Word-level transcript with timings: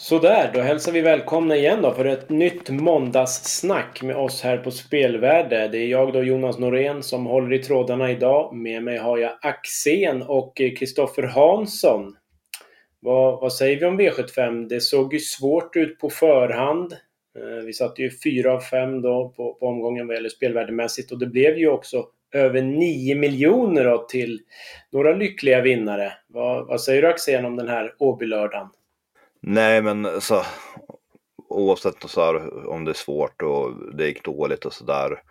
Sådär, 0.00 0.50
då 0.54 0.60
hälsar 0.60 0.92
vi 0.92 1.00
välkomna 1.00 1.56
igen 1.56 1.82
då 1.82 1.94
för 1.94 2.04
ett 2.04 2.28
nytt 2.28 2.70
måndagssnack 2.70 4.02
med 4.02 4.16
oss 4.16 4.42
här 4.42 4.58
på 4.58 4.70
Spelvärde. 4.70 5.68
Det 5.68 5.78
är 5.78 5.86
jag 5.86 6.12
då, 6.12 6.22
Jonas 6.22 6.58
Norén, 6.58 7.02
som 7.02 7.26
håller 7.26 7.52
i 7.52 7.58
trådarna 7.58 8.10
idag. 8.10 8.56
Med 8.56 8.82
mig 8.82 8.98
har 8.98 9.18
jag 9.18 9.32
Axén 9.42 10.22
och 10.22 10.56
Kristoffer 10.56 11.22
Hansson. 11.22 12.16
Vad, 13.00 13.40
vad 13.40 13.52
säger 13.52 13.80
vi 13.80 13.86
om 13.86 14.00
V75? 14.00 14.68
Det 14.68 14.80
såg 14.80 15.14
ju 15.14 15.20
svårt 15.20 15.76
ut 15.76 15.98
på 15.98 16.10
förhand. 16.10 16.92
Eh, 17.38 17.64
vi 17.66 17.72
satte 17.72 18.02
ju 18.02 18.10
4 18.24 18.52
av 18.52 18.60
5 18.60 19.02
då 19.02 19.32
på, 19.36 19.54
på 19.54 19.66
omgången 19.66 20.06
vad 20.06 20.16
gäller 20.16 20.28
spelvärdemässigt 20.28 21.12
och 21.12 21.18
det 21.18 21.26
blev 21.26 21.58
ju 21.58 21.68
också 21.68 22.06
över 22.34 22.62
9 22.62 23.14
miljoner 23.14 23.84
då 23.84 23.98
till 23.98 24.40
några 24.92 25.14
lyckliga 25.14 25.60
vinnare. 25.60 26.12
Vad, 26.26 26.66
vad 26.66 26.80
säger 26.80 27.02
du 27.02 27.08
Axén 27.08 27.44
om 27.44 27.56
den 27.56 27.68
här 27.68 27.94
Åbylördagen? 27.98 28.68
Nej, 29.42 29.82
men 29.82 30.20
så, 30.20 30.42
oavsett 31.48 32.10
så 32.10 32.24
här, 32.24 32.66
om 32.68 32.84
det 32.84 32.90
är 32.90 32.94
svårt 32.94 33.42
och 33.42 33.96
det 33.96 34.06
gick 34.06 34.24
dåligt 34.24 34.64
och 34.64 34.72
sådär. 34.72 35.22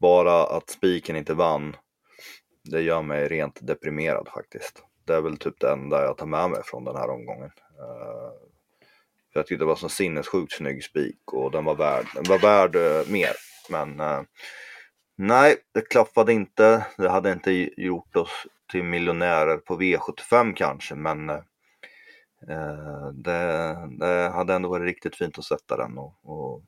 Bara 0.00 0.46
att 0.46 0.70
spiken 0.70 1.16
inte 1.16 1.34
vann, 1.34 1.76
det 2.64 2.80
gör 2.80 3.02
mig 3.02 3.28
rent 3.28 3.66
deprimerad 3.66 4.28
faktiskt. 4.34 4.82
Det 5.04 5.14
är 5.14 5.20
väl 5.20 5.36
typ 5.36 5.60
det 5.60 5.70
enda 5.70 6.04
jag 6.04 6.18
tar 6.18 6.26
med 6.26 6.50
mig 6.50 6.60
från 6.64 6.84
den 6.84 6.96
här 6.96 7.10
omgången. 7.10 7.50
Uh, 7.80 8.32
för 9.32 9.40
jag 9.40 9.46
tyckte 9.46 9.64
det 9.64 9.68
var 9.68 9.76
så 9.76 9.88
sinnessjukt 9.88 10.52
snygg 10.52 10.84
spik 10.84 11.32
och 11.32 11.50
den 11.50 11.64
var 11.64 11.74
värd, 11.74 12.06
den 12.14 12.24
var 12.24 12.38
värd 12.38 12.76
uh, 12.76 13.12
mer. 13.12 13.32
Men 13.70 14.00
uh, 14.00 14.22
nej, 15.16 15.56
det 15.74 15.80
klaffade 15.80 16.32
inte. 16.32 16.86
Det 16.96 17.08
hade 17.08 17.32
inte 17.32 17.52
gjort 17.82 18.16
oss 18.16 18.46
till 18.70 18.82
miljonärer 18.82 19.56
på 19.56 19.80
V75 19.80 20.54
kanske, 20.54 20.94
men 20.94 21.30
det, 23.12 23.76
det, 23.98 24.30
hade 24.34 24.54
ändå 24.54 24.68
varit 24.68 24.86
riktigt 24.86 25.16
fint 25.16 25.38
att 25.38 25.44
sätta 25.44 25.76
den 25.76 25.98
och, 25.98 26.14
och 26.22 26.62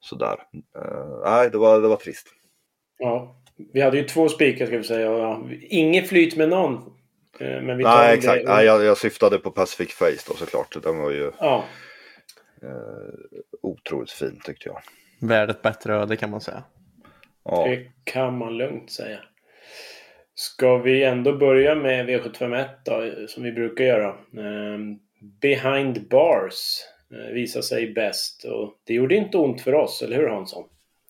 sådär. 0.00 0.36
Eh, 0.76 1.20
nej, 1.24 1.50
det 1.50 1.58
var, 1.58 1.80
det 1.80 1.88
var 1.88 1.96
trist. 1.96 2.26
Ja, 2.98 3.36
vi 3.72 3.80
hade 3.80 3.96
ju 3.96 4.04
två 4.04 4.28
spikar 4.28 4.66
ska 4.66 4.76
vi 4.76 4.84
säga. 4.84 5.40
Inget 5.60 6.08
flyt 6.08 6.36
med 6.36 6.48
någon. 6.48 6.74
Eh, 7.40 7.62
men 7.62 7.76
vi 7.76 7.84
tar 7.84 7.96
nej, 7.96 8.18
exakt. 8.18 8.44
Nej, 8.46 8.66
jag, 8.66 8.84
jag 8.84 8.98
syftade 8.98 9.38
på 9.38 9.50
Pacific 9.50 9.94
Face 9.94 10.24
då 10.28 10.34
såklart. 10.34 10.82
Den 10.82 10.98
var 10.98 11.10
ju 11.10 11.32
ja. 11.38 11.64
eh, 12.62 13.40
otroligt 13.62 14.10
fin 14.10 14.40
tyckte 14.44 14.68
jag. 14.68 14.80
Värdet 15.20 15.62
bättre 15.62 15.94
öde 15.94 16.16
kan 16.16 16.30
man 16.30 16.40
säga. 16.40 16.62
Ja. 17.44 17.66
Det 17.68 17.86
kan 18.04 18.38
man 18.38 18.56
lugnt 18.56 18.90
säga. 18.90 19.20
Ska 20.34 20.78
vi 20.78 21.04
ändå 21.04 21.32
börja 21.32 21.74
med 21.74 22.08
V751 22.08 22.68
då, 22.84 23.26
som 23.28 23.42
vi 23.42 23.52
brukar 23.52 23.84
göra. 23.84 24.08
Ehm, 24.38 24.98
behind 25.20 26.08
bars 26.08 26.80
eh, 27.12 27.34
visar 27.34 27.62
sig 27.62 27.92
bäst 27.92 28.44
och 28.44 28.74
det 28.86 28.94
gjorde 28.94 29.14
inte 29.14 29.38
ont 29.38 29.60
för 29.60 29.74
oss, 29.74 30.02
eller 30.02 30.16
hur 30.16 30.28
Hansson? 30.28 30.64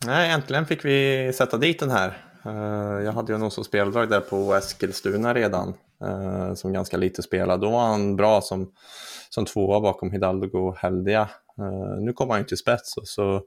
Nej, 0.06 0.30
äntligen 0.30 0.66
fick 0.66 0.84
vi 0.84 1.33
sätta 1.34 1.56
dit 1.56 1.80
den 1.80 1.91
här. 1.91 2.08
Eh, 2.44 3.05
jag 3.05 3.12
hade 3.12 3.33
ju 3.33 3.44
en 3.44 3.50
så 3.50 3.64
speldrag 3.64 4.08
där 4.08 4.20
på 4.20 4.55
Eskilstuna 4.55 5.34
redan, 5.34 5.75
eh, 6.05 6.55
som 6.55 6.72
ganska 6.72 6.97
lite 6.97 7.22
spelad. 7.22 7.61
Då 7.61 7.70
var 7.70 7.86
han 7.86 8.16
bra 8.16 8.41
som, 8.41 8.72
som 9.31 9.44
tvåa 9.44 9.81
bakom 9.81 10.11
Hidalgo 10.11 10.75
Heldia. 10.78 11.28
Eh, 11.58 12.00
nu 12.00 12.12
kom 12.12 12.31
han 12.31 12.38
ju 12.38 12.44
till 12.44 12.56
spets 12.56 12.97
och 12.97 13.08
så 13.08 13.42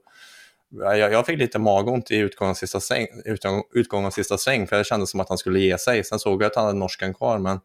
jag, 0.80 0.98
jag 1.12 1.26
fick 1.26 1.38
lite 1.38 1.58
magont 1.58 2.10
i 2.10 2.16
utgången 2.16 2.50
av, 2.50 2.54
sista 2.54 2.80
sväng, 2.80 3.06
utgången 3.74 4.06
av 4.06 4.10
sista 4.10 4.38
sväng, 4.38 4.66
för 4.66 4.78
det 4.78 4.84
kändes 4.84 5.10
som 5.10 5.20
att 5.20 5.28
han 5.28 5.38
skulle 5.38 5.60
ge 5.60 5.78
sig. 5.78 6.04
Sen 6.04 6.18
såg 6.18 6.42
jag 6.42 6.46
att 6.46 6.56
han 6.56 6.64
hade 6.64 6.78
norskan 6.78 7.14
kvar, 7.14 7.38
men 7.38 7.60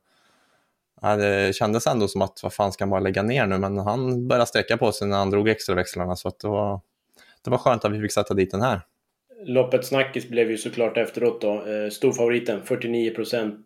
det 1.01 1.55
kändes 1.55 1.87
ändå 1.87 2.07
som 2.07 2.21
att 2.21 2.39
vad 2.43 2.53
fan 2.53 2.71
ska 2.71 2.83
han 2.83 2.89
bara 2.89 2.99
lägga 2.99 3.23
ner 3.23 3.47
nu? 3.47 3.57
Men 3.57 3.77
han 3.77 4.27
började 4.27 4.45
sträcka 4.45 4.77
på 4.77 4.91
sig 4.91 5.07
när 5.07 5.17
han 5.17 5.29
drog 5.29 5.49
extraväxlarna, 5.49 6.15
så 6.15 6.27
att 6.27 6.39
det, 6.39 6.47
var, 6.47 6.81
det 7.43 7.49
var 7.49 7.57
skönt 7.57 7.85
att 7.85 7.91
vi 7.91 8.01
fick 8.01 8.11
sätta 8.11 8.33
dit 8.33 8.51
den 8.51 8.61
här. 8.61 8.81
Loppets 9.45 9.87
snackis 9.87 10.29
blev 10.29 10.51
ju 10.51 10.57
såklart 10.57 10.97
efteråt 10.97 11.41
då. 11.41 11.53
Eh, 11.53 11.89
storfavoriten 11.89 12.61
49 12.63 13.13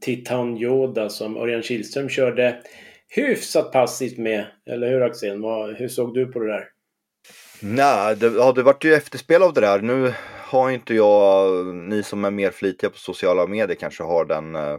Titan 0.01 0.57
Yoda 0.57 1.09
som 1.09 1.37
Örjan 1.37 1.61
Kihlström 1.61 2.09
körde 2.09 2.61
hyfsat 3.09 3.71
passivt 3.71 4.17
med. 4.17 4.45
Eller 4.65 4.89
hur 4.89 5.01
Axel? 5.01 5.43
Hur 5.77 5.87
såg 5.87 6.13
du 6.13 6.25
på 6.25 6.39
det 6.39 6.47
där? 6.47 6.63
Nej, 7.61 8.15
det, 8.15 8.27
ja, 8.27 8.51
det 8.51 8.63
vart 8.63 8.83
ju 8.83 8.93
efterspel 8.93 9.43
av 9.43 9.53
det 9.53 9.61
där. 9.61 9.81
Nu 9.81 10.13
har 10.39 10.71
inte 10.71 10.93
jag, 10.93 11.65
ni 11.75 12.03
som 12.03 12.25
är 12.25 12.31
mer 12.31 12.51
flitiga 12.51 12.89
på 12.89 12.97
sociala 12.97 13.47
medier 13.47 13.75
kanske 13.75 14.03
har 14.03 14.25
den, 14.25 14.55
eh, 14.55 14.77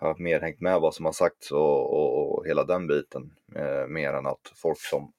har 0.00 0.16
mer 0.18 0.40
hängt 0.40 0.60
med 0.60 0.80
vad 0.80 0.94
som 0.94 1.04
har 1.04 1.12
sagts 1.12 1.52
och, 1.52 1.92
och, 1.92 2.38
och 2.38 2.46
hela 2.46 2.64
den 2.64 2.86
biten. 2.86 3.30
Eh, 3.56 3.86
mer 3.86 4.12
än 4.12 4.26
att 4.26 4.52
folk 4.54 4.80
som 4.80 5.12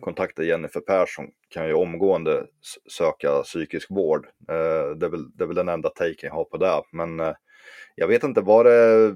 kontaktar 0.00 0.42
Jennifer 0.42 0.80
Persson 0.80 1.24
kan 1.48 1.66
ju 1.66 1.74
omgående 1.74 2.46
söka 2.90 3.42
psykisk 3.42 3.90
vård. 3.90 4.26
Eh, 4.48 4.96
det, 4.96 5.06
är 5.06 5.10
väl, 5.10 5.36
det 5.36 5.44
är 5.44 5.46
väl 5.46 5.56
den 5.56 5.68
enda 5.68 5.88
taken 5.88 6.14
jag 6.20 6.34
har 6.34 6.44
på 6.44 6.56
det. 6.56 6.82
Men 6.92 7.20
eh, 7.20 7.34
jag 7.94 8.08
vet 8.08 8.24
inte, 8.24 8.40
var 8.40 8.64
det, 8.64 9.14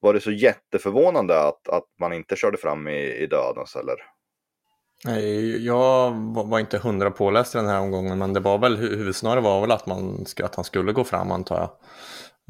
var 0.00 0.14
det 0.14 0.20
så 0.20 0.30
jätteförvånande 0.30 1.40
att, 1.40 1.68
att 1.68 1.86
man 2.00 2.12
inte 2.12 2.36
körde 2.36 2.56
fram 2.56 2.88
i, 2.88 3.14
i 3.14 3.26
dödens 3.26 3.76
eller? 3.76 3.96
Nej, 5.04 5.66
jag 5.66 6.10
var 6.34 6.58
inte 6.58 6.78
hundra 6.78 7.10
påläst 7.10 7.54
i 7.54 7.58
den 7.58 7.66
här 7.66 7.80
omgången, 7.80 8.18
men 8.18 8.32
det 8.32 8.40
var 8.40 8.58
väl 8.58 8.76
huvudsnarare 8.76 9.40
var 9.40 9.60
väl 9.60 9.70
att, 9.70 9.86
man, 9.86 10.26
att 10.42 10.54
han 10.54 10.64
skulle 10.64 10.92
gå 10.92 11.04
fram 11.04 11.32
antar 11.32 11.56
jag. 11.56 11.70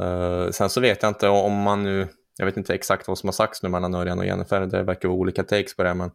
Uh, 0.03 0.50
sen 0.50 0.70
så 0.70 0.81
vet 0.81 1.03
jag 1.03 1.10
inte 1.10 1.28
om 1.28 1.62
man 1.62 1.82
nu, 1.82 2.09
jag 2.38 2.47
vet 2.47 2.56
inte 2.56 2.75
exakt 2.75 3.09
vad 3.09 3.19
som 3.19 3.26
har 3.26 3.32
sagts 3.32 3.62
nu 3.62 3.69
mellan 3.69 3.94
Örjan 3.94 4.19
och 4.19 4.26
Jennifer, 4.26 4.60
det 4.60 4.82
verkar 4.82 5.09
vara 5.09 5.19
olika 5.19 5.42
takes 5.42 5.76
på 5.76 5.82
det, 5.82 5.94
men 5.94 6.10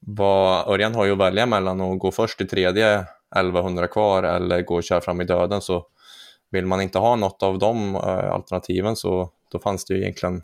vad, 0.00 0.68
Örjan 0.68 0.94
har 0.94 1.04
ju 1.04 1.12
att 1.12 1.18
välja 1.18 1.46
mellan 1.46 1.80
att 1.80 1.98
gå 1.98 2.10
först 2.10 2.40
i 2.40 2.46
tredje 2.46 3.04
1100 3.36 3.86
kvar 3.86 4.22
eller 4.22 4.62
gå 4.62 4.74
och 4.74 4.84
köra 4.84 5.00
fram 5.00 5.20
i 5.20 5.24
döden. 5.24 5.60
Så 5.60 5.86
vill 6.50 6.66
man 6.66 6.80
inte 6.80 6.98
ha 6.98 7.16
något 7.16 7.42
av 7.42 7.58
de 7.58 7.96
uh, 7.96 8.32
alternativen 8.32 8.96
så 8.96 9.30
då 9.50 9.58
fanns 9.58 9.84
det 9.84 9.94
ju 9.94 10.00
egentligen 10.00 10.42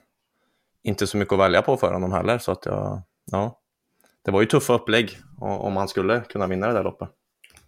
inte 0.82 1.06
så 1.06 1.16
mycket 1.16 1.32
att 1.32 1.38
välja 1.38 1.62
på 1.62 1.76
för 1.76 1.92
honom 1.92 2.12
heller. 2.12 2.38
Så 2.38 2.52
att 2.52 2.66
jag, 2.66 3.02
ja. 3.30 3.60
Det 4.24 4.30
var 4.30 4.40
ju 4.40 4.46
tuffa 4.46 4.74
upplägg 4.74 5.18
om 5.40 5.72
man 5.72 5.88
skulle 5.88 6.20
kunna 6.20 6.46
vinna 6.46 6.66
det 6.66 6.72
där 6.72 6.84
loppet. 6.84 7.08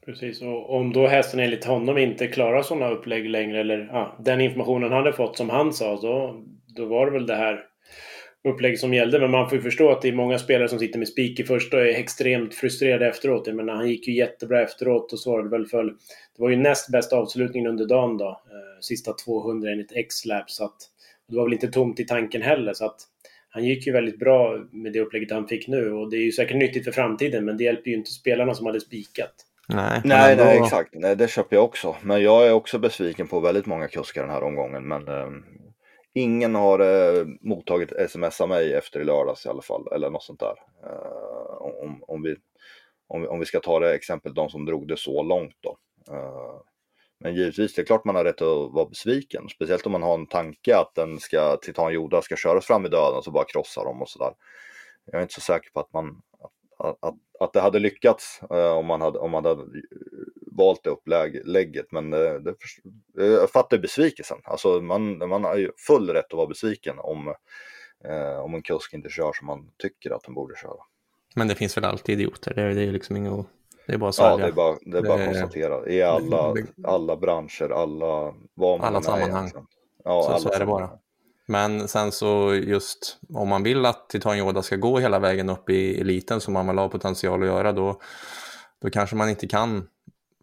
Precis, 0.07 0.43
och 0.43 0.75
om 0.75 0.93
då 0.93 1.07
hästen 1.07 1.41
enligt 1.41 1.65
honom 1.65 1.99
inte 1.99 2.27
klarar 2.27 2.63
sådana 2.63 2.91
upplägg 2.91 3.31
längre 3.31 3.61
eller 3.61 3.89
ja, 3.93 4.17
den 4.21 4.41
informationen 4.41 4.93
han 4.93 4.93
hade 4.93 5.13
fått 5.13 5.37
som 5.37 5.51
han 5.51 5.73
sa, 5.73 6.01
då, 6.01 6.45
då 6.67 6.85
var 6.85 7.07
det 7.07 7.13
väl 7.13 7.27
det 7.27 7.35
här 7.35 7.65
upplägget 8.49 8.81
som 8.81 8.95
gällde. 8.95 9.21
Men 9.21 9.31
man 9.31 9.49
får 9.49 9.59
ju 9.59 9.63
förstå 9.63 9.91
att 9.91 10.03
det 10.03 10.09
är 10.09 10.13
många 10.13 10.39
spelare 10.39 10.69
som 10.69 10.79
sitter 10.79 10.99
med 10.99 11.09
spik 11.09 11.41
i 11.41 11.45
första 11.45 11.77
och 11.77 11.83
är 11.83 11.87
extremt 11.87 12.55
frustrerade 12.55 13.07
efteråt. 13.07 13.47
Jag 13.47 13.57
menar, 13.57 13.75
han 13.75 13.89
gick 13.89 14.09
ju 14.09 14.15
jättebra 14.15 14.63
efteråt 14.63 15.13
och 15.13 15.21
svarade 15.21 15.49
väl 15.49 15.67
för... 15.67 15.85
Det 15.85 16.43
var 16.43 16.51
ju 16.51 16.57
näst 16.57 16.93
bästa 16.93 17.17
avslutningen 17.17 17.71
under 17.71 17.87
dagen 17.87 18.17
då. 18.17 18.29
Eh, 18.29 18.81
sista 18.81 19.13
200 19.13 19.71
enligt 19.71 19.93
X-Lab, 19.93 20.51
så 20.51 20.65
att... 20.65 20.77
Det 21.29 21.37
var 21.37 21.45
väl 21.45 21.53
inte 21.53 21.69
tomt 21.69 22.01
i 22.01 22.05
tanken 22.05 22.43
heller, 22.43 22.73
så 22.73 22.85
att 22.85 22.97
han 23.49 23.65
gick 23.65 23.87
ju 23.87 23.93
väldigt 23.93 24.19
bra 24.19 24.59
med 24.73 24.93
det 24.93 25.01
upplägget 25.01 25.31
han 25.31 25.49
fick 25.49 25.69
nu 25.69 25.93
och 25.93 26.11
det 26.11 26.17
är 26.17 26.21
ju 26.21 26.33
säkert 26.33 26.57
nyttigt 26.57 26.85
för 26.85 26.93
framtiden 26.93 27.45
men 27.45 27.57
det 27.57 27.65
hjälper 27.65 27.91
ju 27.91 27.97
inte 27.97 28.11
spelarna 28.11 28.55
som 28.55 28.67
hade 28.67 28.81
spikat. 28.81 29.46
Nej, 29.69 30.01
nej, 30.05 30.37
nej 30.37 30.59
exakt. 30.59 30.91
Nej, 30.93 31.17
det 31.17 31.29
köper 31.29 31.57
jag 31.57 31.65
också. 31.65 31.97
Men 32.03 32.23
jag 32.23 32.47
är 32.47 32.53
också 32.53 32.79
besviken 32.79 33.29
på 33.29 33.41
väldigt 33.41 33.67
många 33.67 33.89
kuskar 33.89 34.23
den 34.23 34.31
här 34.31 34.43
omgången. 34.43 34.89
Men 34.89 35.09
eh, 35.09 35.31
ingen 36.15 36.55
har 36.55 36.79
eh, 36.79 37.27
mottagit 37.41 37.93
sms 37.93 38.41
av 38.41 38.49
mig 38.49 38.75
efter 38.75 39.01
i 39.01 39.05
lördags 39.05 39.47
i 39.47 39.49
alla 39.49 39.63
fall. 39.63 39.89
Eller 39.93 40.11
något 40.11 40.23
sånt 40.23 40.41
där. 40.41 40.55
Eh, 40.85 41.57
om, 41.61 42.05
om, 42.09 42.23
vi, 42.23 42.37
om, 43.09 43.29
om 43.29 43.39
vi 43.39 43.47
ska 43.47 43.61
ta 43.61 43.81
det 43.81 43.95
exempel 43.95 44.35
de 44.35 44.51
som 44.51 44.65
drog 44.65 44.89
det 44.89 44.97
så 44.97 45.23
långt 45.23 45.57
då. 45.61 45.79
Eh, 46.15 46.61
men 47.21 47.35
givetvis, 47.35 47.75
det 47.75 47.83
är 47.83 47.87
klart 47.87 48.05
man 48.05 48.17
har 48.17 48.25
rätt 48.25 48.43
att 48.43 48.73
vara 48.73 48.89
besviken. 48.89 49.49
Speciellt 49.49 49.87
om 49.87 49.93
man 49.93 50.03
har 50.03 50.15
en 50.15 50.27
tanke 50.27 50.77
att 50.77 50.95
den 50.95 51.21
ska, 51.21 51.57
Titan 51.57 51.93
Joda 51.93 52.23
ska 52.23 52.37
köras 52.37 52.67
fram 52.67 52.87
i 52.87 52.89
döden 52.89 53.17
och 53.17 53.25
så 53.25 53.31
bara 53.31 53.45
krossa 53.45 53.85
dem 53.85 54.03
och 54.03 54.09
sådär. 54.09 54.33
Jag 55.05 55.19
är 55.19 55.23
inte 55.23 55.35
så 55.35 55.41
säker 55.41 55.71
på 55.71 55.81
att 55.81 55.93
man 55.93 56.23
att, 56.41 56.53
att, 56.79 57.15
att 57.41 57.53
det 57.53 57.61
hade 57.61 57.79
lyckats 57.79 58.41
eh, 58.51 58.73
om, 58.73 58.87
man 58.87 59.01
hade, 59.01 59.19
om 59.19 59.31
man 59.31 59.45
hade 59.45 59.65
valt 60.57 60.85
det 60.85 60.91
upplägget. 60.91 61.93
Men 61.93 62.11
det, 62.11 62.29
eh, 62.29 62.35
det, 62.35 62.57
jag 63.27 63.51
fattar 63.51 63.79
besvikelsen. 63.79 64.39
Alltså 64.45 64.81
man, 64.81 65.29
man 65.29 65.45
har 65.45 65.57
ju 65.57 65.71
full 65.87 66.11
rätt 66.11 66.27
att 66.27 66.37
vara 66.37 66.47
besviken 66.47 66.99
om, 66.99 67.35
eh, 68.05 68.39
om 68.39 68.55
en 68.55 68.63
kusk 68.63 68.95
inte 68.95 69.09
kör 69.09 69.33
som 69.33 69.47
man 69.47 69.71
tycker 69.79 70.11
att 70.11 70.23
den 70.23 70.35
borde 70.35 70.57
köra. 70.57 70.81
Men 71.35 71.49
det 71.49 71.55
finns 71.55 71.77
väl 71.77 71.85
alltid 71.85 72.21
idioter, 72.21 72.55
det 72.55 72.63
är, 72.63 72.75
det 72.75 72.83
är 72.83 72.93
liksom 72.93 73.17
inget 73.17 73.47
det 73.87 73.93
är 73.93 73.99
bara 73.99 74.11
att. 74.11 74.19
Ja, 74.19 74.37
det 74.37 74.45
är 74.45 74.53
bara, 74.53 74.77
det 74.83 74.99
är 74.99 75.03
bara 75.03 75.21
att 75.21 75.27
konstatera. 75.27 75.89
I 75.89 76.03
alla, 76.03 76.55
alla 76.85 77.17
branscher, 77.17 77.71
alla... 77.71 78.35
Vad 78.55 78.81
man 78.81 78.89
alla 78.89 79.03
sammanhang. 79.03 79.51
Ja, 80.05 80.23
så, 80.23 80.29
alla 80.29 80.39
så 80.39 80.53
är 80.53 80.59
det 80.59 80.67
bara. 80.67 80.91
Men 81.47 81.89
sen 81.89 82.13
så 82.13 82.55
just 82.55 83.19
om 83.35 83.49
man 83.49 83.63
vill 83.63 83.87
att 83.87 84.09
Titan 84.09 84.39
Yoda 84.39 84.63
ska 84.63 84.77
gå 84.77 84.99
hela 84.99 85.19
vägen 85.19 85.49
upp 85.49 85.71
i 85.71 86.01
eliten 86.01 86.41
som 86.41 86.55
man 86.55 86.67
väl 86.67 86.79
har 86.79 86.89
potential 86.89 87.43
att 87.43 87.49
göra 87.49 87.73
då, 87.73 88.01
då 88.83 88.91
kanske 88.91 89.17
man 89.17 89.29
inte 89.29 89.49
kan 89.49 89.89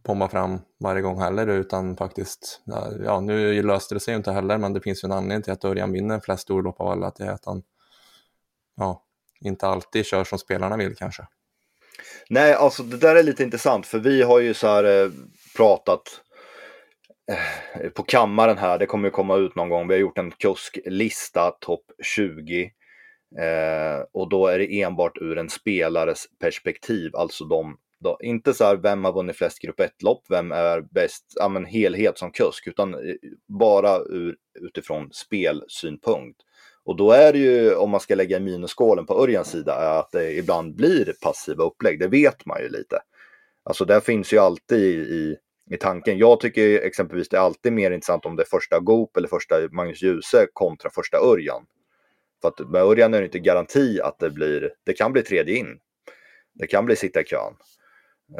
pomma 0.03 0.29
fram 0.29 0.59
varje 0.79 1.01
gång 1.01 1.21
heller 1.21 1.47
utan 1.47 1.97
faktiskt, 1.97 2.61
ja 3.05 3.19
nu 3.19 3.63
löste 3.63 3.95
det 3.95 3.99
sig 3.99 4.15
inte 4.15 4.31
heller 4.31 4.57
men 4.57 4.73
det 4.73 4.81
finns 4.81 5.03
ju 5.03 5.05
en 5.05 5.11
anledning 5.11 5.41
till 5.41 5.53
att 5.53 5.65
Örjan 5.65 5.91
vinner 5.91 6.19
flest 6.19 6.43
storlopp 6.43 6.81
av 6.81 6.87
alla, 6.87 7.11
det 7.17 7.23
är 7.23 7.31
att 7.31 7.45
han 7.45 7.63
ja, 8.77 9.03
inte 9.41 9.67
alltid 9.67 10.05
kör 10.05 10.23
som 10.23 10.39
spelarna 10.39 10.77
vill 10.77 10.95
kanske. 10.95 11.27
Nej, 12.29 12.53
alltså 12.53 12.83
det 12.83 12.97
där 12.97 13.15
är 13.15 13.23
lite 13.23 13.43
intressant 13.43 13.85
för 13.85 13.99
vi 13.99 14.21
har 14.21 14.39
ju 14.39 14.53
så 14.53 14.67
här 14.67 15.03
eh, 15.03 15.11
pratat 15.57 16.01
eh, 16.01 16.32
Eh, 17.31 17.89
på 17.89 18.03
kammaren 18.03 18.57
här, 18.57 18.79
det 18.79 18.85
kommer 18.85 19.07
ju 19.07 19.11
komma 19.11 19.37
ut 19.37 19.55
någon 19.55 19.69
gång. 19.69 19.87
Vi 19.87 19.93
har 19.93 20.01
gjort 20.01 20.17
en 20.17 20.31
kusklista 20.31 21.51
topp 21.51 21.85
20 22.03 22.63
eh, 23.39 24.05
och 24.13 24.29
då 24.29 24.47
är 24.47 24.59
det 24.59 24.81
enbart 24.81 25.17
ur 25.17 25.37
en 25.37 25.49
spelares 25.49 26.25
perspektiv, 26.39 27.15
alltså 27.15 27.45
de 27.45 27.77
då, 27.99 28.17
inte 28.21 28.53
så 28.53 28.63
här 28.63 28.75
vem 28.75 29.05
har 29.05 29.13
vunnit 29.13 29.35
flest 29.35 29.59
grupp 29.59 29.79
1-lopp, 29.79 30.23
vem 30.29 30.51
är 30.51 30.81
bäst, 30.81 31.33
ja 31.35 31.49
men 31.49 31.65
helhet 31.65 32.17
som 32.17 32.31
kusk, 32.31 32.67
utan 32.67 32.93
eh, 32.93 33.15
bara 33.47 33.97
ur, 33.99 34.35
utifrån 34.59 35.09
spelsynpunkt. 35.11 36.39
Och 36.85 36.95
då 36.95 37.11
är 37.11 37.33
det 37.33 37.39
ju, 37.39 37.75
om 37.75 37.89
man 37.89 37.99
ska 37.99 38.15
lägga 38.15 38.39
minusskålen 38.39 39.05
på 39.05 39.23
Örjans 39.23 39.47
sida, 39.47 39.99
att 39.99 40.11
det 40.11 40.33
ibland 40.33 40.75
blir 40.75 41.13
passiva 41.21 41.63
upplägg. 41.63 41.99
Det 41.99 42.07
vet 42.07 42.45
man 42.45 42.61
ju 42.61 42.69
lite. 42.69 42.99
Alltså 43.63 43.85
det 43.85 44.01
finns 44.01 44.33
ju 44.33 44.37
alltid 44.37 44.79
i, 44.79 45.13
i, 45.13 45.37
i 45.71 45.77
tanken. 45.77 46.17
Jag 46.17 46.39
tycker 46.39 46.81
exempelvis 46.81 47.29
det 47.29 47.37
är 47.37 47.41
alltid 47.41 47.73
mer 47.73 47.91
intressant 47.91 48.25
om 48.25 48.35
det 48.35 48.43
är 48.43 48.47
första 48.47 48.79
Goop 48.79 49.17
eller 49.17 49.27
första 49.27 49.55
Magnus 49.71 50.01
Djuse 50.01 50.47
kontra 50.53 50.89
första 50.89 51.17
Örjan. 51.17 51.65
För 52.41 52.47
att 52.47 52.69
med 52.69 52.81
Örjan 52.81 53.13
är 53.13 53.19
det 53.19 53.25
inte 53.25 53.39
garanti 53.39 54.01
att 54.01 54.19
det 54.19 54.29
blir, 54.29 54.73
det 54.83 54.93
kan 54.93 55.13
bli 55.13 55.21
tredje 55.21 55.55
in. 55.55 55.79
Det 56.53 56.67
kan 56.67 56.85
bli 56.85 56.95
sitta 56.95 57.21
i 57.21 57.23
kön. 57.23 57.53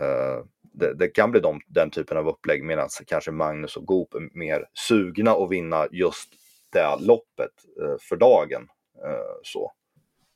Uh, 0.02 0.46
det, 0.62 0.94
det, 0.94 1.08
kan 1.08 1.32
bli 1.32 1.40
de, 1.40 1.62
den 1.68 1.90
typen 1.90 2.18
av 2.18 2.28
upplägg 2.28 2.64
medan 2.64 2.90
kanske 3.08 3.32
Magnus 3.32 3.78
och 3.78 3.86
Goop 3.86 4.14
är 4.14 4.38
mer 4.38 4.66
sugna 4.74 5.32
att 5.32 5.52
vinna 5.52 5.88
just 5.92 6.30
det 6.72 6.96
loppet 7.00 7.52
uh, 7.82 7.96
för 8.00 8.16
dagen. 8.16 8.62
Uh, 9.06 9.40
så. 9.44 9.72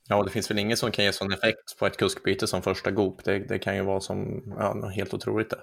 Ja, 0.08 0.22
det 0.22 0.30
finns 0.30 0.50
väl 0.50 0.58
ingen 0.58 0.76
som 0.76 0.90
kan 0.90 1.04
ge 1.04 1.12
sån 1.12 1.32
effekt 1.32 1.78
på 1.78 1.86
ett 1.86 1.96
kuskbyte 1.96 2.46
som 2.46 2.62
första 2.62 2.90
Goop. 2.90 3.24
Det, 3.24 3.38
det 3.38 3.58
kan 3.58 3.76
ju 3.76 3.82
vara 3.82 4.00
som 4.00 4.42
ja, 4.58 4.86
helt 4.86 5.14
otroligt 5.14 5.50
det. 5.50 5.60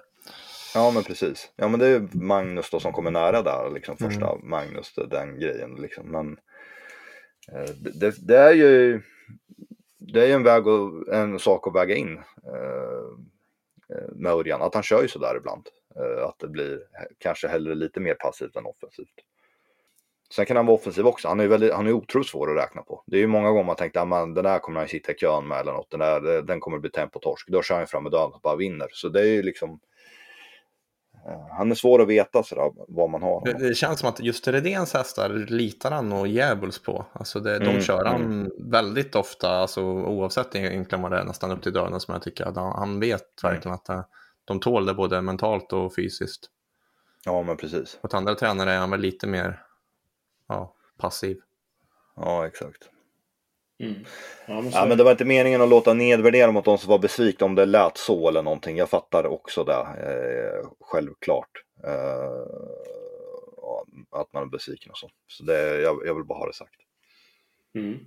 Ja, 0.74 0.90
men 0.90 1.02
precis. 1.02 1.52
Ja, 1.56 1.68
men 1.68 1.80
det 1.80 1.86
är 1.86 2.08
Magnus 2.12 2.70
då 2.70 2.80
som 2.80 2.92
kommer 2.92 3.10
nära 3.10 3.42
där, 3.42 3.70
liksom 3.70 3.96
första 3.96 4.32
mm. 4.32 4.50
Magnus, 4.50 4.94
den 5.10 5.40
grejen 5.40 5.74
liksom. 5.74 6.06
Men 6.10 6.38
eh, 7.52 7.70
det, 7.94 8.26
det, 8.28 8.38
är 8.38 8.52
ju 8.52 9.02
det 9.98 10.22
är 10.22 10.26
ju 10.26 10.32
en, 10.32 10.42
väg 10.42 10.66
och, 10.66 11.14
en 11.14 11.38
sak 11.38 11.66
att 11.66 11.74
väga 11.74 11.94
in 11.94 12.20
med 14.12 14.32
Örjan, 14.32 14.62
att 14.62 14.74
han 14.74 14.82
kör 14.82 15.02
ju 15.02 15.08
sådär 15.08 15.36
ibland. 15.36 15.68
att 16.28 16.38
det 16.38 16.48
blir 16.48 16.80
kanske 17.18 17.48
hellre 17.48 17.74
lite 17.74 18.00
mer 18.00 18.14
passivt 18.14 18.56
än 18.56 18.66
offensivt. 18.66 19.14
Sen 20.30 20.46
kan 20.46 20.56
han 20.56 20.66
vara 20.66 20.76
offensiv 20.76 21.06
också. 21.06 21.28
Han 21.28 21.40
är, 21.40 21.46
väldigt, 21.46 21.72
han 21.72 21.86
är 21.86 21.92
otroligt 21.92 22.28
svår 22.28 22.50
att 22.50 22.64
räkna 22.64 22.82
på. 22.82 23.02
Det 23.06 23.16
är 23.16 23.20
ju 23.20 23.26
många 23.26 23.50
gånger 23.50 23.64
man 23.64 23.76
tänkt 23.76 23.96
att 23.96 24.12
ah, 24.12 24.26
den 24.26 24.34
där 24.34 24.58
kommer 24.58 24.80
han 24.80 24.88
sitta 24.88 25.12
i 25.12 25.14
kön 25.14 25.48
med 25.48 25.60
eller 25.60 25.72
något. 25.72 25.90
Den, 25.90 26.00
där, 26.00 26.42
den 26.42 26.60
kommer 26.60 26.78
bli 26.78 26.90
tempotorsk. 26.90 27.48
Då 27.48 27.62
kör 27.62 27.76
han 27.76 27.86
fram 27.86 28.02
med 28.02 28.12
döden 28.12 28.32
och 28.32 28.40
bara 28.40 28.56
vinner. 28.56 28.88
Så 28.92 29.08
det 29.08 29.20
är 29.20 29.24
ju 29.24 29.42
liksom... 29.42 29.80
Eh, 31.28 31.46
han 31.50 31.70
är 31.70 31.74
svår 31.74 32.02
att 32.02 32.08
veta 32.08 32.42
sådär, 32.42 32.72
vad 32.88 33.10
man 33.10 33.22
har. 33.22 33.44
Det, 33.44 33.68
det 33.68 33.74
känns 33.74 34.00
som 34.00 34.08
att 34.08 34.20
just 34.20 34.48
Redéns 34.48 34.94
hästar 34.94 35.28
litar 35.30 35.90
han 35.90 36.12
och 36.12 36.28
djävuls 36.28 36.82
på. 36.82 37.06
Alltså 37.12 37.40
det, 37.40 37.58
de 37.58 37.68
mm, 37.68 37.82
kör 37.82 38.04
han 38.04 38.24
mm. 38.24 38.50
väldigt 38.58 39.14
ofta, 39.14 39.50
alltså 39.50 39.82
oavsett 39.82 40.54
egentligen 40.54 41.02
vad 41.02 41.12
det 41.12 41.18
är, 41.18 41.24
nästan 41.24 41.50
upp 41.50 41.62
till 41.62 41.72
döden 41.72 42.00
som 42.00 42.12
jag 42.12 42.22
tycker. 42.22 42.44
Att 42.44 42.56
han, 42.56 42.72
han 42.72 43.00
vet 43.00 43.42
verkligen 43.42 43.66
mm. 43.66 43.74
att 43.74 43.84
det, 43.84 44.04
de 44.44 44.60
tål 44.60 44.86
det 44.86 44.94
både 44.94 45.22
mentalt 45.22 45.72
och 45.72 45.94
fysiskt. 45.94 46.50
Ja, 47.24 47.42
men 47.42 47.56
precis. 47.56 47.98
Åt 48.02 48.14
andra 48.14 48.34
tränare 48.34 48.72
är 48.72 48.78
han 48.78 48.90
väl 48.90 49.00
lite 49.00 49.26
mer 49.26 49.62
ja, 50.48 50.74
passiv. 50.98 51.40
Ja, 52.16 52.46
exakt. 52.46 52.90
Mm. 53.78 53.94
Ja, 54.46 54.60
men, 54.60 54.70
ja, 54.70 54.86
men 54.86 54.98
det 54.98 55.04
var 55.04 55.10
inte 55.10 55.24
meningen 55.24 55.62
att 55.62 55.68
låta 55.68 55.94
nedvärdera 55.94 56.52
mot 56.52 56.64
de 56.64 56.78
som 56.78 56.90
var 56.90 56.98
besvikna 56.98 57.46
om 57.46 57.54
det 57.54 57.66
lät 57.66 57.96
så 57.96 58.28
eller 58.28 58.42
någonting. 58.42 58.76
Jag 58.76 58.90
fattar 58.90 59.26
också 59.26 59.64
det, 59.64 59.72
eh, 59.72 60.68
självklart. 60.80 61.50
Eh, 61.84 62.46
att 64.10 64.32
man 64.32 64.42
är 64.42 64.46
besviken 64.46 64.90
och 64.90 64.98
så. 64.98 65.08
Så 65.26 65.44
det, 65.44 65.80
jag, 65.80 66.06
jag 66.06 66.14
vill 66.14 66.24
bara 66.24 66.38
ha 66.38 66.46
det 66.46 66.52
sagt. 66.52 66.74
Mm. 67.74 67.98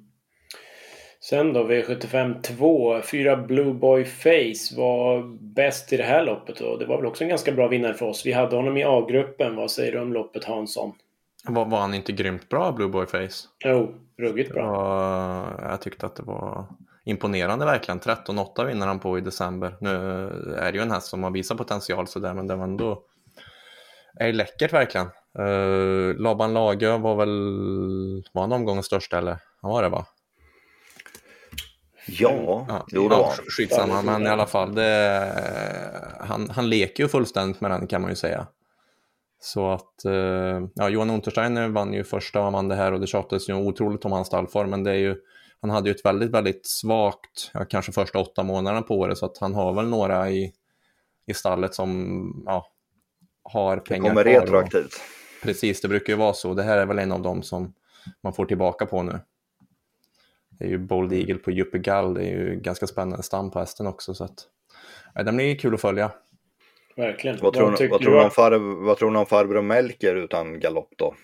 Sen 1.22 1.54
då, 1.54 1.64
V75 1.64 2.42
2, 2.42 3.02
fyra 3.02 3.38
Blue 3.38 3.74
Boy 3.74 4.06
Face 4.06 4.78
var 4.78 5.38
bäst 5.40 5.94
i 5.94 5.98
det 5.98 6.04
här 6.04 6.26
loppet 6.26 6.62
och 6.62 6.80
det 6.80 6.86
var 6.86 6.98
väl 6.98 7.06
också 7.06 7.24
en 7.24 7.30
ganska 7.30 7.52
bra 7.52 7.68
vinnare 7.68 7.94
för 7.94 8.06
oss. 8.06 8.26
Vi 8.26 8.32
hade 8.32 8.56
honom 8.56 8.78
i 8.78 8.84
A-gruppen. 8.84 9.56
Vad 9.56 9.72
säger 9.72 9.92
du 9.92 10.00
om 10.00 10.14
loppet 10.14 10.44
Hansson? 10.44 10.94
Var, 11.44 11.66
var 11.66 11.80
han 11.80 11.94
inte 11.94 12.12
grymt 12.12 12.50
bra, 12.50 12.72
Blue 12.72 12.90
Boy 12.90 13.06
Face? 13.06 13.48
Jo, 13.66 13.96
ruggigt 14.18 14.54
bra. 14.54 14.72
Var, 14.72 15.70
jag 15.70 15.82
tyckte 15.82 16.06
att 16.06 16.16
det 16.16 16.24
var 16.24 16.66
imponerande 17.06 17.66
verkligen. 17.66 18.00
13-8 18.00 18.66
vinner 18.66 18.88
han 18.88 19.00
på 19.00 19.18
i 19.18 19.22
december. 19.22 19.78
Nu 19.82 19.90
är 20.58 20.72
det 20.72 20.78
ju 20.78 20.82
en 20.82 20.92
häst 20.92 21.08
som 21.08 21.24
har 21.24 21.32
visat 21.32 21.58
potential 21.58 22.08
sådär, 22.08 22.34
men 22.34 22.48
det 22.48 22.56
var 22.56 22.64
ändå 22.64 23.04
är 24.20 24.34
läckert 24.34 24.74
verkligen. 24.74 25.08
Uh, 25.40 26.16
Laban 26.16 26.54
Lagö 26.54 26.98
var 26.98 27.16
väl, 27.16 28.24
var 28.34 28.42
han 28.42 28.52
omgångens 28.52 28.86
största 28.86 29.18
eller? 29.18 29.38
Han 29.62 29.72
var 29.72 29.84
det 29.84 29.90
va? 29.90 30.06
Ja, 32.08 32.66
ja 32.68 32.86
jo 32.88 33.10
det 33.10 33.16
var 33.16 33.34
Skitsamma, 33.58 34.02
men 34.02 34.28
i 34.28 34.30
alla 34.30 34.46
fall. 34.46 34.76
Det, 34.76 35.32
han, 36.20 36.50
han 36.50 36.70
leker 36.70 37.04
ju 37.04 37.10
fullständigt 37.10 37.62
med 37.62 37.72
den 37.72 37.88
kan 37.88 38.02
man 38.02 38.10
ju 38.10 38.16
säga. 38.16 38.48
Så 39.40 39.72
att, 39.72 40.06
eh, 40.06 40.68
ja, 40.76 40.90
Johan 40.90 41.10
Untersteiner 41.10 41.68
vann 41.68 41.94
ju 41.94 42.04
första 42.04 42.50
vann 42.50 42.68
det 42.68 42.76
här 42.76 42.92
och 42.92 43.00
det 43.00 43.08
tjatades 43.08 43.50
ju 43.50 43.54
otroligt 43.54 44.06
om 44.06 44.12
hans 44.12 44.28
stallform, 44.28 44.70
men 44.70 44.84
det 44.84 44.92
är 44.92 44.96
ju, 44.96 45.16
han 45.62 45.70
hade 45.70 45.90
ju 45.90 45.96
ett 45.96 46.06
väldigt, 46.06 46.32
väldigt 46.32 46.68
svagt, 46.68 47.52
ja, 47.54 47.66
kanske 47.66 47.92
första 47.92 48.20
åtta 48.20 48.44
månaderna 48.44 48.82
på 48.82 49.00
året, 49.00 49.18
så 49.18 49.26
att 49.26 49.38
han 49.38 49.56
har 49.56 49.74
väl 49.74 49.88
några 49.88 50.30
i, 50.30 50.54
i 51.26 51.34
stallet 51.34 51.76
som 51.76 52.44
ja, 52.46 52.68
har 53.44 53.78
pengar 53.78 54.04
Det 54.04 54.10
kommer 54.10 54.24
retroaktivt. 54.24 54.86
Och, 54.86 55.44
precis, 55.44 55.82
det 55.82 55.88
brukar 55.88 56.14
ju 56.14 56.20
vara 56.20 56.34
så. 56.34 56.54
Det 56.54 56.64
här 56.64 56.78
är 56.78 56.86
väl 56.86 57.00
en 57.00 57.12
av 57.12 57.22
dem 57.22 57.44
som 57.44 57.74
man 58.24 58.34
får 58.34 58.46
tillbaka 58.46 58.86
på 58.86 59.04
nu. 59.04 59.20
Det 60.50 60.66
är 60.66 60.70
ju 60.70 60.78
Bold 60.78 61.14
Eagle 61.14 61.36
på 61.36 61.52
Juppe 61.52 61.78
Gall, 61.78 62.14
det 62.14 62.22
är 62.22 62.32
ju 62.32 62.60
ganska 62.60 62.88
spännande 62.88 63.24
stam 63.24 63.52
på 63.52 63.60
hästen 63.60 63.88
också, 63.88 64.14
så 64.14 64.24
att 64.24 64.48
ja, 65.16 65.24
den 65.24 65.36
blir 65.36 65.56
kul 65.56 65.74
att 65.74 65.82
följa. 65.82 66.12
Verkligen. 66.96 67.38
Vad 67.42 67.54
tror, 67.54 67.72
vad, 67.72 67.90
vad, 67.90 68.02
tror 68.02 68.16
du 68.16 68.24
om 68.24 68.32
farb, 68.32 68.62
vad 68.62 68.98
tror 68.98 69.12
ni 69.12 69.20
om 69.20 69.26
farbror 69.26 69.62
Melker 69.62 70.16
utan 70.16 70.60
galopp 70.60 70.90
då? 70.98 71.16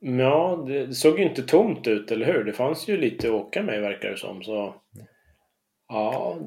Ja, 0.00 0.64
det 0.66 0.94
såg 0.94 1.18
ju 1.18 1.24
inte 1.24 1.42
tomt 1.42 1.86
ut, 1.86 2.10
eller 2.10 2.26
hur? 2.26 2.44
Det 2.44 2.52
fanns 2.52 2.88
ju 2.88 2.96
lite 2.96 3.28
att 3.28 3.34
åka 3.34 3.62
med 3.62 3.80
verkar 3.80 4.10
det 4.10 4.16
som. 4.16 4.42
Så... 4.42 4.74
Ja, 5.88 6.38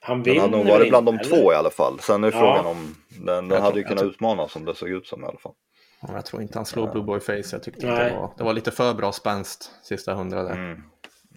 han 0.00 0.22
vinner 0.22 0.40
Den 0.40 0.52
hade 0.52 0.64
nog 0.64 0.72
varit 0.72 0.88
bland 0.88 1.06
de 1.06 1.14
eller? 1.14 1.24
två 1.24 1.52
i 1.52 1.54
alla 1.54 1.70
fall. 1.70 1.98
Sen 2.00 2.24
är 2.24 2.32
ja. 2.32 2.38
frågan 2.38 2.66
om 2.66 2.94
den, 3.26 3.48
den 3.48 3.62
hade 3.62 3.78
ju 3.78 3.84
kunnat 3.84 4.04
utmana 4.04 4.48
som 4.48 4.64
det 4.64 4.74
såg 4.74 4.88
ut 4.88 5.06
som 5.06 5.22
i 5.22 5.26
alla 5.26 5.38
fall. 5.38 5.52
Jag 6.00 6.24
tror 6.24 6.42
inte 6.42 6.58
han 6.58 6.66
slog 6.66 6.92
Blue 6.92 7.04
Boy 7.04 7.20
Face. 7.20 7.48
Jag 7.52 7.62
tyckte 7.62 7.86
det 7.86 7.92
var, 7.92 8.30
det 8.36 8.44
var 8.44 8.52
lite 8.52 8.70
för 8.70 8.94
bra 8.94 9.12
spänst 9.12 9.70
sista 9.82 10.14
hundra 10.14 10.42
där. 10.42 10.52
Mm. 10.52 10.82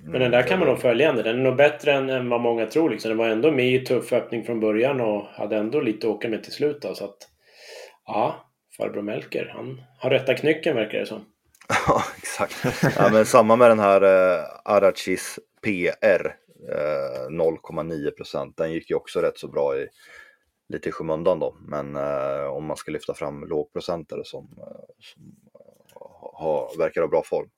Men 0.04 0.22
den 0.22 0.32
där 0.32 0.48
kan 0.48 0.60
man 0.60 0.68
nog 0.68 0.80
följa 0.80 1.10
ändå. 1.10 1.22
Den 1.22 1.40
är 1.40 1.44
nog 1.44 1.56
bättre 1.56 1.94
än, 1.94 2.10
än 2.10 2.30
vad 2.30 2.42
många 2.42 2.66
tror. 2.66 2.90
Liksom. 2.90 3.10
Den 3.10 3.18
var 3.18 3.28
ändå 3.28 3.52
med 3.52 3.74
i 3.74 3.80
tuff 3.80 4.14
öppning 4.14 4.44
från 4.44 4.60
början 4.60 5.02
och 5.02 5.24
hade 5.24 5.58
ändå 5.58 5.82
lite 5.82 6.08
att 6.08 6.14
åka 6.14 6.30
med 6.30 6.44
till 6.44 6.54
slut. 6.54 6.82
Då, 6.82 6.96
så 6.96 7.06
att, 7.06 7.18
ja, 8.06 8.46
farbror 8.78 9.02
Melker, 9.02 9.52
han 9.56 9.82
har 9.98 10.10
rätta 10.10 10.34
knycken 10.34 10.76
verkar 10.76 11.00
det 11.00 11.06
som. 11.06 11.26
Ja, 11.88 12.04
exakt. 12.18 12.66
Ja, 12.98 13.10
men 13.12 13.26
samma 13.26 13.56
med 13.56 13.72
den 13.72 13.80
här 13.80 14.02
eh, 14.02 14.46
Arachis 14.66 15.40
PR, 15.64 16.36
eh, 16.72 17.30
0,9 17.30 18.12
procent. 18.12 18.58
Den 18.58 18.72
gick 18.72 18.90
ju 18.90 18.96
också 18.96 19.20
rätt 19.20 19.38
så 19.38 19.48
bra 19.48 19.78
i 19.78 19.88
lite 20.70 20.90
i 20.90 20.92
skymundan 20.92 21.40
då. 21.40 21.56
Men 21.60 21.96
eh, 21.96 22.46
om 22.46 22.66
man 22.66 22.78
ska 22.78 22.92
lyfta 22.92 23.14
fram 23.14 23.48
lågprocentare 23.48 24.26
som, 24.26 24.44
eh, 24.58 24.66
som 25.00 25.36
eh, 25.56 26.42
ha, 26.42 26.72
verkar 26.78 27.02
ha 27.02 27.08
bra 27.08 27.24
form. 27.24 27.50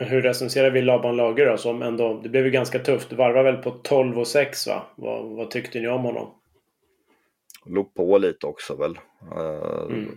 Hur 0.00 0.22
recenserar 0.22 0.70
vi 0.70 0.82
Laban 0.82 1.16
Lager 1.16 1.46
då? 1.46 1.56
Som 1.56 1.82
ändå, 1.82 2.20
det 2.22 2.28
blev 2.28 2.44
ju 2.44 2.50
ganska 2.50 2.78
tufft. 2.78 3.10
Du 3.10 3.16
varvar 3.16 3.44
väl 3.44 3.56
på 3.56 3.70
12 3.70 4.18
och 4.18 4.26
6 4.26 4.66
va? 4.66 4.82
Vad, 4.96 5.36
vad 5.36 5.50
tyckte 5.50 5.80
ni 5.80 5.88
om 5.88 6.02
honom? 6.02 6.34
Låg 7.66 7.94
på 7.94 8.18
lite 8.18 8.46
också 8.46 8.76
väl. 8.76 8.98
Uh, 9.36 9.96
mm. 9.96 10.10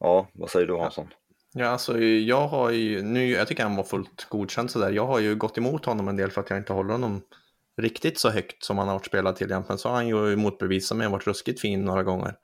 Ja, 0.00 0.28
vad 0.32 0.50
säger 0.50 0.66
du 0.66 0.76
Hansson? 0.76 1.08
Ja, 1.52 1.66
alltså 1.66 2.00
jag 2.00 2.48
har 2.48 2.70
ju, 2.70 3.02
nu, 3.02 3.30
jag 3.30 3.48
tycker 3.48 3.62
han 3.62 3.76
var 3.76 3.84
fullt 3.84 4.26
godkänd 4.28 4.70
sådär. 4.70 4.90
Jag 4.90 5.06
har 5.06 5.18
ju 5.18 5.34
gått 5.36 5.58
emot 5.58 5.84
honom 5.84 6.08
en 6.08 6.16
del 6.16 6.30
för 6.30 6.40
att 6.40 6.50
jag 6.50 6.58
inte 6.58 6.72
håller 6.72 6.92
honom 6.92 7.22
riktigt 7.76 8.18
så 8.18 8.30
högt 8.30 8.64
som 8.64 8.78
han 8.78 8.88
har 8.88 8.94
varit 8.94 9.06
spelad 9.06 9.36
till 9.36 9.50
egentligen. 9.50 9.78
Så 9.78 9.88
har 9.88 9.96
han 9.96 10.08
ju 10.08 10.36
motbevisat 10.36 10.98
mig 10.98 11.06
och 11.06 11.12
varit 11.12 11.26
ruskigt 11.26 11.60
fin 11.60 11.84
några 11.84 12.02
gånger. 12.02 12.34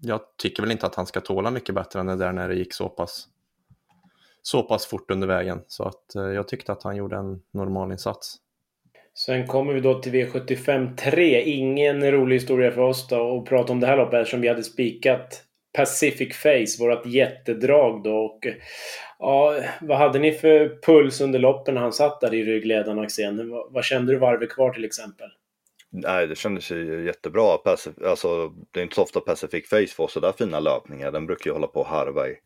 Jag 0.00 0.20
tycker 0.38 0.62
väl 0.62 0.72
inte 0.72 0.86
att 0.86 0.94
han 0.94 1.06
ska 1.06 1.20
tåla 1.20 1.50
mycket 1.50 1.74
bättre 1.74 2.00
än 2.00 2.06
det 2.06 2.16
där 2.16 2.32
när 2.32 2.48
det 2.48 2.54
gick 2.54 2.74
så 2.74 2.88
pass 2.88 3.28
så 4.42 4.62
pass 4.62 4.86
fort 4.86 5.10
under 5.10 5.28
vägen. 5.28 5.60
Så 5.66 5.84
att 5.84 6.14
eh, 6.14 6.22
jag 6.22 6.48
tyckte 6.48 6.72
att 6.72 6.82
han 6.82 6.96
gjorde 6.96 7.16
en 7.16 7.40
normal 7.52 7.92
insats. 7.92 8.36
Sen 9.14 9.46
kommer 9.46 9.72
vi 9.74 9.80
då 9.80 10.02
till 10.02 10.12
V75 10.12 10.96
3. 10.96 11.42
Ingen 11.42 12.10
rolig 12.10 12.36
historia 12.36 12.70
för 12.70 12.80
oss 12.80 13.08
då 13.08 13.38
att 13.38 13.48
prata 13.48 13.72
om 13.72 13.80
det 13.80 13.86
här 13.86 13.96
loppet 13.96 14.20
eftersom 14.20 14.40
vi 14.40 14.48
hade 14.48 14.62
spikat 14.62 15.44
Pacific 15.76 16.36
Face, 16.36 16.84
vårt 16.84 17.06
jättedrag 17.06 18.02
då. 18.02 18.16
Och, 18.16 18.40
ja, 19.18 19.60
vad 19.80 19.98
hade 19.98 20.18
ni 20.18 20.32
för 20.32 20.80
puls 20.86 21.20
under 21.20 21.38
loppen 21.38 21.74
när 21.74 21.82
han 21.82 21.92
satt 21.92 22.20
där 22.20 22.34
i 22.34 22.44
ryggledaraxeln? 22.44 23.50
Vad, 23.50 23.72
vad 23.72 23.84
kände 23.84 24.12
du 24.12 24.18
varvet 24.18 24.50
kvar 24.50 24.70
till 24.72 24.84
exempel? 24.84 25.28
Nej, 25.92 26.26
det 26.26 26.38
kändes 26.38 26.70
ju 26.70 27.06
jättebra. 27.06 27.58
alltså, 28.04 28.52
det 28.70 28.80
är 28.80 28.84
inte 28.84 28.94
så 28.94 29.02
ofta 29.02 29.20
Pacific 29.20 29.68
Face 29.68 29.86
får 29.86 30.08
sådär 30.08 30.32
fina 30.38 30.60
löpningar. 30.60 31.12
Den 31.12 31.26
brukar 31.26 31.50
ju 31.50 31.54
hålla 31.54 31.66
på 31.66 31.80
att 31.80 31.86
harva 31.86 32.28
i, 32.28 32.36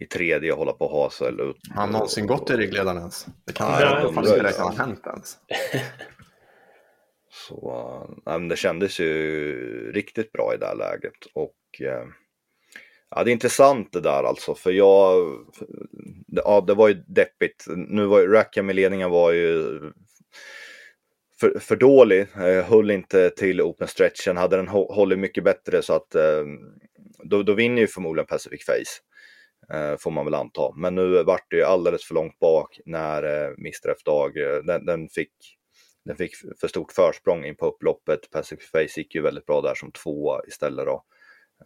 i 0.00 0.06
tredje 0.06 0.52
och 0.52 0.58
hålla 0.58 0.72
på 0.72 0.84
att 0.84 0.92
hasa 0.92 1.28
eller 1.28 1.50
ut. 1.50 1.56
Har 1.74 1.80
han 1.80 1.90
någonsin 1.90 2.26
gått 2.26 2.50
i 2.50 2.56
ryggledaren 2.56 2.98
ens? 2.98 3.26
Det 3.46 3.52
kan 3.52 3.66
ha 4.66 4.72
hänt 4.72 5.06
ens. 5.06 5.36
Så 7.48 8.06
nej, 8.26 8.38
men 8.38 8.48
det 8.48 8.56
kändes 8.56 9.00
ju 9.00 9.92
riktigt 9.92 10.32
bra 10.32 10.54
i 10.54 10.58
det 10.58 10.66
här 10.66 10.76
läget. 10.76 11.26
Och 11.34 11.56
eh, 11.80 12.06
ja, 13.10 13.24
det 13.24 13.30
är 13.30 13.32
intressant 13.32 13.92
det 13.92 14.00
där 14.00 14.22
alltså. 14.22 14.54
För 14.54 14.72
jag, 14.72 15.32
ja 16.26 16.64
det 16.66 16.74
var 16.74 16.88
ju 16.88 16.94
deppigt. 16.94 17.64
Nu 17.76 18.06
var 18.06 18.20
ju, 18.20 18.26
Rackham 18.26 18.70
i 18.70 18.72
ledningen 18.72 19.10
var 19.10 19.32
ju 19.32 19.80
för, 21.40 21.58
för 21.58 21.76
dålig. 21.76 22.20
Eh, 22.20 22.64
höll 22.64 22.90
inte 22.90 23.30
till 23.30 23.60
open 23.60 23.88
stretchen. 23.88 24.36
Hade 24.36 24.56
den 24.56 24.68
hållit 24.68 25.18
mycket 25.18 25.44
bättre 25.44 25.82
så 25.82 25.92
att 25.92 26.14
eh, 26.14 26.44
då, 27.24 27.42
då 27.42 27.54
vinner 27.54 27.80
ju 27.80 27.86
förmodligen 27.86 28.26
Pacific 28.26 28.64
Face. 28.64 29.00
Eh, 29.72 29.96
får 29.98 30.10
man 30.10 30.24
väl 30.24 30.34
anta. 30.34 30.72
Men 30.76 30.94
nu 30.94 31.22
vart 31.22 31.50
det 31.50 31.56
ju 31.56 31.62
alldeles 31.62 32.04
för 32.04 32.14
långt 32.14 32.38
bak 32.38 32.80
när 32.86 33.22
eh, 33.22 33.48
Mr 33.58 33.90
F-Dag, 33.90 34.36
eh, 34.36 34.62
den, 34.62 34.86
den, 34.86 35.08
fick, 35.08 35.32
den 36.04 36.16
fick 36.16 36.32
för 36.60 36.68
stort 36.68 36.92
försprång 36.92 37.44
in 37.44 37.56
på 37.56 37.66
upploppet. 37.66 38.30
Pacific 38.30 38.70
Face 38.70 39.00
gick 39.00 39.14
ju 39.14 39.22
väldigt 39.22 39.46
bra 39.46 39.60
där 39.60 39.74
som 39.74 39.92
tvåa 39.92 40.40
istället 40.48 40.86
då. 40.86 41.04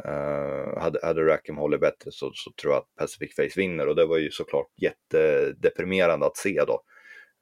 Uh, 0.05 0.79
hade, 0.79 0.99
hade 1.03 1.27
Rackham 1.27 1.57
hållit 1.57 1.81
bättre 1.81 2.11
så, 2.13 2.31
så 2.35 2.53
tror 2.53 2.73
jag 2.73 2.81
att 2.81 2.95
Pacific 2.97 3.37
Face 3.37 3.61
vinner 3.61 3.87
och 3.87 3.97
det 3.97 4.07
var 4.07 4.19
ju 4.19 4.31
såklart 4.31 4.67
jättedeprimerande 4.77 6.27
att 6.27 6.37
se 6.37 6.65
då. 6.67 6.83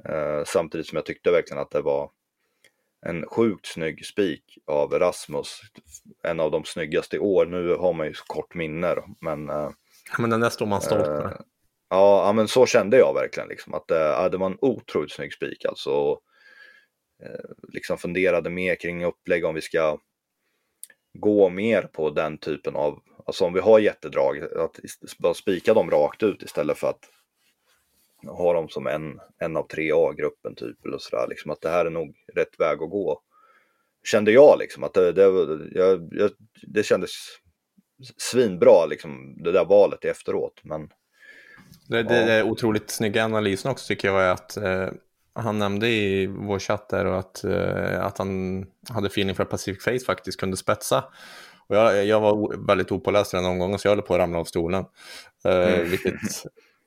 Uh, 0.08 0.44
samtidigt 0.44 0.86
som 0.86 0.96
jag 0.96 1.06
tyckte 1.06 1.30
verkligen 1.30 1.62
att 1.62 1.70
det 1.70 1.80
var 1.80 2.10
en 3.06 3.26
sjukt 3.26 3.66
snygg 3.66 4.06
spik 4.06 4.58
av 4.66 4.92
Rasmus. 4.92 5.60
En 6.22 6.40
av 6.40 6.50
de 6.50 6.64
snyggaste 6.64 7.16
i 7.16 7.18
år. 7.18 7.46
Nu 7.46 7.74
har 7.74 7.92
man 7.92 8.06
ju 8.06 8.14
så 8.14 8.24
kort 8.24 8.54
minne 8.54 8.94
då, 8.94 9.04
men... 9.20 9.50
Uh, 9.50 9.70
men 10.18 10.30
den 10.30 10.40
där 10.40 10.50
står 10.50 10.66
man 10.66 10.80
stolt 10.80 11.06
med. 11.06 11.44
Ja, 11.90 12.26
ja, 12.26 12.32
men 12.32 12.48
så 12.48 12.66
kände 12.66 12.98
jag 12.98 13.14
verkligen 13.14 13.48
liksom 13.48 13.74
att 13.74 13.90
uh, 13.90 14.30
det 14.30 14.36
var 14.36 14.46
en 14.46 14.58
otroligt 14.60 15.12
snygg 15.12 15.32
spik 15.32 15.64
alltså. 15.64 15.90
Och, 15.90 16.22
liksom 17.68 17.98
funderade 17.98 18.50
mer 18.50 18.74
kring 18.74 19.04
upplägg 19.04 19.44
om 19.44 19.54
vi 19.54 19.60
ska 19.60 19.98
gå 21.12 21.48
mer 21.48 21.82
på 21.82 22.10
den 22.10 22.38
typen 22.38 22.76
av, 22.76 23.02
alltså 23.26 23.44
om 23.44 23.52
vi 23.52 23.60
har 23.60 23.78
jättedrag, 23.78 24.42
att 24.42 24.80
bara 25.18 25.34
spika 25.34 25.74
dem 25.74 25.90
rakt 25.90 26.22
ut 26.22 26.42
istället 26.42 26.78
för 26.78 26.88
att 26.88 27.10
ha 28.26 28.52
dem 28.52 28.68
som 28.68 28.86
en, 28.86 29.20
en 29.38 29.56
av 29.56 29.66
tre 29.66 29.92
A-gruppen 29.92 30.54
typ 30.54 30.84
eller 30.86 30.98
sådär, 30.98 31.26
liksom 31.28 31.50
att 31.50 31.60
det 31.60 31.68
här 31.68 31.86
är 31.86 31.90
nog 31.90 32.16
rätt 32.34 32.60
väg 32.60 32.82
att 32.82 32.90
gå. 32.90 33.22
Kände 34.04 34.32
jag 34.32 34.58
liksom 34.58 34.84
att 34.84 34.94
det, 34.94 35.12
det, 35.12 35.22
jag, 35.72 36.08
jag, 36.12 36.30
det 36.62 36.82
kändes 36.82 37.10
svinbra 38.16 38.86
liksom 38.86 39.42
det 39.42 39.52
där 39.52 39.64
valet 39.64 40.04
efteråt 40.04 40.60
men 40.62 40.88
det, 41.88 42.02
det, 42.02 42.24
det 42.24 42.42
otroligt 42.42 42.90
snygga 42.90 43.24
analysen 43.24 43.70
också 43.70 43.86
tycker 43.86 44.08
jag 44.08 44.22
är 44.22 44.30
att 44.30 44.56
eh, 44.56 44.88
han 45.36 45.58
nämnde 45.58 45.88
i 45.88 46.26
vår 46.26 46.58
chatt 46.58 46.88
där 46.88 47.04
att, 47.04 47.42
uh, 47.44 48.04
att 48.04 48.18
han 48.18 48.64
hade 48.88 49.06
feeling 49.06 49.34
för 49.34 49.42
att 49.42 49.50
Pacific 49.50 49.84
Face 49.84 50.04
faktiskt 50.06 50.40
kunde 50.40 50.56
spetsa. 50.56 51.04
Och 51.68 51.76
jag, 51.76 52.04
jag 52.04 52.20
var 52.20 52.66
väldigt 52.66 52.92
opåläst 52.92 53.34
i 53.34 53.36
den 53.36 53.46
omgången 53.46 53.78
så 53.78 53.88
jag 53.88 53.94
höll 53.94 54.02
på 54.02 54.14
att 54.14 54.20
ramla 54.20 54.38
av 54.38 54.44
stolen. 54.44 54.84
Uh, 55.48 55.52
mm. 55.52 55.90
Vilket 55.90 56.14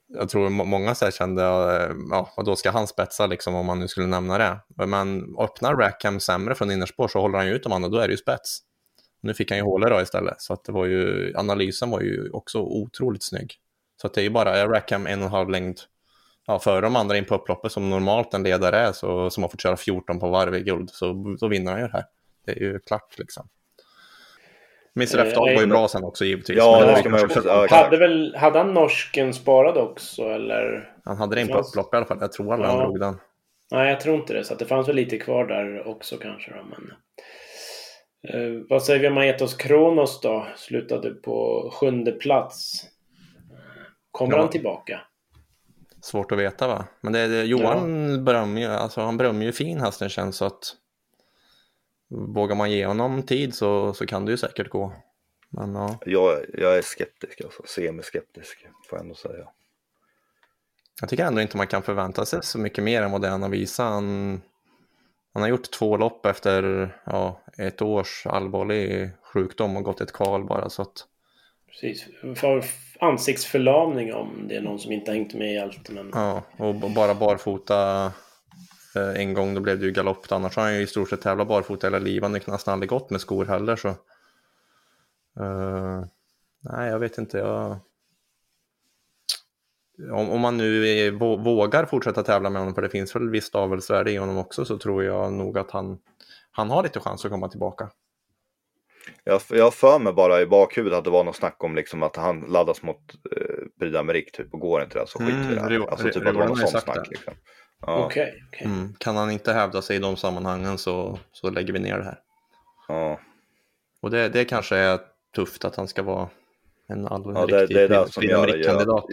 jag 0.08 0.30
tror 0.30 0.50
många 0.50 0.96
så 0.96 1.12
kände, 1.12 1.42
uh, 1.42 1.96
ja, 2.10 2.34
och 2.38 2.46
då 2.46 2.56
ska 2.56 2.72
han 2.72 2.88
spetsa 2.88 3.28
liksom 3.28 3.56
om 3.56 3.66
man 3.66 3.80
nu 3.80 3.88
skulle 3.88 4.08
nämna 4.08 4.38
det. 4.38 4.60
Men 4.88 5.36
öppnar 5.40 5.76
Rackham 5.76 6.20
sämre 6.20 6.56
från 6.56 6.72
innerspår 6.72 7.08
så 7.08 7.20
håller 7.20 7.38
han 7.38 7.48
ju 7.48 7.54
ut 7.54 7.64
de 7.64 7.72
andra, 7.72 7.90
då 7.90 7.98
är 7.98 8.08
det 8.08 8.14
ju 8.14 8.18
spets. 8.18 8.60
Nu 9.22 9.34
fick 9.34 9.52
han 9.52 9.58
ju 9.58 9.64
hålet 9.64 9.90
då 9.90 10.02
istället, 10.02 10.42
så 10.42 10.54
att 10.54 10.64
det 10.64 10.72
var 10.72 10.86
ju, 10.86 11.34
analysen 11.36 11.90
var 11.90 12.02
ju 12.02 12.30
också 12.30 12.60
otroligt 12.60 13.24
snygg. 13.24 13.54
Så 14.02 14.08
att 14.08 14.14
det 14.14 14.22
är 14.22 14.24
ju 14.24 14.30
bara 14.30 14.68
Rackham 14.68 15.08
en 15.08 15.20
och 15.20 15.26
en 15.26 15.32
halv 15.32 15.50
längd 15.50 15.80
ja, 16.48 16.60
före 16.60 16.82
de 16.82 16.96
andra 16.96 17.18
in 17.18 17.26
på 17.26 17.36
upploppet 17.36 17.72
som 17.72 17.90
normalt 17.90 18.34
en 18.34 18.44
ledare 18.44 18.78
är, 18.78 18.92
så, 18.92 19.30
som 19.30 19.44
har 19.44 19.50
fått 19.50 19.62
köra 19.62 19.78
14 19.78 20.20
på 20.20 20.30
varv 20.30 20.56
i 20.56 20.62
guld, 20.62 20.90
så 20.90 21.36
då 21.40 21.48
vinner 21.48 21.72
han 21.72 21.82
ju 21.82 21.88
det 21.88 21.94
här. 21.94 22.06
Det 22.46 22.52
är 22.52 22.60
ju 22.60 22.80
klart 22.80 23.18
liksom. 23.18 23.50
Mr 24.96 25.20
F 25.20 25.38
var 25.38 25.62
ju 25.62 25.68
bra 25.68 25.88
sen 25.88 26.04
också 26.04 26.26
givetvis. 26.26 26.58
Ja, 26.58 26.86
det 26.86 26.96
ska 26.96 27.10
man 27.10 27.26
också, 27.26 27.50
hade, 27.70 27.98
väl, 27.98 28.36
hade 28.36 28.58
han 28.58 28.74
norsken 28.74 29.34
sparad 29.34 29.78
också 29.78 30.24
eller? 30.24 30.94
Han 31.06 31.18
hade 31.18 31.36
det 31.36 31.42
in 31.42 31.48
på 31.48 31.58
upplopp 31.58 31.94
i 31.94 31.98
alla 31.98 32.06
fall. 32.06 32.18
Jag 32.22 32.32
tror 32.32 32.54
aldrig 32.54 32.70
ja. 32.72 32.76
han 32.76 32.84
drog 32.84 33.00
den. 33.00 33.18
Nej, 33.72 33.90
jag 33.90 34.00
tror 34.00 34.16
inte 34.16 34.34
det. 34.34 34.44
Så 34.44 34.56
det 34.56 34.66
fanns 34.66 34.88
väl 34.88 34.96
lite 34.96 35.18
kvar 35.18 35.46
där 35.46 35.88
också 35.88 36.18
kanske. 36.18 36.52
Då, 36.52 36.64
men... 36.64 36.94
Eh, 38.28 38.62
vad 38.70 38.84
säger 38.84 39.00
vi 39.00 39.08
om 39.08 39.18
Aetos 39.18 39.54
Kronos 39.54 40.22
då? 40.22 40.48
Slutade 40.56 41.12
på 41.12 41.70
sjunde 41.74 42.12
plats. 42.12 42.86
Kommer 44.12 44.34
ja. 44.34 44.42
han 44.42 44.50
tillbaka? 44.50 45.02
Svårt 46.02 46.32
att 46.32 46.38
veta 46.38 46.68
va? 46.68 46.86
Men 47.02 47.14
det, 47.14 47.28
det 47.28 47.44
Johan 47.44 48.12
ja. 48.12 48.18
berömmer 48.18 48.62
ju, 48.62 48.68
alltså 48.68 49.02
han 49.02 49.18
berömmer 49.18 49.46
ju 49.46 49.52
fin 49.52 49.80
hästen 49.80 50.10
känns 50.10 50.38
så 50.38 50.46
att 50.46 50.76
vågar 52.10 52.56
man 52.56 52.72
ge 52.72 52.86
honom 52.86 53.24
tid 53.24 53.56
så, 53.56 53.94
så 53.94 54.06
kan 54.06 54.26
det 54.26 54.32
ju 54.32 54.38
säkert 54.38 54.70
gå. 54.70 54.94
Men, 55.50 55.76
ja. 55.76 56.00
jag, 56.06 56.46
jag 56.54 56.78
är 56.78 56.82
skeptisk, 56.82 57.42
alltså 57.42 57.64
semiskeptisk 57.66 58.68
får 58.90 58.98
jag 58.98 59.04
ändå 59.04 59.16
säga. 59.16 59.48
Jag 61.02 61.10
tycker 61.10 61.26
ändå 61.26 61.42
inte 61.42 61.58
man 61.58 61.68
kan 61.68 61.84
förvänta 61.84 62.26
sig 62.26 62.44
så 62.44 62.60
mycket 62.60 62.84
mer 62.84 63.02
än 63.02 63.12
vad 63.12 63.22
det 63.22 63.28
han 63.28 63.42
har 63.42 63.50
visat. 63.50 63.86
Han, 63.86 64.42
han 65.34 65.42
har 65.42 65.50
gjort 65.50 65.72
två 65.72 65.98
lopp 65.98 66.26
efter 66.26 66.90
ja, 67.06 67.42
ett 67.60 67.82
års 67.82 68.26
allvarlig 68.26 69.12
sjukdom 69.34 69.78
och 69.78 69.84
gått 69.84 70.02
ett 70.02 70.14
kval 70.14 70.46
bara 70.46 70.70
så 70.70 70.82
att... 70.82 71.06
Precis. 71.68 72.08
För 72.36 72.64
ansiktsförlamning 73.00 74.14
om 74.14 74.48
det 74.48 74.56
är 74.56 74.62
någon 74.62 74.80
som 74.80 74.92
inte 74.92 75.12
hängt 75.12 75.34
med 75.34 75.54
i 75.54 75.60
allt. 75.60 75.90
Men... 75.90 76.12
Ja, 76.14 76.44
och 76.58 76.76
bara 76.76 77.16
barfota 77.16 78.06
eh, 78.96 79.22
en 79.22 79.34
gång 79.34 79.54
då 79.54 79.62
blev 79.62 79.80
det 79.80 79.86
ju 79.86 79.92
galopp. 79.92 80.32
Annars 80.32 80.56
har 80.56 80.64
han 80.64 80.76
ju 80.76 80.82
i 80.82 80.88
stort 80.88 81.10
sett 81.10 81.22
tävlat 81.22 81.48
barfota 81.48 81.88
hela 81.88 82.00
livet. 82.00 82.24
Han 82.24 82.34
har 82.34 82.52
nästan 82.52 82.74
aldrig 82.74 82.90
gått 82.90 83.10
med 83.10 83.22
skor 83.22 83.46
heller. 83.46 83.76
Så... 83.76 83.88
Uh, 85.40 86.06
nej, 86.60 86.90
jag 86.90 87.00
vet 87.00 87.18
inte. 87.18 87.38
Jag... 87.38 87.80
Om, 90.12 90.30
om 90.30 90.42
man 90.42 90.58
nu 90.58 91.12
vågar 91.44 91.86
fortsätta 91.86 92.24
tävla 92.24 92.50
med 92.50 92.62
honom, 92.62 92.76
för 92.76 92.82
det 92.82 92.90
finns 92.90 93.16
väl 93.16 93.30
visst 93.30 93.56
avelsvärde 93.56 94.12
i 94.12 94.18
honom 94.18 94.38
också, 94.38 94.66
så 94.66 94.78
tror 94.78 95.04
jag 95.04 95.34
nog 95.34 95.58
att 95.58 95.72
han, 95.72 96.00
han 96.52 96.70
har 96.70 96.84
lite 96.84 97.00
chans 97.00 97.26
att 97.26 97.32
komma 97.32 97.50
tillbaka. 97.50 97.90
Jag, 99.24 99.42
jag 99.50 99.74
för 99.74 100.00
mig 100.00 100.14
bara 100.14 100.42
i 100.42 100.46
bakhuvudet 100.46 100.98
att 100.98 101.04
det 101.04 101.10
var 101.10 101.24
något 101.24 101.36
snack 101.36 101.64
om 101.64 101.76
liksom 101.76 102.04
att 102.04 102.16
han 102.16 102.40
laddas 102.40 102.84
mot 102.84 103.14
eh, 103.36 103.66
Prix 103.80 103.96
d'Amérique 103.96 104.32
typ 104.34 104.54
och 104.54 104.60
går 104.60 104.84
inte 104.84 105.00
det 105.00 105.08
så 105.08 105.20
skiter 105.20 105.58
mm, 105.58 105.70
det 105.70 105.88
Alltså 105.90 106.08
typ 106.08 106.16
att 106.16 106.34
det 106.34 106.40
var 106.40 106.48
något 106.48 106.70
sånt 106.70 106.84
snack. 106.84 107.08
Liksom. 107.10 107.34
Ja. 107.82 108.06
Okay, 108.06 108.32
okay. 108.48 108.68
Mm, 108.68 108.94
kan 108.98 109.16
han 109.16 109.32
inte 109.32 109.54
hävda 109.54 109.82
sig 109.82 109.96
i 109.96 110.00
de 110.00 110.18
sammanhangen 110.18 110.78
så, 110.78 111.20
så 111.32 111.50
lägger 111.50 111.74
vi 111.74 111.80
ner 111.80 111.98
det 111.98 112.04
här. 112.04 112.20
Ja. 112.88 113.20
Och 114.02 114.12
det, 114.12 114.30
det 114.30 114.46
kanske 114.46 114.76
är 114.78 115.00
tufft 115.36 115.66
att 115.66 115.76
han 115.76 115.88
ska 115.88 116.04
vara 116.04 116.30
en 116.88 117.08
allmän 117.08 117.36
ja, 117.36 117.46
det, 117.46 117.62
riktig 117.62 117.78
det 117.78 117.84
är 117.84 117.90
det 117.90 118.12
som 118.12 118.24
gör, 118.24 118.64
kandidat 118.64 119.06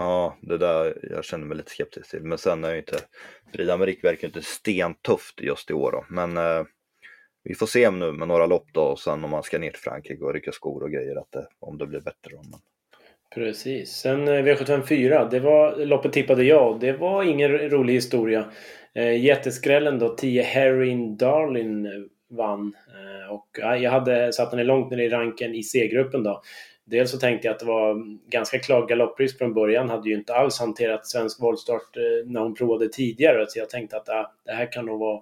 ja, 0.00 0.38
det 0.42 0.58
där 0.58 0.98
jag 1.10 1.24
känner 1.24 1.46
mig 1.46 1.56
lite 1.56 1.70
skeptisk 1.70 2.10
till. 2.10 2.22
Men 2.22 2.38
sen 2.38 2.64
är 2.64 2.72
ju 2.72 2.78
inte 2.78 2.96
Prix 3.52 3.70
d'Amérique 3.70 4.02
verkar 4.02 4.28
inte 4.28 4.42
stentufft 4.42 5.40
just 5.40 5.70
i 5.70 5.74
år 5.74 5.92
då. 5.92 6.04
Men 6.08 6.36
eh, 6.36 6.64
vi 7.44 7.54
får 7.54 7.66
se 7.66 7.90
nu 7.90 8.12
med 8.12 8.28
några 8.28 8.46
lopp 8.46 8.66
då 8.72 8.80
och 8.80 8.98
sen 8.98 9.24
om 9.24 9.30
man 9.30 9.42
ska 9.42 9.58
ner 9.58 9.70
till 9.70 9.80
Frankrike 9.80 10.24
och 10.24 10.34
rycka 10.34 10.52
skor 10.52 10.82
och 10.82 10.90
grejer 10.90 11.16
att 11.16 11.32
det, 11.32 11.46
om 11.58 11.78
det 11.78 11.86
blir 11.86 12.00
bättre. 12.00 12.30
Då. 12.30 12.42
Men... 12.50 12.60
Precis. 13.34 13.90
Sen 13.90 14.28
eh, 14.28 14.44
V754, 14.44 15.30
det 15.30 15.40
var, 15.40 15.76
loppet 15.76 16.12
tippade 16.12 16.44
jag 16.44 16.80
det 16.80 16.92
var 16.92 17.22
ingen 17.22 17.58
rolig 17.58 17.94
historia. 17.94 18.50
Eh, 18.94 19.24
jätteskrällen 19.24 19.98
då, 19.98 20.08
10 20.08 20.42
Harry 20.42 21.16
Darlin 21.16 21.86
eh, 21.86 21.92
vann. 22.30 22.74
Eh, 22.88 23.34
och 23.34 23.58
eh, 23.58 23.82
jag 23.82 23.90
hade 23.90 24.32
satt 24.32 24.50
henne 24.50 24.64
långt 24.64 24.90
ner 24.90 24.98
i 24.98 25.08
ranken 25.08 25.54
i 25.54 25.62
C-gruppen 25.62 26.22
då. 26.22 26.42
Dels 26.90 27.10
så 27.10 27.18
tänkte 27.18 27.48
jag 27.48 27.54
att 27.54 27.60
det 27.60 27.66
var 27.66 28.02
ganska 28.30 28.58
klar 28.58 28.86
galopprisk 28.86 29.38
från 29.38 29.54
början. 29.54 29.88
Hade 29.88 30.08
ju 30.08 30.14
inte 30.14 30.34
alls 30.34 30.58
hanterat 30.58 31.06
svensk 31.06 31.42
voltstart 31.42 31.96
eh, 31.96 32.30
när 32.30 32.40
hon 32.40 32.54
provade 32.54 32.88
tidigare. 32.88 33.46
Så 33.48 33.58
jag 33.58 33.70
tänkte 33.70 33.96
att 33.96 34.08
ah, 34.08 34.32
det 34.44 34.52
här 34.52 34.72
kan 34.72 34.86
nog 34.86 35.00
vara 35.00 35.20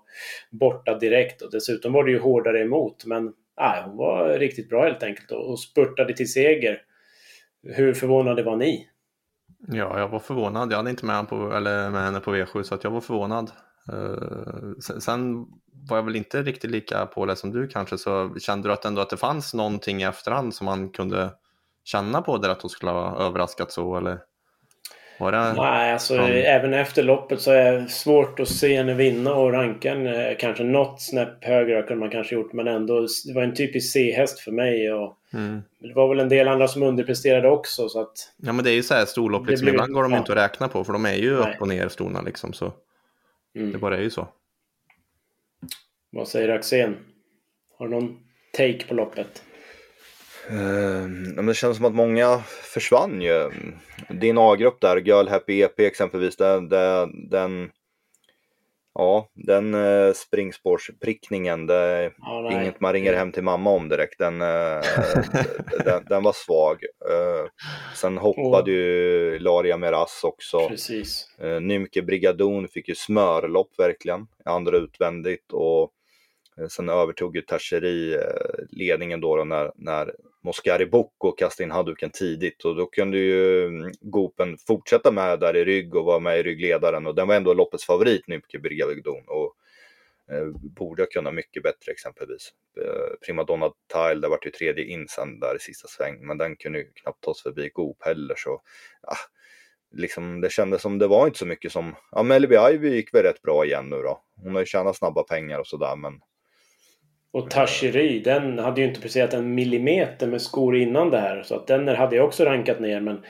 borta 0.51 0.99
direkt. 0.99 1.43
Och 1.43 1.51
dessutom 1.51 1.93
var 1.93 2.05
det 2.05 2.11
ju 2.11 2.19
hårdare 2.19 2.63
emot. 2.63 3.05
Men 3.05 3.33
ah, 3.57 3.83
hon 3.85 3.97
var 3.97 4.39
riktigt 4.39 4.69
bra 4.69 4.85
helt 4.85 5.03
enkelt 5.03 5.31
och 5.31 5.61
spurtade 5.61 6.17
till 6.17 6.33
seger. 6.33 6.83
Hur 7.63 7.95
förvånade 7.95 8.43
var 8.43 8.57
ni? 8.57 8.89
Ja, 9.69 9.99
jag 9.99 10.09
var 10.09 10.19
förvånad. 10.19 10.73
Jag 10.73 10.77
hade 10.77 10.91
inte 10.91 11.07
med, 11.07 11.29
på, 11.29 11.53
eller 11.53 11.91
med 11.91 12.03
henne 12.03 12.21
på 12.21 12.35
V7 12.35 12.63
så 12.63 12.75
att 12.75 12.85
jag 12.85 12.91
var 12.91 13.01
förvånad. 13.01 13.51
Eh, 13.93 13.99
uh, 13.99 14.79
sen, 14.81 15.01
sen, 15.01 15.47
var 15.89 15.97
jag 15.97 16.05
väl 16.05 16.17
inte 16.17 16.43
riktigt 16.43 16.71
lika 16.71 17.07
påläst 17.07 17.41
som 17.41 17.53
du 17.53 17.69
kanske 17.69 17.99
så 17.99 18.35
kände 18.39 18.69
du 18.69 18.73
att 18.73 18.85
ändå 18.85 19.01
att 19.01 19.11
det 19.11 19.17
fanns 19.17 19.55
någonting 19.55 20.01
i 20.01 20.05
efterhand 20.05 20.55
som 20.55 20.65
man 20.65 20.91
kunde 20.91 21.31
känna 21.89 22.23
på 22.23 22.39
det 22.39 22.53
att 22.53 22.63
hon 22.63 22.71
skulle 22.71 22.93
ha 22.93 23.27
överraskat 23.27 23.73
så 23.73 23.97
eller? 23.97 24.19
Var 25.21 25.33
det 25.33 25.53
Nej, 25.53 25.93
alltså 25.93 26.17
från... 26.17 26.31
även 26.31 26.75
efter 26.75 27.03
loppet 27.03 27.41
så 27.41 27.51
är 27.51 27.73
det 27.73 27.89
svårt 27.89 28.41
att 28.41 28.49
se 28.49 28.77
henne 28.77 28.95
vinna 28.95 29.35
och 29.35 29.53
ranka 29.53 29.95
eh, 29.95 30.37
kanske 30.39 30.65
något 30.65 31.03
snäpp 31.03 31.45
högre 31.45 31.83
kunde 31.83 32.01
man 32.01 32.11
kanske 32.11 32.35
gjort 32.35 32.53
men 32.53 32.69
ändå 32.69 33.07
det 33.27 33.33
var 33.35 33.43
en 33.43 33.55
typisk 33.55 33.93
C-häst 33.93 34.41
för 34.41 34.53
mig 34.53 34.93
och 34.93 35.19
mm. 35.33 35.63
det 35.79 35.95
var 35.95 36.09
väl 36.09 36.21
en 36.21 36.29
del 36.29 36.49
andra 36.49 36.69
som 36.69 36.83
underpresterade 36.83 37.49
också 37.49 37.89
så 37.89 38.01
att... 38.01 38.33
Ja 38.37 38.53
men 38.53 38.65
det 38.65 38.71
är 38.71 38.75
ju 38.75 38.83
så 38.83 38.95
här 38.95 39.05
storlopp 39.05 39.47
liksom, 39.47 39.65
blir... 39.65 39.75
ibland 39.75 39.93
går 39.93 40.03
de 40.03 40.13
ja. 40.13 40.19
inte 40.19 40.33
att 40.33 40.39
räkna 40.39 40.69
på 40.69 40.85
för 40.85 40.93
de 40.93 41.07
är 41.07 41.15
ju 41.15 41.41
Nej. 41.41 41.55
upp 41.55 41.61
och 41.61 41.69
ner 41.69 41.89
stona 41.89 42.21
liksom 42.23 42.53
så 42.53 42.73
mm. 43.57 43.73
det 43.73 43.79
bara 43.79 43.97
är 43.97 44.03
ju 44.03 44.11
så. 44.11 44.29
Vad 46.11 46.29
säger 46.29 46.49
Axén? 46.49 46.97
Har 47.79 47.89
du 47.89 47.95
någon 47.95 48.19
take 48.53 48.87
på 48.89 48.95
loppet? 48.95 49.43
Uh, 50.53 51.45
det 51.47 51.55
känns 51.55 51.77
som 51.77 51.87
att 51.87 51.95
många 51.95 52.39
försvann 52.75 53.23
ju. 53.23 53.51
Din 54.09 54.39
A-grupp 54.39 54.81
där, 54.81 54.97
Girl 54.97 55.29
Happy 55.29 55.61
EP 55.61 55.81
exempelvis, 55.81 56.37
den, 56.37 56.69
den, 57.31 57.71
ja, 58.95 59.29
den 59.35 59.75
uh, 59.75 60.13
springspårsprickningen, 60.13 61.67
det 61.67 61.75
är 61.75 62.09
oh, 62.09 62.63
inget 62.63 62.81
man 62.81 62.93
ringer 62.93 63.15
hem 63.15 63.33
till 63.33 63.43
mamma 63.43 63.71
om 63.71 63.89
direkt. 63.89 64.19
Den, 64.19 64.43
uh, 64.43 64.83
den, 65.85 66.05
den, 66.09 66.23
var 66.23 66.33
svag. 66.33 66.83
Uh, 67.11 67.49
sen 67.95 68.19
hoppade 68.19 68.71
oh. 68.71 68.77
ju 68.77 69.39
Laria 69.39 69.77
Meras 69.77 70.25
också. 70.25 70.69
Precis. 70.69 71.29
Uh, 71.45 71.61
Nymke 71.61 72.03
Brigadon 72.03 72.69
fick 72.69 72.89
ju 72.89 72.95
smörlopp 72.95 73.71
verkligen, 73.79 74.27
andra 74.45 74.77
utvändigt 74.77 75.53
och 75.53 75.93
Sen 76.69 76.89
övertog 76.89 77.37
ju 77.37 77.43
Tacheri 77.43 78.19
ledningen 78.71 79.21
då, 79.21 79.37
då 79.37 79.45
när, 79.45 79.73
när 79.77 80.15
Moscari 80.45 80.87
Bocco 80.87 81.33
kasta 81.33 81.63
in 81.63 81.71
handduken 81.71 82.11
tidigt. 82.11 82.65
Och 82.65 82.77
då 82.77 82.87
kunde 82.87 83.19
ju 83.19 83.67
mm, 83.67 83.93
Gopen 84.01 84.59
fortsätta 84.67 85.13
med 85.13 85.41
där 85.41 85.57
i 85.57 85.65
rygg 85.65 85.95
och 85.95 86.05
vara 86.05 86.19
med 86.19 86.39
i 86.39 86.43
ryggledaren. 86.43 87.07
Och 87.07 87.15
den 87.15 87.29
var 87.29 87.35
ändå 87.35 87.55
loppets 87.55 87.85
favorit 87.85 88.29
Nymke 88.29 88.59
Brigavidon 88.59 89.25
och 89.27 89.55
eh, 90.35 90.47
borde 90.77 91.07
kunna 91.07 91.31
mycket 91.31 91.63
bättre 91.63 91.93
exempelvis. 91.93 92.53
Eh, 92.81 93.27
Primadonna 93.27 93.71
Tile, 93.93 94.21
det 94.21 94.29
vart 94.29 94.47
ju 94.47 94.51
tredje 94.51 94.85
in 94.85 95.09
sen 95.09 95.41
där 95.41 95.57
i 95.57 95.59
sista 95.59 95.89
sväng. 95.89 96.27
Men 96.27 96.39
den 96.39 96.57
kunde 96.57 96.79
ju 96.79 96.93
knappt 96.95 97.25
tas 97.25 97.43
förbi 97.43 97.71
Goop 97.75 98.05
heller. 98.05 98.35
Så 98.37 98.63
ja, 99.03 99.17
liksom, 99.91 100.41
det 100.41 100.53
kändes 100.53 100.83
som 100.83 100.99
det 100.99 101.07
var 101.07 101.27
inte 101.27 101.39
så 101.39 101.47
mycket 101.47 101.73
som, 101.73 101.95
ja 102.11 102.23
Melby 102.23 102.57
Ivy 102.73 102.95
gick 102.95 103.15
väl 103.15 103.23
rätt 103.23 103.43
bra 103.43 103.65
igen 103.65 103.89
nu 103.89 103.97
då. 103.97 104.23
Hon 104.37 104.55
har 104.55 104.61
ju 104.61 104.67
tjänat 104.67 104.97
snabba 104.97 105.23
pengar 105.23 105.59
och 105.59 105.67
sådär 105.67 105.97
men 105.97 106.21
och 107.39 107.51
Tashiri, 107.51 108.21
den 108.21 108.59
hade 108.59 108.81
ju 108.81 108.87
inte 108.87 109.01
presterat 109.01 109.35
en 109.35 109.55
millimeter 109.55 110.27
med 110.27 110.43
skor 110.43 110.77
innan 110.77 111.11
det 111.11 111.19
här. 111.19 111.43
Så 111.43 111.55
att 111.55 111.67
den 111.67 111.89
hade 111.89 112.17
jag 112.17 112.27
också 112.27 112.45
rankat 112.45 112.81
ner 112.81 113.01
men 113.01 113.21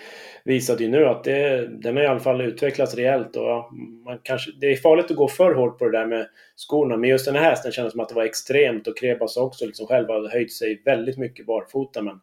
visade 0.44 0.84
ju 0.84 0.90
nu 0.90 1.06
att 1.06 1.24
det, 1.24 1.66
den 1.66 1.96
har 1.96 2.02
i 2.02 2.06
alla 2.06 2.20
fall 2.20 2.40
utvecklats 2.40 2.94
rejält. 2.94 3.36
Och 3.36 3.44
ja, 3.44 3.70
man 4.04 4.18
kanske, 4.22 4.50
det 4.60 4.66
är 4.66 4.76
farligt 4.76 5.10
att 5.10 5.16
gå 5.16 5.28
för 5.28 5.54
hårt 5.54 5.78
på 5.78 5.84
det 5.84 5.98
där 5.98 6.06
med 6.06 6.28
skorna. 6.56 6.96
Men 6.96 7.10
just 7.10 7.24
den 7.24 7.34
här 7.34 7.42
hästen 7.42 7.72
kändes 7.72 7.92
som 7.92 8.00
att 8.00 8.08
det 8.08 8.14
var 8.14 8.24
extremt 8.24 8.86
och 8.86 8.98
Krebas 8.98 9.36
också 9.36 9.66
liksom 9.66 9.86
själv 9.86 10.08
har 10.08 10.30
höjt 10.30 10.52
sig 10.52 10.82
väldigt 10.84 11.18
mycket 11.18 11.46
barfota. 11.46 12.02
Men 12.02 12.20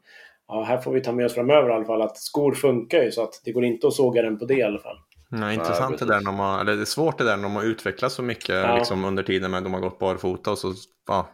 ja, 0.48 0.64
här 0.64 0.78
får 0.78 0.92
vi 0.92 1.02
ta 1.02 1.12
med 1.12 1.26
oss 1.26 1.34
framöver 1.34 1.70
i 1.70 1.74
alla 1.74 1.86
fall 1.86 2.02
att 2.02 2.18
skor 2.18 2.54
funkar 2.54 3.04
ju 3.04 3.12
så 3.12 3.24
att 3.24 3.42
det 3.46 3.52
går 3.52 3.66
inte 3.66 3.88
att 3.88 3.94
såga 3.94 4.22
den 4.22 4.40
på 4.40 4.46
det 4.46 4.58
i 4.58 4.64
alla 4.64 4.80
fall. 4.80 4.98
Nej, 5.30 5.56
intressant 5.56 6.00
det 6.00 6.06
där 6.06 6.22
när 6.22 6.32
man, 6.32 6.60
eller 6.60 6.76
det 6.76 6.82
är 6.82 6.86
svårt 6.86 7.18
det 7.18 7.24
där 7.24 7.36
när 7.36 7.44
de 7.44 7.56
har 7.56 7.64
utvecklats 7.64 8.16
så 8.16 8.22
mycket 8.22 8.56
ja. 8.56 8.78
liksom, 8.78 9.06
under 9.06 9.24
tiden 9.24 9.52
med 9.52 9.58
att 9.58 9.64
de 9.64 9.74
har 9.74 9.82
gått 9.82 10.00
barfota 10.00 10.52
och 10.52 10.58
så 10.58 10.74
ja, 11.08 11.28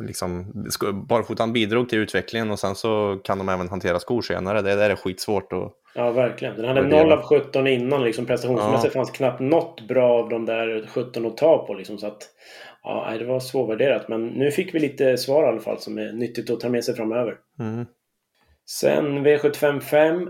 liksom, 0.00 0.52
barfotan 1.08 1.52
bidrog 1.52 1.88
till 1.88 1.98
utvecklingen 1.98 2.50
och 2.50 2.58
sen 2.58 2.74
så 2.74 3.20
kan 3.24 3.38
de 3.38 3.48
även 3.48 3.68
hantera 3.68 3.98
skor 3.98 4.22
senare. 4.22 4.62
Det, 4.62 4.74
det 4.74 4.84
är 4.84 4.96
skitsvårt 4.96 5.52
att... 5.52 5.72
Ja, 5.94 6.10
verkligen. 6.10 6.56
Den 6.56 6.64
hade 6.64 6.82
0 6.82 7.12
av 7.12 7.22
17 7.22 7.66
innan. 7.66 8.04
Liksom, 8.04 8.26
prestationsmässigt 8.26 8.94
ja. 8.94 8.98
fanns 8.98 9.10
knappt 9.10 9.40
något 9.40 9.88
bra 9.88 10.22
av 10.22 10.28
de 10.28 10.46
där 10.46 10.86
17 10.86 11.26
att 11.26 11.36
ta 11.36 11.66
på. 11.66 11.74
Liksom, 11.74 11.98
så 11.98 12.06
att, 12.06 12.28
ja, 12.82 13.16
det 13.18 13.24
var 13.24 13.40
svårvärderat. 13.40 14.08
Men 14.08 14.26
nu 14.26 14.50
fick 14.50 14.74
vi 14.74 14.78
lite 14.78 15.16
svar 15.16 15.44
i 15.44 15.48
alla 15.48 15.60
fall 15.60 15.78
som 15.78 15.98
är 15.98 16.12
nyttigt 16.12 16.50
att 16.50 16.60
ta 16.60 16.68
med 16.68 16.84
sig 16.84 16.96
framöver. 16.96 17.36
Mm. 17.60 17.86
Sen 18.70 19.26
V755. 19.26 20.26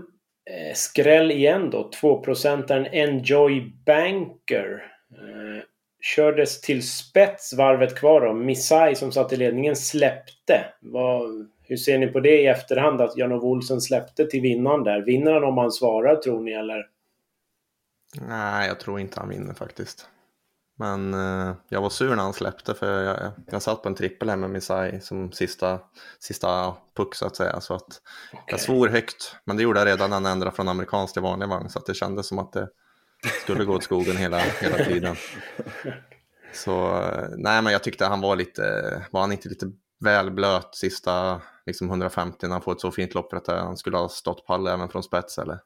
Eh, 0.49 0.73
skräll 0.73 1.31
igen 1.31 1.69
då. 1.69 1.91
2-procentaren 2.01 2.87
Enjoy 2.91 3.73
Banker. 3.85 4.83
Eh, 5.11 5.63
kördes 6.01 6.61
till 6.61 6.87
spets 6.87 7.53
varvet 7.53 7.95
kvar 7.95 8.21
då. 8.21 8.33
Missai 8.33 8.95
som 8.95 9.11
satt 9.11 9.33
i 9.33 9.37
ledningen 9.37 9.75
släppte. 9.75 10.65
Vad, 10.81 11.49
hur 11.63 11.77
ser 11.77 11.99
ni 11.99 12.07
på 12.07 12.19
det 12.19 12.41
i 12.41 12.47
efterhand 12.47 13.01
att 13.01 13.17
Jan-Ove 13.17 13.45
Olsen 13.45 13.81
släppte 13.81 14.25
till 14.25 14.41
vinnaren 14.41 14.83
där? 14.83 15.01
Vinner 15.01 15.31
han 15.31 15.43
om 15.43 15.57
han 15.57 15.71
svarar 15.71 16.15
tror 16.15 16.41
ni 16.41 16.51
eller? 16.51 16.87
Nej, 18.21 18.67
jag 18.67 18.79
tror 18.79 18.99
inte 18.99 19.19
han 19.19 19.29
vinner 19.29 19.53
faktiskt. 19.53 20.07
Men 20.81 21.13
eh, 21.13 21.55
jag 21.69 21.81
var 21.81 21.89
sur 21.89 22.15
när 22.15 22.23
han 22.23 22.33
släppte 22.33 22.73
för 22.73 23.03
jag, 23.03 23.31
jag, 23.51 23.61
satt 23.61 23.83
på 23.83 23.89
en 23.89 23.95
trippel 23.95 24.29
här 24.29 24.37
med 24.37 24.49
Missai 24.49 25.01
som 25.01 25.31
sista, 25.31 25.79
sista 26.19 26.73
puck 26.95 27.15
så 27.15 27.25
att 27.25 27.35
säga. 27.35 27.61
Så 27.61 27.73
att 27.73 28.01
okay. 28.33 28.43
jag 28.47 28.59
svor 28.59 28.87
högt, 28.87 29.35
men 29.45 29.57
det 29.57 29.63
gjorde 29.63 29.79
jag 29.79 29.87
redan 29.87 30.09
när 30.09 30.17
han 30.17 30.25
ändrade 30.25 30.55
från 30.55 30.67
amerikansk 30.67 31.13
till 31.13 31.21
vanlig 31.21 31.49
vagn. 31.49 31.69
Så 31.69 31.79
att 31.79 31.85
det 31.85 31.93
kändes 31.93 32.27
som 32.27 32.39
att 32.39 32.53
det, 32.53 32.69
skulle 33.41 33.65
gå 33.65 33.75
åt 33.75 33.83
skogen 33.83 34.17
hela, 34.17 34.39
hela 34.39 34.77
tiden. 34.77 35.15
Så 36.53 37.03
nej, 37.37 37.61
men 37.61 37.73
jag 37.73 37.83
tyckte 37.83 38.05
han 38.05 38.21
var 38.21 38.35
lite, 38.35 38.61
var 39.11 39.21
han 39.21 39.31
inte 39.31 39.49
lite 39.49 39.71
väl 39.99 40.31
blöt 40.31 40.75
sista 40.75 41.41
liksom 41.65 41.89
150 41.89 42.37
när 42.41 42.49
han 42.49 42.61
får 42.61 42.71
ett 42.71 42.81
så 42.81 42.91
fint 42.91 43.13
lopp 43.13 43.33
att 43.33 43.47
han 43.47 43.77
skulle 43.77 43.97
ha 43.97 44.09
stått 44.09 44.45
pall 44.45 44.67
även 44.67 44.89
från 44.89 45.03
spets 45.03 45.37
eller? 45.37 45.59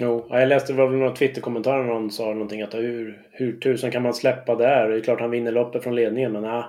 Jo, 0.00 0.26
jag 0.30 0.48
läste 0.48 0.72
det 0.72 0.78
var 0.78 0.88
väl 0.88 0.98
några 0.98 1.16
Twitterkommentarer 1.16 1.84
någon 1.84 2.10
sa 2.10 2.24
någonting 2.24 2.62
att 2.62 2.74
hur, 2.74 3.26
hur 3.30 3.60
tusen 3.60 3.90
kan 3.90 4.02
man 4.02 4.14
släppa 4.14 4.54
där? 4.54 4.88
Det 4.88 4.96
är 4.96 5.00
klart 5.00 5.20
han 5.20 5.30
vinner 5.30 5.52
loppet 5.52 5.82
från 5.82 5.94
ledningen 5.94 6.32
men 6.32 6.42
nej, 6.42 6.64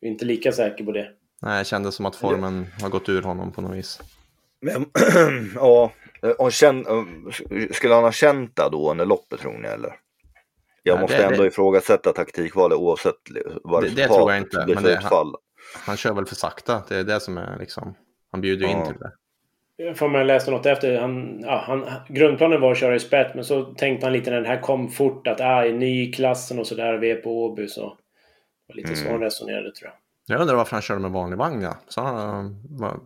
jag 0.00 0.08
är 0.08 0.12
inte 0.12 0.24
lika 0.24 0.52
säker 0.52 0.84
på 0.84 0.92
det. 0.92 1.08
Nej, 1.42 1.58
det 1.58 1.64
kändes 1.64 1.94
som 1.94 2.06
att 2.06 2.16
formen 2.16 2.66
har 2.82 2.88
gått 2.88 3.08
ur 3.08 3.22
honom 3.22 3.52
på 3.52 3.60
något 3.60 3.76
vis. 3.76 4.00
Men, 4.60 4.84
ja, 5.54 5.92
och 6.38 6.52
känn, 6.52 6.86
skulle 7.70 7.94
han 7.94 8.04
ha 8.04 8.12
känt 8.12 8.56
det 8.56 8.68
då 8.72 8.90
under 8.90 9.06
loppet 9.06 9.40
tror 9.40 9.58
ni 9.58 9.68
eller? 9.68 9.96
Jag 10.82 10.94
Nej, 10.94 11.02
måste 11.02 11.16
det, 11.16 11.24
ändå 11.24 11.42
det, 11.42 11.48
ifrågasätta 11.48 12.12
taktikvalet 12.12 12.78
oavsett 12.78 13.14
vad 13.64 13.82
det, 13.82 13.90
det 13.90 14.06
tror 14.06 14.32
jag 14.32 14.40
inte. 14.40 14.62
blir 14.64 14.76
för 14.76 14.92
utfall. 14.92 15.26
Han, 15.26 15.34
han, 15.84 15.96
kör 15.96 16.14
väl 16.14 16.26
för 16.26 16.34
sakta, 16.34 16.82
det 16.88 16.96
är 16.96 17.04
det 17.04 17.20
som 17.20 17.38
är 17.38 17.58
liksom, 17.58 17.94
han 18.32 18.40
bjuder 18.40 18.66
ja. 18.66 18.70
in 18.70 18.86
till 18.86 18.96
det. 18.98 19.12
Får 19.94 20.08
man 20.08 20.26
läsa 20.26 20.50
något 20.50 20.66
efter. 20.66 21.00
Han, 21.00 21.40
ja, 21.40 21.64
han, 21.66 21.90
grundplanen 22.08 22.60
var 22.60 22.72
att 22.72 22.78
köra 22.78 22.94
i 22.94 23.00
spett 23.00 23.34
men 23.34 23.44
så 23.44 23.64
tänkte 23.64 24.06
han 24.06 24.12
lite 24.12 24.30
när 24.30 24.36
den 24.36 24.46
här 24.46 24.60
kom 24.60 24.88
fort 24.88 25.26
att 25.26 25.40
ah, 25.40 25.62
ny 25.62 26.08
i 26.08 26.12
klassen 26.12 26.58
och 26.58 26.66
sådär, 26.66 26.98
vi 26.98 27.10
är 27.10 27.16
på 27.16 27.44
Åby 27.44 27.68
så. 27.68 27.80
Det 27.80 27.94
var 28.68 28.76
lite 28.76 28.92
mm. 28.92 29.04
så 29.04 29.10
han 29.10 29.20
resonerade 29.20 29.72
tror 29.72 29.90
jag. 29.90 30.05
Jag 30.28 30.40
undrar 30.40 30.54
varför 30.54 30.72
han 30.72 30.82
körde 30.82 31.00
med 31.00 31.10
vanlig 31.10 31.36
vagn 31.38 31.62
ja. 31.62 31.76
Så 31.88 32.00
han, 32.00 32.56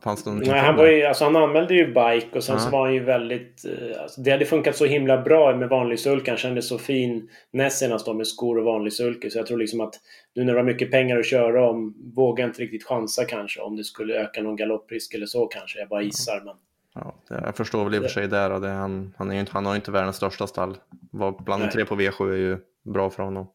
fanns 0.03 0.25
det 0.25 0.31
Nej, 0.31 0.59
han, 0.59 0.77
var 0.77 0.87
ju, 0.87 1.05
alltså, 1.05 1.25
han 1.25 1.37
anmälde 1.37 1.75
ju 1.75 1.87
bike 1.87 2.29
och 2.33 2.45
sen 2.45 2.55
ja. 2.55 2.61
så 2.61 2.71
var 2.71 2.85
han 2.85 2.95
ju 2.95 3.05
väldigt... 3.05 3.65
Eh, 3.65 4.03
alltså, 4.03 4.21
det 4.21 4.31
hade 4.31 4.45
funkat 4.45 4.77
så 4.77 4.85
himla 4.85 5.23
bra 5.23 5.57
med 5.57 5.69
vanlig 5.69 6.01
sulke. 6.01 6.31
Han 6.31 6.39
kände 6.39 6.63
så 6.63 6.79
fin 6.79 7.29
näst 7.51 7.79
senast 7.79 8.07
då 8.07 8.15
med 8.15 8.27
skor 8.27 8.59
och 8.59 8.65
vanlig 8.65 8.93
sulke. 8.93 9.31
Så 9.31 9.39
jag 9.39 9.47
tror 9.47 9.59
liksom 9.59 9.81
att 9.81 9.95
nu 10.35 10.45
när 10.45 10.53
det 10.53 10.57
var 10.57 10.67
mycket 10.67 10.91
pengar 10.91 11.19
att 11.19 11.27
köra 11.27 11.71
om 11.71 11.95
vågar 12.15 12.47
inte 12.47 12.63
riktigt 12.63 12.85
chansa 12.85 13.25
kanske 13.25 13.61
om 13.61 13.77
det 13.77 13.85
skulle 13.85 14.15
öka 14.15 14.43
någon 14.43 14.57
galopprisk 14.57 15.15
eller 15.15 15.27
så 15.27 15.47
kanske. 15.47 15.79
Jag 15.79 15.89
bara 15.89 16.03
gissar. 16.03 16.43
Men... 16.45 16.55
Ja, 16.95 17.15
jag 17.29 17.57
förstår 17.57 17.85
väl 17.85 17.95
i 17.95 17.99
och 17.99 18.03
för 18.03 18.11
sig 18.11 18.29
där. 18.29 18.51
Och 18.51 18.61
det, 18.61 18.69
han, 18.69 19.15
han, 19.19 19.33
är 19.33 19.41
inte, 19.41 19.53
han 19.53 19.67
har 19.67 19.73
ju 19.73 19.77
inte 19.77 19.91
världens 19.91 20.17
största 20.17 20.47
stall. 20.47 20.77
Var 21.13 21.33
bland 21.45 21.63
de 21.63 21.71
tre 21.71 21.85
på 21.85 21.95
V7 21.95 22.33
är 22.33 22.37
ju 22.37 22.59
bra 22.83 23.11
för 23.11 23.23
honom. 23.23 23.47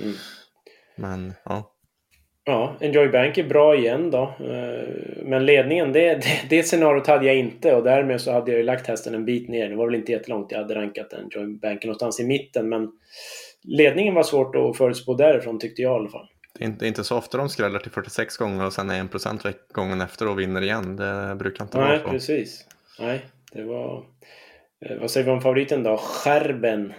Mm. 0.00 0.14
Men 0.96 1.34
ja. 1.44 1.74
Ja, 2.48 2.76
Enjoy 2.80 3.08
Bank 3.08 3.38
är 3.38 3.44
bra 3.44 3.76
igen 3.76 4.10
då. 4.10 4.22
Eh, 4.22 5.22
men 5.22 5.46
ledningen, 5.46 5.92
det, 5.92 6.14
det, 6.14 6.40
det 6.48 6.62
scenariot 6.62 7.06
hade 7.06 7.26
jag 7.26 7.36
inte 7.36 7.74
och 7.74 7.84
därmed 7.84 8.20
så 8.20 8.32
hade 8.32 8.50
jag 8.50 8.58
ju 8.58 8.64
lagt 8.64 8.86
hästen 8.86 9.14
en 9.14 9.24
bit 9.24 9.48
ner. 9.48 9.68
Det 9.68 9.76
var 9.76 9.86
väl 9.86 9.94
inte 9.94 10.12
jättelångt 10.12 10.52
jag 10.52 10.58
hade 10.58 10.74
rankat 10.74 11.12
Enjoy 11.12 11.46
Bank 11.46 11.84
någonstans 11.84 12.20
i 12.20 12.24
mitten 12.24 12.68
men 12.68 12.92
ledningen 13.62 14.14
var 14.14 14.22
svårt 14.22 14.56
att 14.56 14.76
förutspå 14.76 15.14
därifrån 15.14 15.58
tyckte 15.58 15.82
jag 15.82 15.92
i 15.92 15.94
alla 15.94 16.08
fall. 16.08 16.28
Det 16.58 16.64
är 16.64 16.68
inte, 16.68 16.86
inte 16.86 17.04
så 17.04 17.16
ofta 17.16 17.38
de 17.38 17.48
skräller 17.48 17.78
till 17.78 17.90
46 17.90 18.36
gånger 18.36 18.66
och 18.66 18.72
sen 18.72 18.90
är 18.90 19.02
1% 19.02 19.54
gången 19.72 20.00
efter 20.00 20.28
och 20.28 20.38
vinner 20.38 20.62
igen. 20.62 20.96
Det 20.96 21.36
brukar 21.38 21.64
inte 21.64 21.78
Nej, 21.78 21.88
vara 21.88 21.98
så. 21.98 22.04
Nej, 22.04 22.12
precis. 22.12 22.64
Nej, 23.00 23.20
det 23.52 23.62
var... 23.62 24.04
Eh, 24.86 24.96
vad 25.00 25.10
säger 25.10 25.26
vi 25.26 25.32
om 25.32 25.40
favoriten 25.40 25.82
då? 25.82 25.96
Skärben 25.96 26.92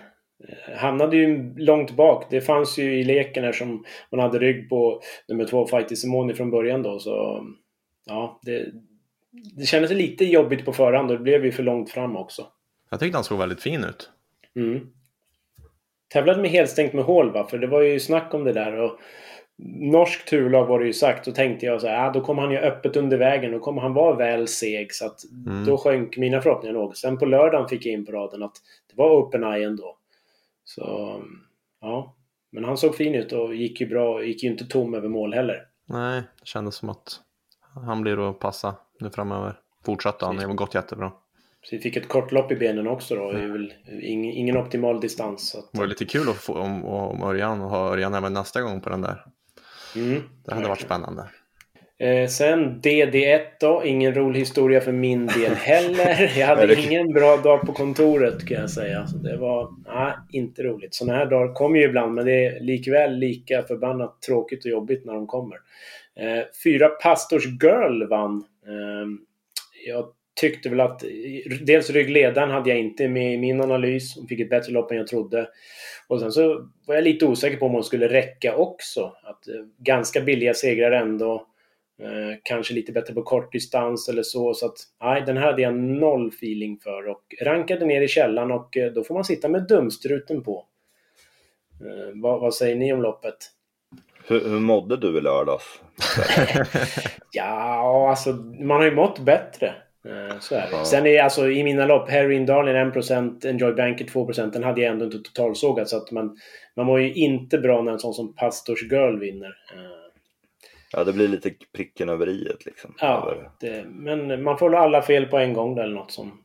hamnade 0.76 1.18
ju 1.18 1.54
långt 1.58 1.92
bak. 1.92 2.26
Det 2.30 2.42
fanns 2.42 2.78
ju 2.78 3.00
i 3.00 3.04
leken 3.04 3.44
här 3.44 3.52
som 3.52 3.86
man 4.12 4.20
hade 4.20 4.40
rygg 4.40 4.70
på 4.70 5.02
nummer 5.28 5.46
två, 5.46 5.68
Fighty 5.68 5.96
Simoni 5.96 6.34
från 6.34 6.52
början 6.52 6.84
då. 6.84 7.00
Så 7.00 7.46
ja, 8.06 8.40
det, 8.44 8.66
det 9.58 9.66
kändes 9.66 9.92
lite 9.92 10.26
jobbigt 10.26 10.66
på 10.66 10.74
förhand 10.74 11.12
och 11.12 11.18
det 11.18 11.24
blev 11.24 11.46
ju 11.46 11.52
för 11.52 11.64
långt 11.64 11.90
fram 11.90 12.16
också. 12.16 12.48
Jag 12.90 13.00
tyckte 13.00 13.18
han 13.18 13.24
såg 13.24 13.40
väldigt 13.40 13.62
fin 13.62 13.84
ut. 13.84 14.10
Mm. 14.56 14.88
Tävlade 16.14 16.42
med 16.42 16.52
helstängt 16.52 16.94
med 16.94 17.04
hål 17.04 17.32
va? 17.32 17.48
För 17.48 17.58
det 17.58 17.68
var 17.68 17.82
ju 17.82 18.00
snack 18.00 18.34
om 18.34 18.44
det 18.44 18.54
där. 18.54 18.78
Och 18.78 19.00
norsk 19.80 20.26
turlag 20.26 20.66
var 20.66 20.80
det 20.80 20.86
ju 20.86 20.94
sagt. 20.94 21.26
Då 21.26 21.32
tänkte 21.32 21.66
jag 21.66 21.82
så 21.82 21.88
här, 21.88 22.08
ah, 22.08 22.12
då 22.12 22.22
kommer 22.22 22.42
han 22.42 22.52
ju 22.52 22.58
öppet 22.58 22.96
under 22.96 23.18
vägen. 23.18 23.52
Då 23.52 23.60
kommer 23.60 23.82
han 23.82 23.94
vara 23.94 24.16
väl 24.16 24.48
seg. 24.48 24.94
Så 24.94 25.06
att 25.06 25.20
mm. 25.48 25.66
då 25.66 25.78
sjönk 25.78 26.18
mina 26.18 26.42
förhoppningar 26.42 26.74
något. 26.74 26.98
Sen 26.98 27.18
på 27.18 27.26
lördagen 27.26 27.68
fick 27.68 27.86
jag 27.86 27.94
in 27.94 28.06
på 28.06 28.12
raden 28.12 28.44
att 28.44 28.54
det 28.90 28.98
var 28.98 29.22
open 29.22 29.44
eye 29.44 29.66
ändå. 29.66 29.99
Så 30.76 31.22
ja, 31.82 32.16
men 32.52 32.64
han 32.64 32.78
såg 32.78 32.96
fin 32.96 33.16
ut 33.16 33.32
och 33.32 33.56
gick 33.56 33.82
ju 33.82 33.88
bra. 33.88 34.24
Gick 34.24 34.44
ju 34.44 34.50
inte 34.50 34.66
tom 34.66 34.94
över 34.94 35.10
mål 35.10 35.34
heller. 35.34 35.68
Nej, 35.86 36.24
det 36.40 36.46
kändes 36.46 36.76
som 36.76 36.90
att 36.90 37.20
han 37.86 38.02
blir 38.02 38.30
att 38.30 38.40
passa 38.40 38.76
nu 39.00 39.10
framöver. 39.10 39.60
Fortsatte 39.86 40.26
han, 40.26 40.36
det 40.36 40.46
har 40.46 40.54
gått 40.54 40.76
jättebra. 40.76 41.12
Så 41.62 41.76
vi 41.76 41.82
fick 41.82 41.96
ett 41.96 42.08
kort 42.08 42.32
lopp 42.32 42.52
i 42.52 42.56
benen 42.56 42.88
också 42.88 43.16
då. 43.16 43.32
Det 43.32 43.44
är 43.44 43.48
väl 43.48 43.74
ingen, 44.02 44.34
ingen 44.34 44.58
optimal 44.58 45.02
distans. 45.02 45.56
Att... 45.56 45.72
Det 45.72 45.80
var 45.80 45.88
lite 45.88 46.06
kul 46.06 46.30
att 46.30 46.36
få 46.36 46.54
om, 46.54 46.86
om 46.86 47.24
Örjan 47.24 47.62
och 47.62 47.70
ha 47.70 47.94
Örjan 47.94 48.14
även 48.14 48.34
nästa 48.34 48.62
gång 48.62 48.82
på 48.82 48.90
den 48.90 49.02
där. 49.02 49.26
Mm, 49.96 50.22
det 50.46 50.54
hade 50.54 50.68
varit 50.68 50.82
spännande. 50.82 51.30
Eh, 52.02 52.28
sen 52.28 52.82
DD1 52.82 53.42
då. 53.60 53.84
Ingen 53.86 54.14
rolig 54.14 54.40
historia 54.40 54.82
för 54.82 54.92
min 54.92 55.28
del 55.28 55.54
heller. 55.56 56.40
Jag 56.40 56.48
hade 56.48 56.82
ingen 56.82 57.14
bra 57.14 57.38
dag 57.38 57.62
på 57.62 57.74
kontoret 57.74 58.46
kan 58.48 58.58
jag 58.62 58.70
säga. 58.70 59.08
Så 59.08 59.18
det 59.18 59.38
var 59.38 59.70
nej, 59.88 60.14
inte 60.32 60.64
roligt. 60.64 60.94
Sådana 60.94 61.18
här 61.18 61.26
dagar 61.26 61.54
kommer 61.54 61.80
ju 61.80 61.86
ibland 61.86 62.14
men 62.14 62.26
det 62.26 62.46
är 62.46 62.60
likväl 62.60 63.18
lika 63.18 63.64
förbannat 63.64 64.22
tråkigt 64.22 64.66
och 64.66 64.72
jobbigt 64.72 65.06
när 65.06 65.14
de 65.14 65.28
kommer. 65.28 65.58
Eh, 66.16 66.44
fyra 66.64 66.90
Pastors 66.90 67.46
Girl 67.46 68.08
vann. 68.08 68.44
Eh, 68.68 69.08
jag 69.88 70.06
tyckte 70.42 70.70
väl 70.70 70.80
att 70.80 71.04
dels 71.62 71.90
ryggledaren 71.90 72.50
hade 72.50 72.70
jag 72.70 72.80
inte 72.80 73.08
med 73.08 73.34
i 73.34 73.38
min 73.38 73.62
analys. 73.62 74.16
Hon 74.16 74.28
fick 74.28 74.40
ett 74.40 74.50
bättre 74.50 74.72
lopp 74.72 74.92
än 74.92 74.98
jag 74.98 75.08
trodde. 75.08 75.48
Och 76.08 76.20
sen 76.20 76.32
så 76.32 76.70
var 76.88 76.96
jag 76.96 77.04
lite 77.04 77.26
osäker 77.26 77.58
på 77.58 77.66
om 77.66 77.72
hon 77.72 77.84
skulle 77.84 78.08
räcka 78.08 78.56
också. 78.56 79.14
Att, 79.24 79.48
eh, 79.48 79.54
ganska 79.78 80.22
billiga 80.22 80.54
segrar 80.54 80.92
ändå. 80.92 81.46
Eh, 82.02 82.38
kanske 82.44 82.74
lite 82.74 82.92
bättre 82.92 83.14
på 83.14 83.24
kortdistans 83.24 84.10
eller 84.10 84.24
så. 84.24 84.54
Så 84.54 84.66
att 84.66 84.78
nej, 85.02 85.24
den 85.26 85.38
här 85.38 85.46
hade 85.46 85.62
jag 85.62 85.74
noll 85.74 86.28
feeling 86.28 86.80
för. 86.84 87.08
Och 87.08 87.36
rankade 87.42 87.86
ner 87.86 88.02
i 88.02 88.08
källan 88.08 88.52
och 88.52 88.78
eh, 88.78 88.92
då 88.92 89.04
får 89.04 89.14
man 89.14 89.24
sitta 89.24 89.50
med 89.50 89.68
dumstruten 89.68 90.44
på. 90.44 90.66
Eh, 91.82 92.22
vad, 92.22 92.42
vad 92.42 92.54
säger 92.54 92.76
ni 92.76 92.94
om 92.94 93.02
loppet? 93.02 93.36
Hur, 94.28 94.50
hur 94.50 94.60
mådde 94.60 94.98
du 94.98 95.18
i 95.18 95.22
lördags? 95.22 95.82
ja, 97.32 98.10
alltså 98.10 98.34
man 98.60 98.78
har 98.78 98.86
ju 98.86 98.96
mått 98.96 99.20
bättre. 99.20 99.74
Så 100.40 100.56
är 100.56 100.62
det. 100.62 100.68
Ja. 100.72 100.86
Sen 100.86 101.06
är 101.06 101.24
alltså 101.24 101.50
i 101.50 101.64
mina 101.64 101.86
lopp, 101.86 102.10
Harry 102.10 102.46
Darlin 102.46 102.76
1%, 102.76 103.48
Enjoy 103.48 103.74
Banker 103.74 104.06
2%. 104.06 104.52
Den 104.52 104.64
hade 104.64 104.82
jag 104.82 104.92
ändå 104.92 105.06
inte 105.06 105.18
totalsågat. 105.18 105.90
Så 105.90 105.98
att 105.98 106.12
man, 106.12 106.38
man 106.76 106.86
mår 106.86 107.02
ju 107.02 107.14
inte 107.14 107.58
bra 107.58 107.82
när 107.82 107.92
en 107.92 108.00
sån 108.00 108.14
som 108.14 108.36
Pastors 108.36 108.92
Girl 108.92 109.20
vinner. 109.20 109.56
Eh. 110.94 111.00
Ja, 111.00 111.04
det 111.04 111.14
blir 111.14 111.28
lite 111.28 111.54
pricken 111.76 112.10
över 112.10 112.30
i 112.30 112.52
liksom. 112.66 112.96
Ja, 113.00 113.54
det, 113.60 113.86
men 113.86 114.44
man 114.44 114.58
får 114.58 114.76
alla 114.76 115.02
fel 115.02 115.26
på 115.26 115.38
en 115.38 115.54
gång 115.54 115.78
eller 115.78 115.96
något 115.96 116.12
som 116.12 116.44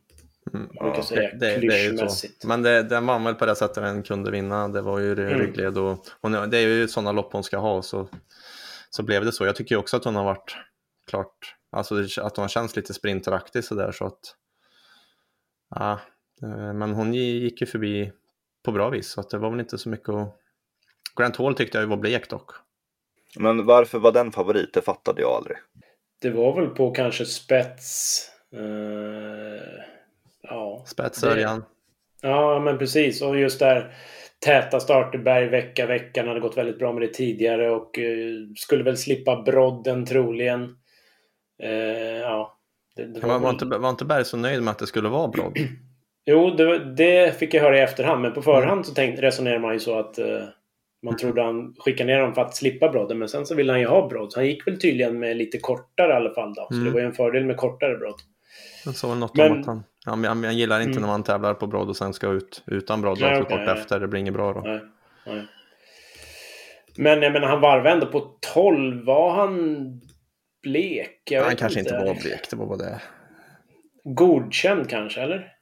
mm, 0.53 0.69
man 0.73 0.85
brukar 0.85 1.01
säga 1.01 1.31
det, 1.35 2.09
så. 2.09 2.27
Men 2.47 2.61
det, 2.61 2.83
den 2.83 3.05
vann 3.05 3.23
väl 3.23 3.35
på 3.35 3.45
det 3.45 3.55
sättet 3.55 3.83
den 3.83 4.03
kunde 4.03 4.31
vinna. 4.31 4.67
Det 4.67 4.81
var 4.81 4.99
ju 4.99 5.11
mm. 5.11 5.39
ryggled 5.39 5.77
och 5.77 5.97
hon, 6.21 6.31
det 6.31 6.57
är 6.57 6.67
ju 6.67 6.87
sådana 6.87 7.11
lopp 7.11 7.33
hon 7.33 7.43
ska 7.43 7.57
ha. 7.57 7.81
Så, 7.81 8.07
så 8.89 9.03
blev 9.03 9.25
det 9.25 9.31
så. 9.31 9.45
Jag 9.45 9.55
tycker 9.55 9.77
också 9.77 9.97
att 9.97 10.05
hon 10.05 10.15
har 10.15 10.23
varit 10.23 10.57
klart 11.09 11.55
Alltså 11.75 12.21
att 12.21 12.37
hon 12.37 12.49
känns 12.49 12.75
lite 12.75 12.93
sprinteraktig 12.93 13.63
sådär 13.63 13.91
så 13.91 14.05
att... 14.05 14.35
Ja, 15.69 15.99
men 16.73 16.93
hon 16.93 17.13
gick 17.13 17.61
ju 17.61 17.67
förbi 17.67 18.11
på 18.63 18.71
bra 18.71 18.89
vis 18.89 19.07
så 19.07 19.21
att 19.21 19.29
det 19.29 19.37
var 19.37 19.49
väl 19.49 19.59
inte 19.59 19.77
så 19.77 19.89
mycket 19.89 20.09
att... 20.09 20.39
Grant 21.15 21.37
Hall 21.37 21.55
tyckte 21.55 21.77
jag 21.77 21.87
var 21.87 21.97
blek 21.97 22.29
dock. 22.29 22.51
Men 23.39 23.65
varför 23.65 23.99
var 23.99 24.11
den 24.11 24.31
favorit? 24.31 24.73
Det 24.73 24.81
fattade 24.81 25.21
jag 25.21 25.31
aldrig. 25.31 25.57
Det 26.21 26.29
var 26.29 26.61
väl 26.61 26.69
på 26.69 26.91
kanske 26.91 27.25
spets... 27.25 28.21
Uh, 28.55 29.81
ja. 30.41 30.83
Spets 30.87 31.23
Örjan. 31.23 31.63
Ja, 32.21 32.59
men 32.59 32.77
precis. 32.77 33.21
Och 33.21 33.39
just 33.39 33.59
där 33.59 33.93
täta 34.45 34.79
starter 34.79 35.19
Berg 35.19 35.49
vecka 35.49 35.85
veckan 35.85 36.27
hade 36.27 36.39
gått 36.39 36.57
väldigt 36.57 36.79
bra 36.79 36.93
med 36.93 37.01
det 37.01 37.13
tidigare 37.13 37.69
och 37.69 37.97
uh, 37.97 38.47
skulle 38.55 38.83
väl 38.83 38.97
slippa 38.97 39.41
brodden 39.41 40.05
troligen. 40.05 40.75
Eh, 41.63 42.19
ja. 42.19 42.57
Det, 42.95 43.05
det 43.05 43.19
var, 43.19 43.29
var, 43.29 43.39
väl... 43.39 43.49
inte, 43.49 43.65
var 43.65 43.89
inte 43.89 44.05
Berg 44.05 44.25
så 44.25 44.37
nöjd 44.37 44.63
med 44.63 44.71
att 44.71 44.79
det 44.79 44.87
skulle 44.87 45.09
vara 45.09 45.27
brodd? 45.27 45.57
jo, 46.25 46.49
det, 46.49 46.95
det, 46.95 47.39
fick 47.39 47.53
jag 47.53 47.61
höra 47.61 47.77
i 47.77 47.81
efterhand. 47.81 48.21
Men 48.21 48.33
på 48.33 48.41
förhand 48.41 48.71
mm. 48.71 48.83
så 48.83 48.93
tänkte, 48.93 49.21
resonerar 49.21 49.59
man 49.59 49.73
ju 49.73 49.79
så 49.79 49.99
att 49.99 50.17
eh, 50.17 50.43
man 51.05 51.17
trodde 51.17 51.41
han 51.41 51.75
skickade 51.79 52.13
ner 52.13 52.21
dem 52.21 52.33
för 52.33 52.41
att 52.41 52.55
slippa 52.55 52.89
brodden. 52.89 53.19
Men 53.19 53.29
sen 53.29 53.45
så 53.45 53.55
ville 53.55 53.71
han 53.71 53.79
ju 53.79 53.87
ha 53.87 54.07
brodd. 54.07 54.33
Han 54.35 54.45
gick 54.45 54.67
väl 54.67 54.79
tydligen 54.79 55.19
med 55.19 55.37
lite 55.37 55.57
kortare 55.57 56.11
i 56.11 56.15
alla 56.15 56.33
fall 56.33 56.53
då. 56.53 56.67
Så 56.69 56.73
mm. 56.73 56.85
det 56.85 56.91
var 56.91 56.99
ju 56.99 57.05
en 57.05 57.13
fördel 57.13 57.45
med 57.45 57.57
kortare 57.57 57.97
brodd. 57.97 58.19
Jag 58.85 58.95
såg 58.95 59.17
något 59.17 59.37
men... 59.37 59.51
om 59.51 59.59
att 59.59 59.65
han... 59.65 59.83
Ja, 60.05 60.15
men 60.15 60.43
jag 60.43 60.53
gillar 60.53 60.79
inte 60.79 60.91
mm. 60.91 61.01
när 61.01 61.07
man 61.07 61.23
tävlar 61.23 61.53
på 61.53 61.67
brodd 61.67 61.89
och 61.89 61.97
sen 61.97 62.13
ska 62.13 62.31
ut 62.31 62.63
utan 62.67 63.01
brodd 63.01 63.17
så 63.17 63.25
okay, 63.25 63.43
kort 63.43 63.77
efter. 63.77 63.99
Det 63.99 64.07
blir 64.07 64.19
inget 64.19 64.33
bra 64.33 64.53
då. 64.53 64.59
Nej, 64.59 64.81
nej. 65.25 65.47
Men 66.97 67.21
jag 67.21 67.33
menar, 67.33 67.47
han 67.47 67.61
varvade 67.61 67.89
ändå 67.89 68.05
på 68.05 68.37
12. 68.53 69.05
Var 69.05 69.35
han 69.35 69.81
blek? 70.63 71.21
Jag 71.31 71.43
Han 71.43 71.55
kanske 71.55 71.79
inte 71.79 71.93
var 71.93 72.21
blek, 72.21 72.49
det 72.49 72.55
var 72.55 72.65
bara 72.65 72.77
det. 72.77 73.01
Godkänd 74.03 74.89
kanske, 74.89 75.21
eller? 75.21 75.54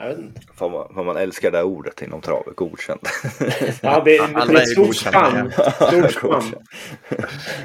Jag 0.00 0.08
vet 0.08 0.18
inte. 0.18 0.40
Fan 0.54 0.72
man, 0.72 0.94
fan 0.94 1.06
man 1.06 1.16
älskar 1.16 1.50
det 1.50 1.62
ordet 1.62 2.02
inom 2.02 2.20
travet, 2.20 2.56
godkänd. 2.56 3.00
ja, 3.82 4.02
det, 4.04 4.16
är, 4.16 4.46
det 4.46 4.58
är 4.58 4.62
ett 4.62 4.68
stort 4.68 4.96
spann. 4.96 5.52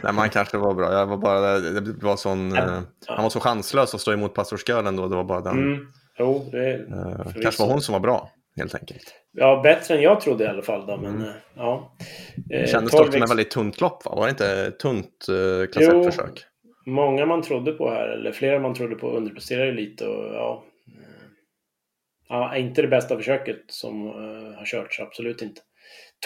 Nej, 0.04 0.14
man 0.14 0.30
kanske 0.30 0.58
var 0.58 0.74
bra. 0.74 0.94
Jag 0.94 1.06
var 1.06 1.18
bara, 1.18 1.60
det 1.60 2.04
var 2.04 2.16
sån, 2.16 2.52
ja. 2.56 2.82
Han 3.08 3.24
var 3.24 3.30
så 3.30 3.40
chanslös 3.40 3.96
att 3.96 4.02
stå 4.02 4.14
emot 4.14 4.34
pastorsgölen 4.34 4.96
då. 4.96 5.08
Det 5.08 5.16
var 5.16 5.24
bara 5.24 5.42
den. 5.42 5.58
Mm. 5.58 5.88
Jo, 6.20 6.50
det, 6.52 6.78
uh, 6.78 7.42
kanske 7.42 7.64
var 7.64 7.72
hon 7.72 7.82
som 7.82 7.94
var 7.94 8.00
bra, 8.00 8.30
helt 8.58 8.76
enkelt. 8.76 9.14
Ja, 9.32 9.62
bättre 9.64 9.96
än 9.96 10.02
jag 10.02 10.22
trodde 10.22 10.44
i 10.44 10.48
alla 10.48 10.62
fall. 10.62 10.88
Då, 10.88 10.98
men, 10.98 11.16
mm. 11.16 11.28
ja. 11.56 11.96
Det 12.36 12.56
eh, 12.56 12.68
kändes 12.68 12.92
dock 12.92 13.14
som 13.14 13.24
ett 13.24 13.30
väldigt 13.30 13.52
tunt 13.52 13.82
lopp, 13.82 14.06
va? 14.06 14.16
Var 14.16 14.24
det 14.24 14.30
inte 14.30 14.72
tunt 14.72 15.26
eh, 15.30 15.72
klass 15.72 15.86
1-försök? 15.86 16.46
Många 16.86 17.26
man 17.26 17.42
trodde 17.42 17.72
på 17.72 17.90
här, 17.90 18.08
eller 18.08 18.32
flera 18.32 18.60
man 18.60 18.74
trodde 18.74 18.96
på 18.96 19.12
underpresterade 19.12 19.72
lite. 19.72 20.08
Och, 20.08 20.34
ja, 20.34 20.64
eh, 20.64 20.75
ja, 22.30 22.58
inte 22.58 22.82
det 22.82 22.88
bästa 22.88 23.18
försöket 23.18 23.62
som 23.68 24.08
uh, 24.08 24.58
har 24.58 24.66
körts, 24.66 25.00
absolut 25.00 25.42
inte. 25.42 25.62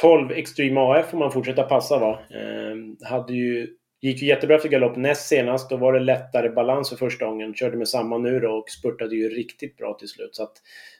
12 0.02 0.32
Extreme 0.32 0.80
AF 0.80 1.10
får 1.10 1.18
man 1.18 1.32
fortsätta 1.32 1.64
passa 1.64 2.00
va. 2.00 2.20
Eh, 2.30 3.08
hade 3.10 3.34
ju, 3.34 3.68
gick 4.02 4.22
ju 4.22 4.28
jättebra 4.28 4.56
efter 4.56 4.70
galopp 4.70 4.98
näst 4.98 5.28
senast. 5.28 5.70
Då 5.70 5.78
var 5.78 5.94
det 5.94 6.00
lättare 6.00 6.50
balans 6.50 6.90
för 6.90 6.96
första 6.96 7.26
gången. 7.26 7.56
Körde 7.56 7.78
med 7.78 7.88
samma 7.88 8.18
nu 8.18 8.40
då 8.40 8.52
och 8.52 8.70
spurtade 8.70 9.16
ju 9.16 9.30
riktigt 9.30 9.78
bra 9.78 9.94
till 9.94 10.08
slut. 10.08 10.36
Så 10.36 10.44
att 10.44 10.54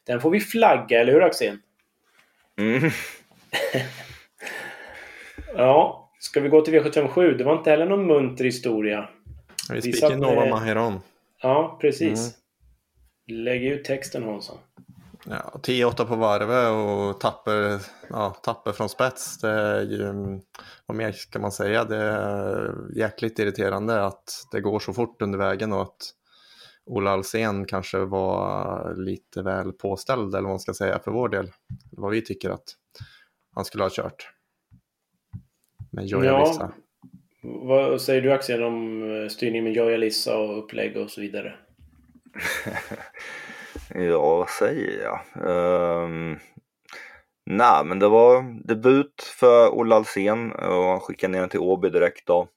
den 0.06 0.22
får 0.22 0.30
vi 0.30 0.40
flagga, 0.40 1.02
eller 1.02 1.14
hur 1.14 1.24
Axén? 1.24 1.62
Mm. 2.58 2.84
ja, 5.56 6.10
ska 6.20 6.40
vi 6.40 6.50
gå 6.50 6.62
till 6.62 6.74
V757? 6.74 7.38
Det 7.38 7.44
var 7.44 7.58
inte 7.58 7.70
heller 7.70 7.86
någon 7.86 8.08
munter 8.08 8.44
historia. 8.44 9.10
Vi 9.74 9.82
spikar 9.82 10.16
Nova 10.16 10.46
Maheron. 10.46 11.00
Ja, 11.42 11.78
precis. 11.82 12.20
Mm. 12.20 13.44
Lägg 13.44 13.66
ut 13.66 13.86
texten 13.86 14.24
Hansson. 14.24 14.58
Ja, 15.26 15.60
10-8 15.64 16.06
på 16.06 16.16
varvet 16.16 16.70
och 16.70 17.22
tapper, 17.22 17.80
ja, 18.10 18.30
tapper 18.44 18.72
från 18.72 18.90
spets. 18.90 19.38
Det 19.38 19.50
är 19.50 19.82
ju, 19.82 20.14
vad 20.86 20.98
mer 20.98 21.12
ska 21.12 21.40
man 21.40 21.52
säga? 21.52 21.84
Det 21.84 21.98
är 21.98 22.76
jäkligt 22.96 23.40
irriterande 23.40 24.06
att 24.06 24.24
det 24.52 24.62
går 24.62 24.80
så 24.80 24.94
fort 24.94 25.22
under 25.22 25.40
vägen 25.40 25.74
och 25.74 25.82
att 25.82 26.14
Ola 26.86 27.12
Alsen 27.12 27.66
kanske 27.66 27.98
var 27.98 28.96
lite 28.96 29.42
väl 29.42 29.72
påställd 29.72 30.36
eller 30.36 30.42
vad 30.42 30.52
man 30.52 30.60
ska 30.60 30.74
säga 30.74 31.00
för 31.00 31.12
vår 31.12 31.30
del. 31.30 31.52
Vad 31.92 32.12
vi 32.12 32.22
tycker 32.22 32.50
att 32.50 32.76
han 33.56 33.66
skulle 33.66 33.84
ha 33.84 33.90
kört. 33.94 34.30
Med 35.92 36.06
Joja 36.06 36.32
ja, 36.32 36.46
Lissa. 36.48 36.72
Vad 37.44 38.02
säger 38.02 38.22
du 38.22 38.32
Axel 38.32 38.64
om 38.64 39.04
eh, 39.12 39.28
styrning 39.28 39.64
med 39.64 39.74
Joja 39.74 39.98
Lissa 39.98 40.38
och 40.38 40.64
upplägg 40.64 40.98
och 40.98 41.10
så 41.10 41.22
vidare? 41.22 41.56
ja, 43.96 44.36
vad 44.36 44.50
säger 44.50 45.04
jag? 45.04 45.20
Um, 45.50 46.40
Nej, 47.52 47.86
men 47.86 48.00
det 48.00 48.08
var 48.08 48.60
debut 48.68 49.22
för 49.40 49.70
Ola 49.70 49.96
Alsen 49.96 50.52
och 50.52 50.84
han 50.84 51.00
skickade 51.00 51.32
ner 51.32 51.40
den 51.40 51.50
till 51.50 51.60
Åby 51.60 51.90
direkt 51.90 52.28
då. 52.28 52.48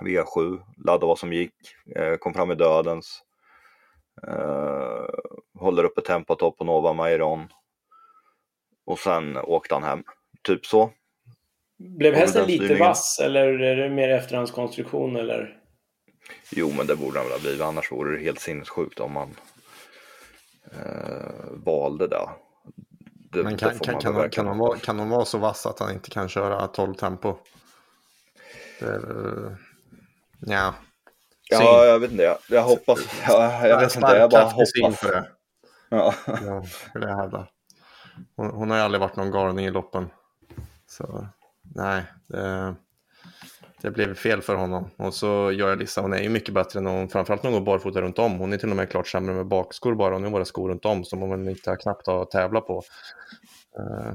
V7, 0.00 0.60
laddade 0.84 1.06
vad 1.06 1.18
som 1.18 1.32
gick, 1.32 1.54
eh, 1.96 2.16
kom 2.16 2.34
fram 2.34 2.50
i 2.50 2.54
dödens. 2.54 3.22
Uh, 4.28 5.06
håller 5.58 5.84
uppe 5.84 6.00
tempot 6.00 6.58
på 6.58 6.64
Nova 6.64 6.92
Mairon. 6.92 7.48
Och 8.86 8.98
sen 8.98 9.36
åkte 9.36 9.74
han 9.74 9.82
hem. 9.82 10.04
Typ 10.42 10.66
så. 10.66 10.90
Blev 11.78 12.14
hästen 12.14 12.46
lite 12.46 12.74
vass 12.74 13.20
eller 13.24 13.48
är 13.48 13.76
det 13.76 13.88
mer 13.88 14.08
efterhandskonstruktion 14.08 15.16
eller? 15.16 15.58
Jo 16.50 16.72
men 16.76 16.86
det 16.86 16.96
borde 16.96 17.18
han 17.18 17.26
väl 17.26 17.36
ha 17.36 17.40
blivit 17.40 17.60
annars 17.60 17.92
vore 17.92 18.16
det 18.16 18.22
helt 18.22 18.40
sinnessjukt 18.40 19.00
om 19.00 19.12
man 19.12 19.34
uh, 20.72 21.64
valde 21.64 22.08
det. 22.08 22.28
det 23.32 23.42
men 23.42 23.56
kan, 23.56 23.78
kan, 23.78 24.00
kan, 24.00 24.30
kan, 24.30 24.46
de 24.46 24.58
vara, 24.58 24.78
kan 24.78 24.96
de 24.96 25.10
vara 25.10 25.24
så 25.24 25.38
vassa 25.38 25.68
att 25.68 25.78
han 25.78 25.92
inte 25.92 26.10
kan 26.10 26.28
köra 26.28 26.66
12 26.66 26.94
tempo? 26.94 27.36
Uh, 28.82 29.52
ja. 30.40 30.74
Ja, 31.50 31.84
jag 31.84 31.98
vet 31.98 32.10
inte. 32.10 32.22
Jag, 32.22 32.38
jag 32.48 32.62
hoppas. 32.62 32.98
Jag, 33.28 33.68
jag 33.68 33.80
vet 33.80 33.96
inte. 33.96 34.16
Jag 34.16 34.30
bara 34.30 34.44
hoppas. 34.44 34.98
För 34.98 35.12
det. 35.12 35.28
Ja. 35.88 36.14
ja, 36.94 37.16
hävda. 37.16 37.46
Hon, 38.36 38.50
hon 38.50 38.70
har 38.70 38.76
ju 38.76 38.82
aldrig 38.82 39.00
varit 39.00 39.16
någon 39.16 39.30
galning 39.30 39.66
i 39.66 39.70
loppen. 39.70 40.10
Så 40.86 41.26
nej, 41.62 42.04
det, 42.26 42.74
det 43.82 43.90
blev 43.90 44.14
fel 44.14 44.42
för 44.42 44.54
honom. 44.54 44.90
Och 44.96 45.14
så 45.14 45.52
gör 45.52 45.68
jag 45.68 45.78
Lissa, 45.78 46.00
hon 46.00 46.12
är 46.12 46.22
ju 46.22 46.28
mycket 46.28 46.54
bättre 46.54 46.78
än 46.78 46.86
hon, 46.86 47.08
framförallt 47.08 47.42
när 47.42 47.50
hon 47.50 47.60
går 47.60 47.66
barfota 47.66 48.00
runt 48.00 48.18
om. 48.18 48.38
Hon 48.38 48.52
är 48.52 48.56
till 48.56 48.70
och 48.70 48.76
med 48.76 48.90
klart 48.90 49.08
sämre 49.08 49.34
med 49.34 49.46
bakskor 49.46 49.94
bara, 49.94 50.14
och 50.14 50.22
nu 50.22 50.30
bara 50.30 50.44
skor 50.44 50.68
runt 50.68 50.84
om 50.84 51.04
som 51.04 51.20
hon 51.20 51.48
inte 51.48 51.70
har 51.70 51.76
knappt 51.76 52.08
att 52.08 52.30
tävla 52.30 52.60
på. 52.60 52.82
Uh, 53.78 54.14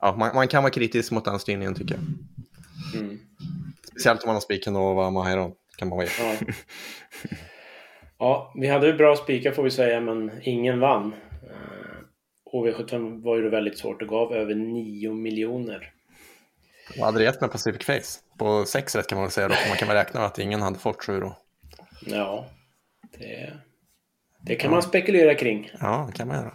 ja, 0.00 0.16
man, 0.18 0.34
man, 0.34 0.48
kan 0.48 0.62
vara 0.62 0.72
kritisk 0.72 1.12
mot 1.12 1.24
den 1.24 1.38
styrningen 1.38 1.74
tycker 1.74 1.94
jag. 1.94 2.04
Mm. 3.02 3.18
Speciellt 3.90 4.22
om 4.22 4.28
man 4.28 4.36
har 4.36 4.40
spiken 4.40 4.76
och 4.76 4.94
var 4.94 5.10
Mahiron. 5.10 5.52
Kan 5.76 5.88
man 5.88 5.98
vara 5.98 6.08
ja. 6.18 6.36
ja, 8.18 8.52
vi 8.60 8.66
hade 8.66 8.86
ju 8.86 8.92
bra 8.92 9.16
spikar 9.16 9.52
får 9.52 9.62
vi 9.62 9.70
säga, 9.70 10.00
men 10.00 10.30
ingen 10.42 10.80
vann. 10.80 11.14
HV75 12.52 13.22
var 13.24 13.36
ju 13.36 13.48
väldigt 13.48 13.78
svårt 13.78 14.02
och 14.02 14.08
gav 14.08 14.32
över 14.32 14.54
9 14.54 15.12
miljoner. 15.12 15.92
Vad 16.96 17.06
hade 17.06 17.18
det 17.18 17.24
gett 17.24 17.40
med 17.40 17.52
Pacific 17.52 17.86
Face? 17.86 18.20
På 18.38 18.64
6 18.64 18.96
rätt 18.96 19.06
kan 19.06 19.16
man 19.16 19.24
väl 19.24 19.32
säga 19.32 19.48
då, 19.48 19.54
man 19.68 19.76
kan 19.76 19.88
väl 19.88 19.96
räkna 19.96 20.20
med 20.20 20.26
att 20.26 20.38
ingen 20.38 20.62
hade 20.62 20.78
fått 20.78 21.04
7 21.04 21.20
då. 21.20 21.36
Ja, 22.06 22.46
det, 23.18 23.52
det 24.46 24.54
kan 24.54 24.70
ja. 24.70 24.74
man 24.74 24.82
spekulera 24.82 25.34
kring. 25.34 25.70
Ja, 25.80 26.08
det 26.10 26.18
kan 26.18 26.28
man 26.28 26.36
göra. 26.36 26.54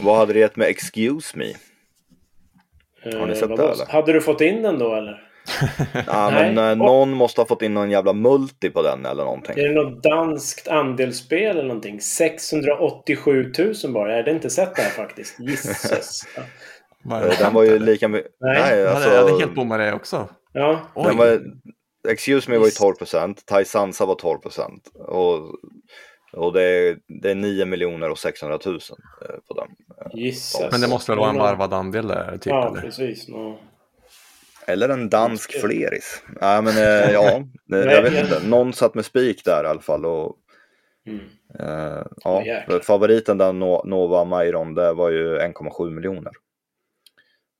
Vad 0.00 0.18
hade 0.18 0.32
det 0.32 0.38
gett 0.38 0.56
med 0.56 0.68
Excuse 0.68 1.38
Me? 1.38 1.52
Har 3.04 3.26
ni 3.26 3.34
sett 3.34 3.50
uh, 3.50 3.56
det 3.56 3.62
eller? 3.62 3.86
Hade 3.86 4.12
du 4.12 4.20
fått 4.20 4.40
in 4.40 4.62
den 4.62 4.78
då 4.78 4.94
eller? 4.94 5.24
ja, 6.06 6.30
men 6.30 6.58
äh, 6.58 6.76
någon 6.76 7.10
måste 7.10 7.40
ha 7.40 7.46
fått 7.46 7.62
in 7.62 7.74
någon 7.74 7.90
jävla 7.90 8.12
multi 8.12 8.70
på 8.70 8.82
den 8.82 9.06
eller 9.06 9.24
någonting. 9.24 9.58
Är 9.58 9.68
det 9.68 9.74
något 9.74 10.02
danskt 10.02 10.68
andelsspel 10.68 11.50
eller 11.56 11.68
någonting? 11.68 12.00
687 12.00 13.52
000 13.84 13.92
bara. 13.92 14.10
Jag 14.10 14.16
hade 14.16 14.30
inte 14.30 14.50
sett 14.50 14.76
det 14.76 14.82
här 14.82 14.90
faktiskt. 14.90 15.36
Gisses. 15.40 16.22
Eh, 17.04 17.38
den 17.38 17.54
var 17.54 17.64
ju 17.64 17.78
lika 17.78 18.08
mycket. 18.08 18.32
Nej, 18.40 18.60
Nej 18.60 18.86
alltså... 18.86 19.10
jag 19.10 19.24
hade 19.24 19.38
helt 19.38 19.54
bommat 19.54 19.78
det 19.78 19.92
också. 19.92 20.28
Ja. 20.52 20.80
Den 20.94 21.16
var... 21.16 21.40
Excuse 22.08 22.50
me 22.50 22.58
var 22.58 22.64
ju 22.64 22.70
12 22.70 22.94
procent. 22.94 23.46
Thai 23.46 23.64
Sansa 23.64 24.06
var 24.06 24.14
12 24.14 24.38
procent. 24.38 24.90
Och, 24.94 25.40
och 26.32 26.52
det, 26.52 26.62
är, 26.62 26.98
det 27.22 27.30
är 27.30 27.34
9 27.34 27.64
miljoner 27.64 28.10
och 28.10 28.18
600 28.18 28.58
000 28.66 28.80
på 29.48 29.54
den. 29.54 29.68
Gissas. 30.20 30.72
Men 30.72 30.80
det 30.80 30.88
måste 30.88 31.12
väl 31.12 31.18
vara 31.18 31.30
en 31.30 31.38
varvad 31.38 31.72
andel 31.72 32.06
där? 32.06 32.32
Typ, 32.32 32.46
ja, 32.46 32.68
eller? 32.68 32.80
precis. 32.80 33.28
No. 33.28 33.58
Eller 34.66 34.88
en 34.88 35.08
dansk 35.08 35.60
fleris. 35.60 36.22
Ja, 36.40 36.60
men 36.60 36.76
ja, 37.12 37.42
jag 37.66 38.02
vet 38.02 38.24
inte. 38.24 38.48
Någon 38.48 38.72
satt 38.72 38.94
med 38.94 39.04
spik 39.04 39.44
där 39.44 39.64
i 39.64 39.66
alla 39.66 39.80
fall. 39.80 40.06
Och, 40.06 40.36
mm. 41.06 41.20
äh, 41.60 42.02
ja, 42.24 42.44
favoriten 42.82 43.38
där, 43.38 43.52
Nova 43.86 44.24
Mairon, 44.24 44.74
det 44.74 44.92
var 44.92 45.10
ju 45.10 45.38
1,7 45.38 45.90
miljoner. 45.90 46.32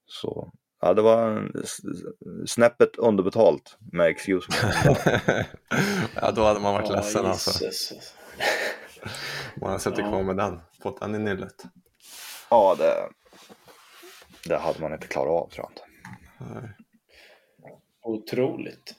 Så 0.09 0.51
ja, 0.81 0.93
det 0.93 1.01
var 1.01 1.51
snäppet 2.45 2.95
underbetalt 2.95 3.77
med 3.91 4.07
Excuse 4.07 4.47
Me. 5.05 5.45
ja, 6.15 6.31
då 6.31 6.43
hade 6.43 6.59
man 6.59 6.73
varit 6.73 6.89
oh, 6.89 6.95
ledsen 6.95 7.25
alltså. 7.25 7.65
Man 9.61 9.71
har 9.71 9.79
suttit 9.79 10.05
kvar 10.05 10.23
med 10.23 10.37
den, 10.37 10.61
fått 10.83 10.99
den 10.99 11.15
i 11.15 11.19
nyllet. 11.19 11.63
Ja, 12.49 12.75
det, 12.77 12.93
det 14.49 14.57
hade 14.57 14.81
man 14.81 14.93
inte 14.93 15.07
klarat 15.07 15.43
av 15.43 15.49
tror 15.49 15.65
jag 15.65 15.71
inte. 15.71 15.83
Nej. 16.53 16.75
Otroligt. 18.03 18.95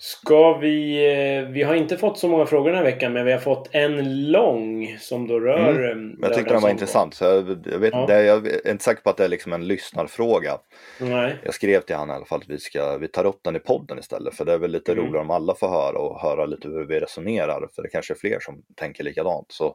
Ska 0.00 0.58
vi... 0.58 1.06
Eh, 1.38 1.48
vi 1.52 1.62
har 1.62 1.74
inte 1.74 1.96
fått 1.96 2.18
så 2.18 2.28
många 2.28 2.46
frågor 2.46 2.70
den 2.70 2.76
här 2.76 2.84
veckan, 2.84 3.12
men 3.12 3.24
vi 3.24 3.32
har 3.32 3.38
fått 3.38 3.68
en 3.72 4.30
lång 4.30 4.96
som 5.00 5.26
då 5.26 5.40
rör... 5.40 5.90
Mm. 5.92 6.18
Jag 6.22 6.34
tyckte 6.34 6.52
den 6.52 6.62
var 6.62 6.70
intressant, 6.70 7.14
så 7.14 7.24
jag, 7.24 7.66
jag 7.72 7.78
vet, 7.78 7.92
ja. 7.92 8.06
det, 8.06 8.24
jag 8.24 8.46
är 8.46 8.70
inte 8.70 8.84
säker 8.84 9.02
på 9.02 9.10
att 9.10 9.16
det 9.16 9.24
är 9.24 9.28
liksom 9.28 9.52
en 9.52 9.66
lyssnarfråga. 9.66 10.58
Nej. 11.00 11.36
Jag 11.44 11.54
skrev 11.54 11.80
till 11.80 11.96
honom 11.96 12.14
i 12.14 12.16
alla 12.16 12.24
fall 12.24 12.40
att 12.40 12.48
vi, 12.48 12.58
ska, 12.58 12.96
vi 12.96 13.08
tar 13.08 13.24
upp 13.24 13.40
den 13.42 13.56
i 13.56 13.58
podden 13.58 13.98
istället, 13.98 14.34
för 14.34 14.44
det 14.44 14.52
är 14.52 14.58
väl 14.58 14.70
lite 14.70 14.92
mm. 14.92 15.04
roligare 15.04 15.24
om 15.24 15.30
alla 15.30 15.54
får 15.54 15.68
höra 15.68 15.98
och 15.98 16.20
höra 16.20 16.46
lite 16.46 16.68
hur 16.68 16.86
vi 16.86 17.00
resonerar, 17.00 17.68
för 17.74 17.82
det 17.82 17.88
kanske 17.88 18.14
är 18.14 18.18
fler 18.18 18.40
som 18.40 18.62
tänker 18.76 19.04
likadant. 19.04 19.46
Så 19.48 19.74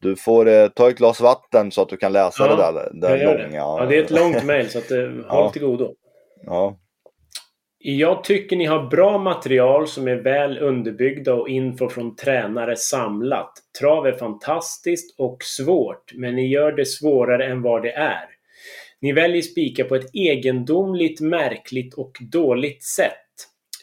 du 0.00 0.16
får 0.16 0.48
eh, 0.48 0.68
ta 0.68 0.88
ett 0.88 0.98
glas 0.98 1.20
vatten 1.20 1.70
så 1.70 1.82
att 1.82 1.88
du 1.88 1.96
kan 1.96 2.12
läsa 2.12 2.46
ja, 2.46 2.56
det 2.56 2.62
där, 2.62 3.16
det 3.16 3.24
långa. 3.24 3.48
Det. 3.48 3.56
Ja, 3.56 3.86
det 3.88 3.96
är 3.96 4.02
ett 4.02 4.10
långt 4.10 4.44
mejl, 4.44 4.70
så 4.70 4.78
att, 4.78 4.90
eh, 4.90 4.98
håll 4.98 5.24
ja. 5.28 5.50
till 5.52 5.62
godo. 5.62 5.94
Ja, 6.46 6.76
jag 7.84 8.24
tycker 8.24 8.56
ni 8.56 8.64
har 8.64 8.86
bra 8.86 9.18
material 9.18 9.88
som 9.88 10.08
är 10.08 10.14
väl 10.14 10.58
underbyggda 10.58 11.34
och 11.34 11.48
info 11.48 11.88
från 11.88 12.16
tränare 12.16 12.76
samlat. 12.76 13.52
Trav 13.80 14.06
är 14.06 14.12
fantastiskt 14.12 15.14
och 15.18 15.42
svårt, 15.42 16.12
men 16.14 16.36
ni 16.36 16.48
gör 16.48 16.72
det 16.72 16.86
svårare 16.86 17.46
än 17.46 17.62
vad 17.62 17.82
det 17.82 17.92
är. 17.92 18.24
Ni 19.00 19.12
väljer 19.12 19.42
spika 19.42 19.84
på 19.84 19.94
ett 19.94 20.14
egendomligt, 20.14 21.20
märkligt 21.20 21.94
och 21.94 22.18
dåligt 22.20 22.82
sätt. 22.82 23.12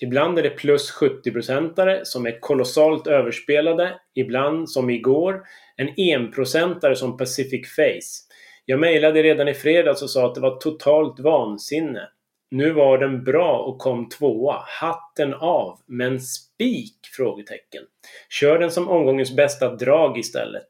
Ibland 0.01 0.39
är 0.39 0.43
det 0.43 0.49
plus 0.49 0.93
70-procentare 1.01 1.99
som 2.03 2.25
är 2.25 2.39
kolossalt 2.39 3.07
överspelade. 3.07 3.93
Ibland, 4.15 4.69
som 4.69 4.89
igår, 4.89 5.41
en 5.75 5.89
enprocentare 5.97 6.95
som 6.95 7.17
Pacific 7.17 7.75
Face. 7.75 8.33
Jag 8.65 8.79
mejlade 8.79 9.23
redan 9.23 9.47
i 9.47 9.53
fredags 9.53 10.01
och 10.01 10.09
sa 10.09 10.25
att 10.25 10.35
det 10.35 10.41
var 10.41 10.59
totalt 10.59 11.19
vansinne. 11.19 12.09
Nu 12.51 12.71
var 12.71 12.97
den 12.97 13.23
bra 13.23 13.57
och 13.57 13.77
kom 13.77 14.09
tvåa. 14.09 14.63
Hatten 14.67 15.33
av. 15.33 15.79
Men 15.85 16.19
spik? 16.19 16.95
Frågetecken. 17.17 17.83
Kör 18.29 18.59
den 18.59 18.71
som 18.71 18.89
omgångens 18.89 19.35
bästa 19.35 19.75
drag 19.75 20.17
istället. 20.17 20.67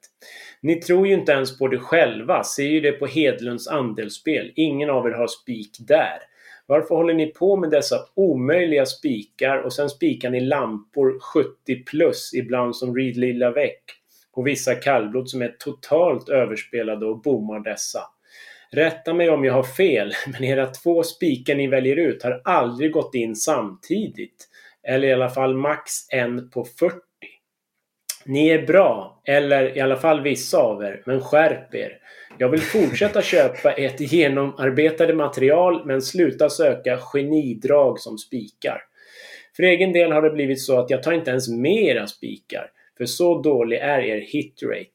Ni 0.61 0.75
tror 0.75 1.07
ju 1.07 1.13
inte 1.13 1.31
ens 1.31 1.57
på 1.59 1.67
det 1.67 1.79
själva. 1.79 2.43
Ser 2.43 2.67
ju 2.67 2.81
det 2.81 2.91
på 2.91 3.05
Hedlunds 3.05 3.67
andelsspel. 3.67 4.51
Ingen 4.55 4.89
av 4.89 5.07
er 5.07 5.11
har 5.11 5.27
spik 5.27 5.77
där. 5.79 6.19
Varför 6.65 6.95
håller 6.95 7.13
ni 7.13 7.27
på 7.27 7.55
med 7.55 7.69
dessa 7.69 7.95
omöjliga 8.13 8.85
spikar 8.85 9.57
och 9.57 9.73
sen 9.73 9.89
spikar 9.89 10.29
ni 10.29 10.39
lampor 10.39 11.19
70 11.19 11.83
plus 11.85 12.33
ibland 12.33 12.75
som 12.75 12.95
Reed 12.95 13.17
Lilla 13.17 13.51
Väck 13.51 13.83
och 14.31 14.47
vissa 14.47 14.75
kallblod 14.75 15.29
som 15.29 15.41
är 15.41 15.55
totalt 15.59 16.29
överspelade 16.29 17.05
och 17.05 17.21
bommar 17.21 17.59
dessa. 17.59 17.99
Rätta 18.71 19.13
mig 19.13 19.29
om 19.29 19.45
jag 19.45 19.53
har 19.53 19.63
fel, 19.63 20.13
men 20.27 20.43
era 20.43 20.67
två 20.67 21.03
spikar 21.03 21.55
ni 21.55 21.67
väljer 21.67 21.95
ut 21.95 22.23
har 22.23 22.41
aldrig 22.43 22.91
gått 22.91 23.15
in 23.15 23.35
samtidigt. 23.35 24.47
Eller 24.83 25.07
i 25.07 25.13
alla 25.13 25.29
fall 25.29 25.55
max 25.55 25.91
en 26.09 26.49
på 26.49 26.65
40. 26.65 26.95
Ni 28.25 28.49
är 28.49 28.65
bra, 28.65 29.21
eller 29.25 29.77
i 29.77 29.81
alla 29.81 29.97
fall 29.97 30.21
vissa 30.21 30.57
av 30.57 30.83
er, 30.83 31.03
men 31.05 31.21
skärp 31.21 31.75
er. 31.75 31.97
Jag 32.37 32.49
vill 32.49 32.61
fortsätta 32.61 33.21
köpa 33.21 33.71
ett 33.71 34.13
genomarbetade 34.13 35.13
material 35.13 35.85
men 35.85 36.01
sluta 36.01 36.49
söka 36.49 36.97
genidrag 36.97 37.99
som 37.99 38.17
spikar. 38.17 38.81
För 39.55 39.63
egen 39.63 39.93
del 39.93 40.11
har 40.11 40.21
det 40.21 40.29
blivit 40.29 40.61
så 40.61 40.79
att 40.79 40.89
jag 40.89 41.03
tar 41.03 41.11
inte 41.11 41.31
ens 41.31 41.49
med 41.49 41.83
era 41.83 42.07
spikar, 42.07 42.71
för 42.97 43.05
så 43.05 43.41
dålig 43.41 43.77
är 43.77 43.99
er 43.99 44.19
hitrate. 44.19 44.89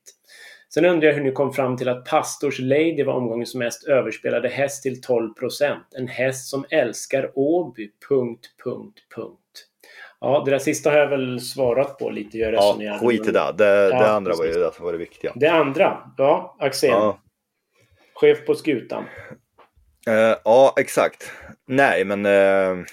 Sen 0.74 0.84
undrar 0.84 1.08
jag 1.08 1.14
hur 1.14 1.24
ni 1.24 1.32
kom 1.32 1.52
fram 1.52 1.76
till 1.76 1.88
att 1.88 2.04
Pastors 2.04 2.58
Lady 2.58 3.02
var 3.04 3.12
omgångens 3.12 3.54
mest 3.54 3.84
överspelade 3.84 4.48
häst 4.48 4.82
till 4.82 5.00
12% 5.00 5.76
En 5.96 6.08
häst 6.08 6.48
som 6.48 6.64
älskar 6.70 7.30
Åby. 7.34 7.90
Punkt, 8.08 8.46
punkt, 8.64 8.98
punkt. 9.14 9.38
Ja, 10.20 10.42
det 10.44 10.50
där 10.50 10.58
sista 10.58 10.90
har 10.90 10.98
jag 10.98 11.08
väl 11.08 11.40
svarat 11.40 11.98
på 11.98 12.10
lite. 12.10 12.38
Jag 12.38 12.54
ja, 12.54 12.98
skit 13.00 13.28
i 13.28 13.30
det. 13.30 13.54
Det, 13.58 13.64
ja, 13.64 13.98
det 13.98 14.10
andra 14.10 14.30
precis. 14.30 14.38
var 14.38 14.46
ju 14.46 14.64
det 14.64 14.74
som 14.74 14.84
var 14.84 14.92
det 14.92 14.98
viktiga. 14.98 15.32
Det 15.34 15.48
andra, 15.48 16.12
ja, 16.16 16.56
Axel. 16.60 16.90
Ja. 16.90 17.18
Chef 18.14 18.46
på 18.46 18.54
skutan. 18.54 19.04
Uh, 20.08 20.37
ja, 20.44 20.74
exakt. 20.76 21.32
Nej, 21.66 22.04
men... 22.04 22.26
Uh, 22.26 22.84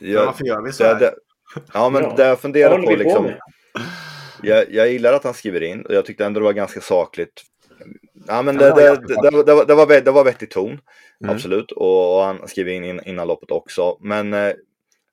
jag, 0.00 0.26
varför 0.26 0.44
gör 0.44 0.62
vi 0.62 0.72
så 0.72 0.84
här? 0.84 0.98
Det, 0.98 1.14
ja, 1.74 1.90
men 1.90 2.02
ja. 2.02 2.14
det 2.16 2.26
jag 2.26 2.40
funderar 2.40 2.82
på 2.82 2.90
liksom... 2.90 3.24
På 3.24 3.30
jag, 4.42 4.72
jag 4.72 4.92
gillar 4.92 5.12
att 5.12 5.24
han 5.24 5.34
skriver 5.34 5.62
in 5.62 5.82
och 5.82 5.94
jag 5.94 6.06
tyckte 6.06 6.24
ändå 6.24 6.40
det 6.40 6.44
var 6.44 6.52
ganska 6.52 6.80
sakligt. 6.80 7.42
Ja, 8.26 8.42
men 8.42 8.56
det, 8.56 8.74
det, 8.74 8.96
det, 8.96 9.14
det, 9.22 9.30
var, 9.30 9.64
det, 9.66 9.74
var, 9.74 10.00
det 10.00 10.10
var 10.10 10.24
vettig 10.24 10.50
ton, 10.50 10.70
mm. 10.70 11.34
absolut. 11.34 11.72
Och, 11.72 12.16
och, 12.16 12.24
han 12.24 12.48
skriver 12.48 12.72
in, 12.72 12.84
in 12.84 13.00
innan 13.06 13.28
loppet 13.28 13.50
också. 13.50 13.98
Men 14.00 14.32
eh, 14.32 14.52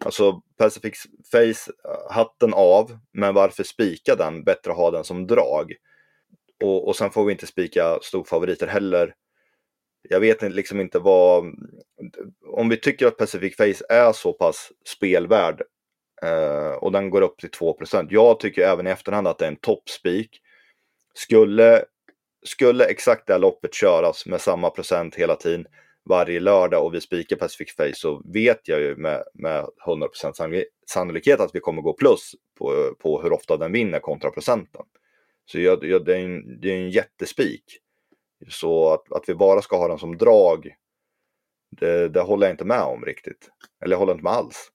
alltså 0.05 0.41
Pacific 0.57 1.05
Face, 1.31 1.71
eh, 1.85 2.11
hatten 2.13 2.53
av, 2.53 2.97
men 3.11 3.33
varför 3.33 3.63
spika 3.63 4.15
den? 4.15 4.43
Bättre 4.43 4.71
att 4.71 4.77
ha 4.77 4.91
den 4.91 5.03
som 5.03 5.27
drag. 5.27 5.73
Och, 6.63 6.87
och 6.87 6.95
sen 6.95 7.11
får 7.11 7.25
vi 7.25 7.31
inte 7.31 7.47
spika 7.47 7.99
storfavoriter 8.01 8.67
heller. 8.67 9.13
Jag 10.09 10.19
vet 10.19 10.41
liksom 10.41 10.79
inte 10.79 10.99
vad... 10.99 11.53
Om 12.47 12.69
vi 12.69 12.77
tycker 12.77 13.07
att 13.07 13.17
Pacific 13.17 13.55
Face 13.55 13.85
är 13.89 14.13
så 14.13 14.33
pass 14.33 14.71
spelvärd 14.85 15.61
Uh, 16.25 16.71
och 16.71 16.91
den 16.91 17.09
går 17.09 17.21
upp 17.21 17.37
till 17.37 17.49
2% 17.49 18.07
Jag 18.09 18.39
tycker 18.39 18.61
även 18.61 18.87
i 18.87 18.89
efterhand 18.89 19.27
att 19.27 19.37
det 19.37 19.45
är 19.45 19.49
en 19.49 19.55
toppspik. 19.55 20.41
Skulle, 21.13 21.83
skulle 22.45 22.85
exakt 22.85 23.27
det 23.27 23.33
här 23.33 23.39
loppet 23.39 23.73
köras 23.73 24.25
med 24.25 24.41
samma 24.41 24.69
procent 24.69 25.15
hela 25.15 25.35
tiden, 25.35 25.65
varje 26.09 26.39
lördag 26.39 26.85
och 26.85 26.93
vi 26.93 27.01
spikar 27.01 27.35
Pacific 27.35 27.75
Face 27.75 27.93
så 27.93 28.21
vet 28.33 28.67
jag 28.67 28.81
ju 28.81 28.95
med, 28.95 29.23
med 29.33 29.65
100% 29.85 30.63
sannolikhet 30.87 31.39
att 31.39 31.55
vi 31.55 31.59
kommer 31.59 31.81
gå 31.81 31.93
plus 31.93 32.31
på, 32.59 32.95
på 32.99 33.21
hur 33.21 33.33
ofta 33.33 33.57
den 33.57 33.71
vinner 33.71 33.99
kontra 33.99 34.31
procenten. 34.31 34.81
Så 35.45 35.59
jag, 35.59 35.83
jag, 35.83 36.05
det, 36.05 36.15
är 36.15 36.25
en, 36.25 36.61
det 36.61 36.71
är 36.71 36.77
en 36.77 36.89
jättespik. 36.89 37.63
Så 38.49 38.93
att, 38.93 39.11
att 39.11 39.23
vi 39.27 39.35
bara 39.35 39.61
ska 39.61 39.77
ha 39.77 39.87
den 39.87 39.99
som 39.99 40.17
drag, 40.17 40.75
det, 41.71 42.09
det 42.09 42.21
håller 42.21 42.47
jag 42.47 42.53
inte 42.53 42.65
med 42.65 42.81
om 42.81 43.05
riktigt. 43.05 43.49
Eller 43.83 43.93
jag 43.93 43.99
håller 43.99 44.13
inte 44.13 44.23
med 44.23 44.33
alls. 44.33 44.71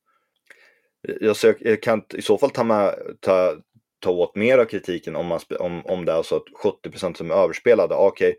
Jag, 1.20 1.36
sök, 1.36 1.56
jag 1.60 1.82
kan 1.82 2.04
i 2.14 2.22
så 2.22 2.38
fall 2.38 2.50
ta, 2.50 2.64
med, 2.64 2.94
ta, 3.20 3.54
ta 4.00 4.10
åt 4.10 4.36
mer 4.36 4.58
av 4.58 4.64
kritiken 4.64 5.16
om, 5.16 5.26
man, 5.26 5.40
om, 5.58 5.86
om 5.86 6.04
det 6.04 6.12
är 6.12 6.22
så 6.22 6.36
att 6.36 6.44
70% 6.84 7.14
som 7.14 7.30
är 7.30 7.34
överspelade. 7.34 7.94
Okej, 7.94 8.28
okay 8.28 8.36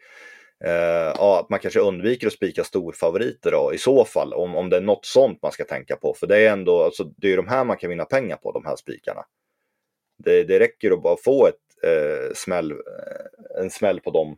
Eh, 0.63 1.13
ja, 1.17 1.39
att 1.39 1.49
man 1.49 1.60
kanske 1.60 1.80
undviker 1.80 2.28
att 2.28 2.34
spika 2.34 2.63
storfavoriter 2.63 3.51
då, 3.51 3.73
i 3.73 3.78
så 3.78 4.06
fall, 4.06 4.34
om, 4.34 4.56
om 4.56 4.69
det 4.69 4.78
är 4.78 4.82
något 4.82 5.06
sånt 5.06 5.41
man 5.41 5.51
ska 5.51 5.63
tänka 5.63 5.95
på. 5.95 6.13
För 6.13 6.28
det 6.28 6.38
är 6.38 6.51
ändå, 6.51 6.84
alltså, 6.84 7.04
det 7.04 7.34
är 7.34 7.38
de 7.38 7.47
här 7.47 7.65
man 7.65 7.78
kan 7.78 7.89
vinna 7.89 8.06
pengar 8.06 8.38
på, 8.38 8.51
de 8.51 8.65
här 8.65 8.75
spikarna. 8.75 9.25
Det, 10.23 10.43
det 10.43 10.60
räcker 10.60 10.91
att 10.91 11.04
bara 11.04 11.17
få 11.17 11.47
ett, 11.47 11.56
eh, 11.84 12.34
smäll, 12.36 12.71
eh, 12.71 13.62
en 13.62 13.69
smäll 13.69 13.99
på 13.99 14.12
dem 14.12 14.38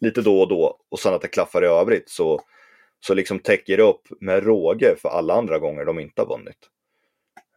lite 0.00 0.22
då 0.22 0.40
och 0.40 0.48
då 0.48 0.80
och 0.88 0.98
sen 0.98 1.14
att 1.14 1.22
det 1.22 1.28
klaffar 1.28 1.64
i 1.64 1.66
övrigt 1.66 2.10
så, 2.10 2.40
så 3.06 3.14
liksom 3.14 3.38
täcker 3.38 3.76
det 3.76 3.82
upp 3.82 4.08
med 4.20 4.44
råge 4.44 4.96
för 4.96 5.08
alla 5.08 5.34
andra 5.34 5.58
gånger 5.58 5.84
de 5.84 5.98
inte 5.98 6.22
har 6.22 6.28
vunnit. 6.28 6.58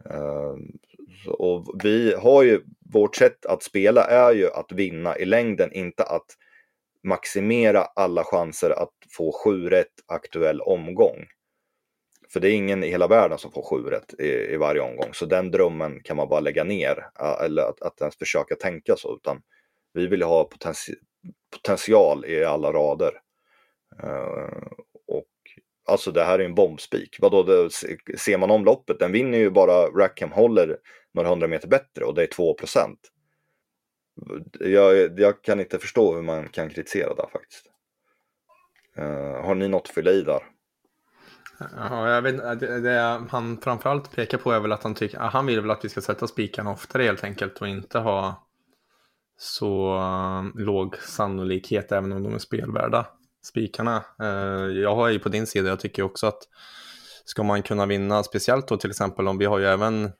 Ehm, 0.09 0.77
och 1.27 1.65
vi 1.83 2.13
har 2.13 2.43
ju, 2.43 2.61
vårt 2.93 3.15
sätt 3.15 3.45
att 3.45 3.63
spela 3.63 4.03
är 4.03 4.33
ju 4.33 4.51
att 4.51 4.71
vinna 4.71 5.17
i 5.17 5.25
längden, 5.25 5.73
inte 5.73 6.03
att 6.03 6.25
maximera 7.03 7.81
alla 7.81 8.23
chanser 8.23 8.69
att 8.69 8.93
få 9.17 9.31
7 9.43 9.69
rätt 9.69 9.87
aktuell 10.07 10.61
omgång. 10.61 11.25
För 12.33 12.39
det 12.39 12.49
är 12.49 12.53
ingen 12.53 12.83
i 12.83 12.87
hela 12.87 13.07
världen 13.07 13.37
som 13.37 13.51
får 13.51 13.63
7 13.63 13.89
rätt 13.89 14.19
i, 14.19 14.53
i 14.53 14.57
varje 14.57 14.81
omgång. 14.81 15.09
Så 15.13 15.25
den 15.25 15.51
drömmen 15.51 16.03
kan 16.03 16.17
man 16.17 16.29
bara 16.29 16.39
lägga 16.39 16.63
ner. 16.63 17.07
Eller 17.43 17.63
att, 17.63 17.81
att 17.81 18.01
ens 18.01 18.17
försöka 18.17 18.55
tänka 18.55 18.95
så. 18.95 19.15
Utan 19.15 19.41
vi 19.93 20.07
vill 20.07 20.23
ha 20.23 20.43
potenti 20.43 20.93
potential 21.51 22.25
i 22.25 22.43
alla 22.43 22.71
rader. 22.71 23.11
Uh, 24.03 24.71
alltså 25.91 26.11
det 26.11 26.23
här 26.23 26.39
är 26.39 26.45
en 26.45 26.55
bombspik. 26.55 27.17
Vadå, 27.21 27.43
det, 27.43 27.69
ser 28.17 28.37
man 28.37 28.51
om 28.51 28.65
loppet, 28.65 28.99
den 28.99 29.11
vinner 29.11 29.37
ju 29.37 29.49
bara 29.49 29.87
Rackham 29.87 30.31
håller 30.31 30.77
några 31.13 31.29
hundra 31.29 31.47
meter 31.47 31.67
bättre 31.67 32.05
och 32.05 32.15
det 32.15 32.23
är 32.23 32.27
2 32.27 32.53
procent 32.53 32.99
jag, 34.59 35.19
jag 35.19 35.41
kan 35.41 35.59
inte 35.59 35.79
förstå 35.79 36.15
hur 36.15 36.21
man 36.21 36.49
kan 36.49 36.69
kritisera 36.69 37.13
det 37.15 37.25
faktiskt. 37.31 37.65
Uh, 38.99 39.45
har 39.45 39.55
ni 39.55 39.67
något 39.67 39.81
att 39.81 39.95
fylla 39.95 40.11
i 40.11 40.21
där? 40.21 40.43
Ja, 41.77 42.09
jag 42.09 42.21
vet, 42.21 42.59
det, 42.59 42.79
det 42.79 43.27
han 43.29 43.57
framförallt 43.61 44.15
pekar 44.15 44.37
på 44.37 44.51
är 44.51 44.59
väl 44.59 44.71
att 44.71 44.83
han 44.83 44.95
tycker, 44.95 45.17
han 45.17 45.45
vill 45.45 45.61
väl 45.61 45.71
att 45.71 45.85
vi 45.85 45.89
ska 45.89 46.01
sätta 46.01 46.27
spikarna 46.27 46.71
oftare 46.71 47.03
helt 47.03 47.23
enkelt 47.23 47.61
och 47.61 47.67
inte 47.67 47.99
ha 47.99 48.47
så 49.37 49.95
eh, 49.95 50.61
låg 50.61 50.97
sannolikhet 50.97 51.91
även 51.91 52.11
om 52.11 52.23
de 52.23 52.33
är 52.33 52.39
spelvärda. 52.39 53.07
Spikarna, 53.43 54.03
eh, 54.21 54.81
jag 54.81 54.95
har 54.95 55.09
ju 55.09 55.19
på 55.19 55.29
din 55.29 55.47
sida, 55.47 55.69
jag 55.69 55.79
tycker 55.79 56.03
också 56.03 56.27
att 56.27 56.47
ska 57.25 57.43
man 57.43 57.63
kunna 57.63 57.85
vinna, 57.85 58.23
speciellt 58.23 58.67
då 58.67 58.77
till 58.77 58.89
exempel 58.89 59.27
om 59.27 59.37
vi 59.37 59.45
har 59.45 59.59
ju 59.59 59.65
även 59.65 60.11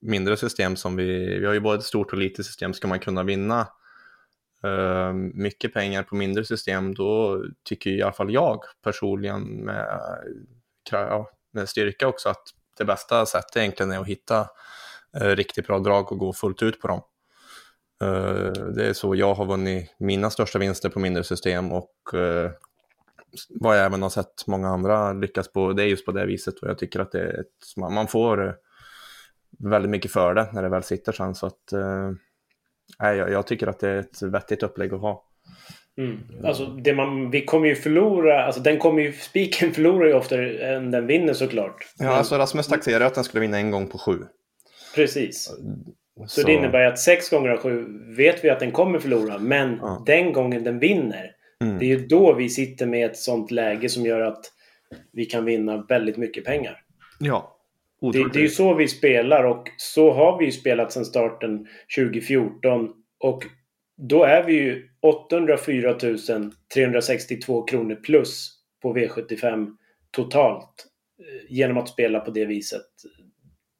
mindre 0.00 0.36
system 0.36 0.76
som 0.76 0.96
vi, 0.96 1.38
vi 1.38 1.46
har 1.46 1.54
ju 1.54 1.60
både 1.60 1.78
ett 1.78 1.84
stort 1.84 2.12
och 2.12 2.18
litet 2.18 2.46
system, 2.46 2.74
ska 2.74 2.88
man 2.88 2.98
kunna 2.98 3.22
vinna 3.22 3.68
uh, 4.64 5.12
mycket 5.34 5.74
pengar 5.74 6.02
på 6.02 6.14
mindre 6.14 6.44
system, 6.44 6.94
då 6.94 7.44
tycker 7.64 7.90
i 7.90 8.02
alla 8.02 8.12
fall 8.12 8.32
jag 8.32 8.60
personligen 8.84 9.42
med, 9.42 10.00
ja, 10.90 11.30
med 11.52 11.68
styrka 11.68 12.08
också 12.08 12.28
att 12.28 12.42
det 12.78 12.84
bästa 12.84 13.26
sättet 13.26 13.56
egentligen 13.56 13.92
är 13.92 13.98
att 13.98 14.06
hitta 14.06 14.40
uh, 15.22 15.28
riktigt 15.28 15.66
bra 15.66 15.78
drag 15.78 16.12
och 16.12 16.18
gå 16.18 16.32
fullt 16.32 16.62
ut 16.62 16.80
på 16.80 16.88
dem. 16.88 17.02
Uh, 18.04 18.52
det 18.52 18.86
är 18.86 18.92
så 18.92 19.14
jag 19.14 19.34
har 19.34 19.46
vunnit 19.46 19.94
mina 19.98 20.30
största 20.30 20.58
vinster 20.58 20.88
på 20.88 20.98
mindre 20.98 21.24
system 21.24 21.72
och 21.72 21.92
uh, 22.14 22.50
vad 23.48 23.78
jag 23.78 23.84
även 23.84 24.02
har 24.02 24.10
sett 24.10 24.46
många 24.46 24.68
andra 24.68 25.12
lyckas 25.12 25.52
på, 25.52 25.72
det 25.72 25.82
är 25.82 25.86
just 25.86 26.06
på 26.06 26.12
det 26.12 26.26
viset 26.26 26.58
och 26.58 26.68
jag 26.68 26.78
tycker 26.78 27.00
att 27.00 27.12
det 27.12 27.20
är 27.20 27.40
ett, 27.40 27.76
man 27.76 28.06
får 28.06 28.56
väldigt 29.58 29.90
mycket 29.90 30.12
för 30.12 30.34
det 30.34 30.48
när 30.52 30.62
det 30.62 30.68
väl 30.68 30.82
sitter 30.82 31.12
sen. 31.12 31.34
Så 31.34 31.46
att, 31.46 31.72
eh, 31.72 32.10
jag, 32.98 33.30
jag 33.30 33.46
tycker 33.46 33.66
att 33.66 33.80
det 33.80 33.88
är 33.88 33.98
ett 33.98 34.22
vettigt 34.22 34.62
upplägg 34.62 34.94
att 34.94 35.00
ha. 35.00 35.24
Mm. 35.98 36.18
Alltså, 36.44 36.66
det 36.66 36.94
man, 36.94 37.30
vi 37.30 37.44
kommer 37.44 37.66
ju 37.66 37.74
förlora, 37.74 38.44
alltså 38.44 38.60
den 38.60 38.78
kommer 38.78 39.02
ju, 39.02 39.12
spiken 39.12 39.72
förlorar 39.74 40.06
ju 40.06 40.14
oftare 40.14 40.74
än 40.74 40.90
den 40.90 41.06
vinner 41.06 41.34
såklart. 41.34 41.86
Ja, 41.98 42.08
alltså 42.08 42.38
Rasmus 42.38 42.66
taxerar 42.66 43.04
att 43.04 43.14
den 43.14 43.24
skulle 43.24 43.40
vinna 43.40 43.58
en 43.58 43.70
gång 43.70 43.86
på 43.86 43.98
sju. 43.98 44.18
Precis. 44.94 45.50
Så, 46.20 46.40
så 46.40 46.46
det 46.46 46.52
innebär 46.52 46.86
att 46.86 46.98
sex 46.98 47.30
gånger 47.30 47.50
av 47.50 47.58
sju 47.58 47.86
vet 48.16 48.44
vi 48.44 48.50
att 48.50 48.60
den 48.60 48.72
kommer 48.72 48.98
förlora, 48.98 49.38
men 49.38 49.78
ja. 49.80 50.02
den 50.06 50.32
gången 50.32 50.64
den 50.64 50.78
vinner, 50.78 51.30
mm. 51.64 51.78
det 51.78 51.84
är 51.84 51.88
ju 51.88 52.06
då 52.06 52.32
vi 52.32 52.48
sitter 52.48 52.86
med 52.86 53.06
ett 53.06 53.16
sånt 53.16 53.50
läge 53.50 53.88
som 53.88 54.06
gör 54.06 54.20
att 54.20 54.44
vi 55.12 55.24
kan 55.24 55.44
vinna 55.44 55.86
väldigt 55.88 56.16
mycket 56.16 56.44
pengar. 56.44 56.82
Ja, 57.18 57.58
det, 58.00 58.32
det, 58.32 58.38
är 58.38 58.42
ju 58.42 58.48
så 58.48 58.74
vi 58.74 58.88
spelar 58.88 59.44
och 59.44 59.68
så 59.76 60.12
har 60.12 60.38
vi 60.38 60.44
ju 60.44 60.52
spelat 60.52 60.92
sedan 60.92 61.04
starten 61.04 61.66
2014. 61.96 62.90
Och 63.20 63.44
då 63.96 64.24
är 64.24 64.42
vi 64.42 64.52
ju 64.52 64.88
804 65.00 65.94
362 66.74 67.62
kronor 67.62 67.94
plus 67.94 68.50
på 68.82 68.94
V75 68.96 69.70
totalt. 70.10 70.86
Eh, 71.20 71.52
genom 71.54 71.78
att 71.78 71.88
spela 71.88 72.20
på 72.20 72.30
det 72.30 72.44
viset. 72.44 72.86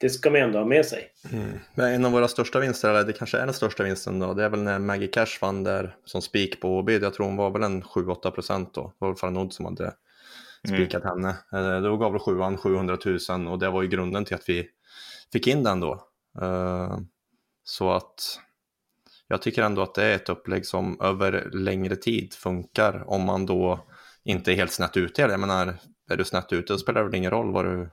Det 0.01 0.11
ska 0.11 0.31
man 0.31 0.41
ändå 0.41 0.59
ha 0.59 0.67
med 0.67 0.87
sig. 0.87 1.11
Mm. 1.33 1.59
En 1.77 2.05
av 2.05 2.13
våra 2.13 2.29
största 2.29 2.61
vinster, 2.61 2.91
eller 2.91 3.05
det 3.05 3.13
kanske 3.13 3.39
är 3.39 3.45
den 3.45 3.55
största 3.55 3.83
vinsten 3.83 4.19
då, 4.19 4.35
det 4.35 4.45
är 4.45 4.49
väl 4.49 4.63
när 4.63 4.79
Maggie 4.79 5.09
Cash 5.09 5.39
vann 5.41 5.65
där 5.65 5.97
som 6.05 6.23
spik 6.23 6.61
på 6.61 6.79
Åby. 6.79 6.99
Jag 6.99 7.15
tror 7.15 7.27
hon 7.27 7.37
var 7.37 7.51
väl 7.51 7.63
en 7.63 7.83
7-8 7.83 8.31
procent 8.31 8.75
då. 8.75 8.83
Det 8.83 8.95
var 8.99 9.09
väl 9.09 9.17
Farnod 9.17 9.53
som 9.53 9.65
hade 9.65 9.93
Mm. 10.65 10.81
spikat 10.81 11.05
mm. 11.05 11.25
henne. 11.25 11.37
Eh, 11.53 11.83
då 11.83 11.97
gav 11.97 12.13
väl 12.13 12.21
sjuan 12.21 12.57
700 12.59 12.99
000 13.29 13.49
och 13.49 13.59
det 13.59 13.71
var 13.71 13.83
ju 13.83 13.89
grunden 13.89 14.25
till 14.25 14.35
att 14.35 14.49
vi 14.49 14.69
fick 15.33 15.47
in 15.47 15.63
den 15.63 15.81
då. 15.81 16.09
Eh, 16.41 16.99
så 17.65 17.93
att 17.93 18.41
jag 19.29 19.43
tycker 19.43 19.63
ändå 19.63 19.83
att 19.83 19.95
det 19.95 20.05
är 20.05 20.15
ett 20.15 20.29
upplägg 20.29 20.67
som 20.67 21.01
över 21.01 21.51
längre 21.53 21.97
tid 21.97 22.35
funkar 22.35 23.05
om 23.07 23.23
man 23.23 23.47
då 23.47 23.87
inte 24.25 24.53
är 24.53 24.57
helt 24.57 24.73
snett 24.73 24.97
ute. 24.97 25.23
Jag 25.23 25.41
menar, 25.41 25.75
är 26.11 26.17
du 26.17 26.25
snett 26.25 26.53
ute 26.53 26.73
så 26.73 26.79
spelar 26.79 27.01
det 27.01 27.07
väl 27.07 27.15
ingen 27.15 27.31
roll 27.31 27.53
vad 27.53 27.65
du... 27.65 27.91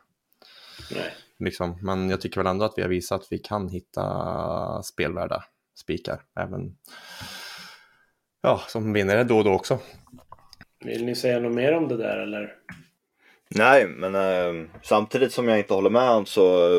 Nej. 0.92 1.14
Liksom. 1.40 1.80
Men 1.82 2.10
jag 2.10 2.22
tycker 2.22 2.40
väl 2.40 2.48
ändå 2.48 2.66
att 2.66 2.74
vi 2.78 2.82
har 2.82 2.90
visat 2.90 3.22
att 3.22 3.28
vi 3.32 3.40
kan 3.40 3.70
hitta 3.70 4.84
spelvärda 4.84 5.44
spikar. 5.76 6.22
Även 6.40 6.76
ja, 8.42 8.62
som 8.68 8.94
vinner 8.94 9.18
det 9.18 9.24
då 9.24 9.38
och 9.38 9.44
då 9.44 9.54
också. 9.54 9.80
Vill 10.86 11.06
ni 11.06 11.16
säga 11.16 11.40
något 11.40 11.56
mer 11.56 11.74
om 11.74 11.88
det 11.88 11.98
där 11.98 12.18
eller? 12.18 12.56
Nej, 13.50 13.88
men 13.88 14.16
eh, 14.16 14.70
samtidigt 14.82 15.32
som 15.32 15.48
jag 15.48 15.58
inte 15.58 15.74
håller 15.74 15.90
med 15.90 16.28
så 16.28 16.78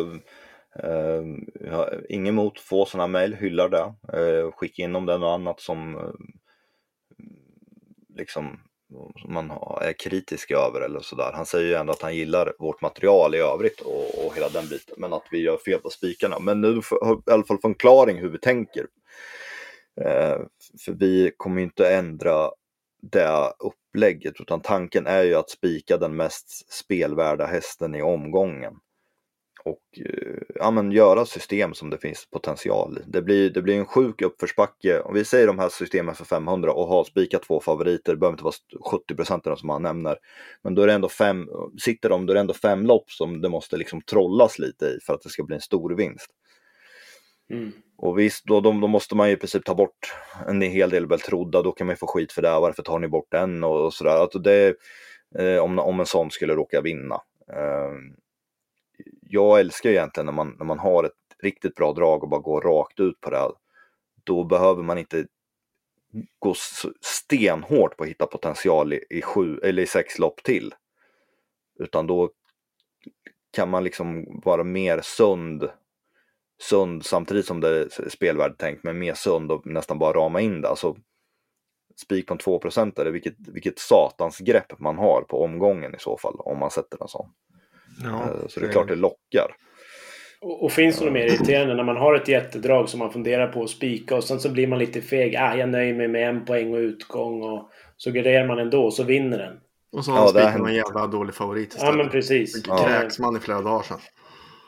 eh, 0.83 1.23
jag 1.61 1.73
har 1.73 2.07
inget 2.09 2.31
emot 2.31 2.61
få 2.61 2.87
sådana 2.87 3.07
mejl, 3.07 3.35
hyllar 3.35 3.69
det. 3.69 3.95
Eh, 4.19 4.53
skicka 4.53 4.83
in 4.83 4.97
om 4.97 5.07
det 5.07 5.13
är 5.13 5.19
något 5.19 5.41
annat 5.41 5.61
som 5.61 5.97
eh, 5.97 6.13
liksom 8.17 8.45
som 8.45 8.59
man 9.29 9.51
är 9.81 9.93
kritisk 9.93 10.51
över 10.51 10.81
eller 10.81 11.01
sådär. 11.01 11.33
Han 11.35 11.47
säger 11.47 11.67
ju 11.67 11.75
ändå 11.75 11.93
att 11.93 12.03
han 12.03 12.17
gillar 12.17 12.53
vårt 12.59 12.81
material 12.81 13.35
i 13.35 13.39
övrigt 13.39 13.81
och, 13.81 14.27
och 14.27 14.35
hela 14.35 14.49
den 14.49 14.69
biten, 14.69 14.95
men 14.99 15.13
att 15.13 15.27
vi 15.31 15.39
gör 15.39 15.57
fel 15.57 15.81
på 15.81 15.91
spikarna. 15.91 16.39
Men 16.39 16.61
nu 16.61 16.83
får 16.83 16.99
i 16.99 17.33
alla 17.33 17.45
fall 17.45 17.59
få 17.61 17.69
en 17.69 17.75
förklaring 17.75 18.19
hur 18.19 18.29
vi 18.29 18.39
tänker. 18.39 18.87
Eh, 20.01 20.39
för 20.85 20.93
vi 20.93 21.33
kommer 21.37 21.63
inte 21.63 21.95
ändra 21.95 22.51
det 23.03 23.53
upplägget 23.59 24.41
utan 24.41 24.61
tanken 24.61 25.07
är 25.07 25.23
ju 25.23 25.35
att 25.35 25.51
spika 25.51 25.97
den 25.97 26.17
mest 26.17 26.73
spelvärda 26.73 27.47
hästen 27.47 27.95
i 27.95 28.03
omgången. 28.03 28.75
Och 29.67 29.99
eh, 29.99 30.43
ja, 30.55 30.71
men 30.71 30.93
göra 30.93 31.27
system 31.27 31.75
som 31.75 31.91
det 31.91 31.99
finns 31.99 32.29
potential 32.31 32.99
i. 32.99 33.11
Det 33.11 33.23
blir, 33.23 33.51
det 33.51 33.63
blir 33.63 33.79
en 33.79 33.87
sjuk 33.87 34.23
uppförsbacke. 34.23 35.01
Om 35.01 35.15
vi 35.15 35.25
säger 35.25 35.47
de 35.47 35.59
här 35.59 35.69
systemen 35.69 36.15
för 36.15 36.25
500 36.25 36.73
och 36.73 36.87
har 36.87 37.05
spikat 37.05 37.43
två 37.43 37.61
favoriter, 37.61 38.13
det 38.13 38.19
behöver 38.19 38.35
inte 38.35 38.45
vara 38.45 38.55
70 38.91 39.15
procent 39.15 39.45
som 39.57 39.69
han 39.69 39.83
nämner. 39.83 40.17
Men 40.63 40.75
då 40.75 40.83
är 40.83 40.87
det 40.87 40.93
ändå 40.93 41.09
fem, 41.09 41.49
sitter 41.81 42.09
de, 42.09 42.27
då 42.27 42.33
är 42.33 42.35
det 42.35 42.41
ändå 42.41 42.55
fem 42.55 42.87
lopp 42.87 43.11
som 43.11 43.41
det 43.41 43.49
måste 43.49 43.77
liksom 43.77 44.01
trollas 44.01 44.59
lite 44.59 44.87
i 44.87 44.99
för 45.07 45.15
att 45.15 45.23
det 45.23 45.29
ska 45.29 45.45
bli 45.45 45.55
en 45.55 45.61
stor 45.61 45.95
vinst. 45.95 46.31
Mm. 47.51 47.73
Och 47.99 48.19
visst, 48.19 48.45
då, 48.45 48.61
då, 48.61 48.73
då, 48.73 48.87
måste 48.87 49.17
man 49.17 49.29
ju 49.29 49.35
i 49.35 49.37
princip 49.37 49.65
ta 49.65 49.75
bort 49.75 50.15
en 50.49 50.63
hel 50.63 50.91
del 50.91 51.07
Beltrodda, 51.07 51.63
då 51.63 51.73
kan 51.73 51.87
man 51.87 51.93
ju 51.93 51.99
få 51.99 52.07
skit 52.07 52.33
för 52.33 52.43
det, 52.43 52.61
varför 52.61 52.83
tar 52.83 52.99
ni 52.99 53.09
bort 53.09 53.31
den 53.31 53.65
och, 53.65 53.85
och 53.85 53.95
sådär. 53.95 54.17
Alltså 54.17 54.39
det, 54.39 54.75
eh, 55.39 55.59
om, 55.59 55.79
om 55.79 56.01
en 56.01 56.07
sån 56.07 56.31
skulle 56.31 56.55
råka 56.55 56.81
vinna. 56.81 57.15
Eh, 57.53 57.93
jag 59.21 59.61
älskar 59.61 59.91
egentligen 59.91 60.27
när 60.27 60.33
man, 60.33 60.57
när 60.59 60.65
man 60.65 60.79
har 60.79 61.05
ett 61.05 61.13
riktigt 61.43 61.75
bra 61.75 61.93
drag 61.93 62.23
och 62.23 62.29
bara 62.29 62.41
går 62.41 62.61
rakt 62.61 63.01
ut 63.01 63.21
på 63.21 63.31
det. 63.31 63.51
Då 64.25 64.45
behöver 64.45 64.83
man 64.83 64.99
inte 64.99 65.27
gå 66.39 66.55
stenhårt 67.01 67.97
på 67.97 68.05
att 68.05 68.11
hitta 68.11 68.27
potential 68.27 68.93
i, 68.93 69.05
i, 69.11 69.23
sju, 69.23 69.59
eller 69.59 69.83
i 69.83 69.87
sex 69.87 70.19
lopp 70.19 70.43
till. 70.43 70.75
Utan 71.79 72.07
då 72.07 72.31
kan 73.53 73.71
man 73.71 73.85
liksom 73.85 74.27
vara 74.45 74.65
mer 74.65 75.01
sund, 75.03 75.71
sund 76.63 77.05
samtidigt 77.05 77.47
som 77.47 77.61
det 77.61 77.69
är 77.69 78.09
spelvärde 78.09 78.57
tänkt, 78.57 78.85
men 78.85 78.99
mer 78.99 79.15
sund 79.15 79.53
och 79.53 79.67
nästan 79.67 79.99
bara 79.99 80.13
rama 80.13 80.41
in 80.41 80.61
det. 80.61 80.69
Alltså, 80.69 80.97
spik 81.97 82.27
på 82.27 82.35
en 82.35 82.39
2 82.39 82.61
är 82.65 83.11
vilket, 83.11 83.35
vilket 83.39 83.79
satans 83.79 84.39
grepp 84.39 84.79
man 84.79 84.99
har 84.99 85.23
på 85.23 85.45
omgången 85.45 85.95
i 85.95 85.99
så 85.99 86.19
fall, 86.19 86.37
om 86.39 86.59
man 86.59 86.71
sätter 86.71 87.03
en 87.03 87.09
sån. 87.09 87.33
Ja, 88.03 88.23
eh, 88.23 88.49
så 88.49 88.61
det 88.61 88.67
är 88.67 88.73
klart 88.73 88.89
det 88.89 88.95
lockar. 88.95 89.57
Och, 90.41 90.65
och 90.65 90.73
finns 90.73 90.99
det 90.99 91.05
något 91.05 91.15
mer 91.15 91.27
irriterande 91.27 91.75
när 91.75 91.85
man 91.85 91.97
har 91.97 92.15
ett 92.15 92.29
jättedrag 92.29 92.89
som 92.89 92.99
man 92.99 93.13
funderar 93.13 93.47
på 93.47 93.63
att 93.63 93.71
spika 93.71 94.17
och 94.17 94.25
sen 94.25 94.41
så 94.41 94.49
blir 94.49 94.67
man 94.67 94.79
lite 94.79 95.01
feg. 95.01 95.37
Ah, 95.37 95.57
jag 95.57 95.69
nöjer 95.69 95.95
mig 95.95 96.09
med 96.09 96.29
en 96.29 96.45
poäng 96.45 96.75
och 96.75 96.79
utgång 96.79 97.43
och 97.43 97.71
så 97.97 98.11
garderar 98.11 98.47
man 98.47 98.59
ändå 98.59 98.85
och 98.85 98.95
så 98.95 99.03
vinner 99.03 99.39
den. 99.39 99.57
Och 99.93 100.05
så 100.05 100.11
ja, 100.11 100.29
spikar 100.29 100.59
man 100.59 100.69
en 100.69 100.75
jävla 100.75 101.07
dålig 101.07 101.35
favorit 101.35 101.69
istället. 101.69 101.95
Ja 101.95 101.97
men 101.97 102.11
precis. 102.11 102.63
Ja. 102.67 102.79
kräks 102.79 103.19
man 103.19 103.37
i 103.37 103.41
flera 103.41 103.61
dagar 103.61 103.83
sedan. 103.83 103.99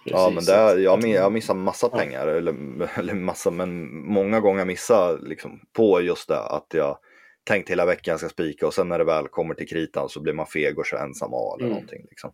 Precis. 0.04 0.18
Ja 0.18 0.30
men 0.34 0.44
det 0.44 0.52
är, 0.52 0.78
jag, 0.78 1.08
jag 1.08 1.32
missar 1.32 1.54
massa 1.54 1.88
pengar, 1.88 2.26
eller, 2.26 2.54
eller 2.98 3.14
massa, 3.14 3.50
men 3.50 3.88
många 4.06 4.40
gånger 4.40 4.64
missar 4.64 5.18
liksom 5.22 5.60
på 5.72 6.00
just 6.00 6.28
det 6.28 6.40
att 6.40 6.66
jag 6.74 6.98
tänkt 7.44 7.70
hela 7.70 7.86
veckan 7.86 8.12
jag 8.12 8.20
ska 8.20 8.28
spika 8.28 8.66
och 8.66 8.74
sen 8.74 8.88
när 8.88 8.98
det 8.98 9.04
väl 9.04 9.28
kommer 9.28 9.54
till 9.54 9.68
kritan 9.68 10.08
så 10.08 10.20
blir 10.20 10.32
man 10.32 10.46
feg 10.46 10.78
och 10.78 10.86
så 10.86 10.96
ensam 10.96 11.34
av 11.34 11.58
eller 11.58 11.66
mm. 11.66 11.74
någonting. 11.74 12.06
Liksom. 12.10 12.32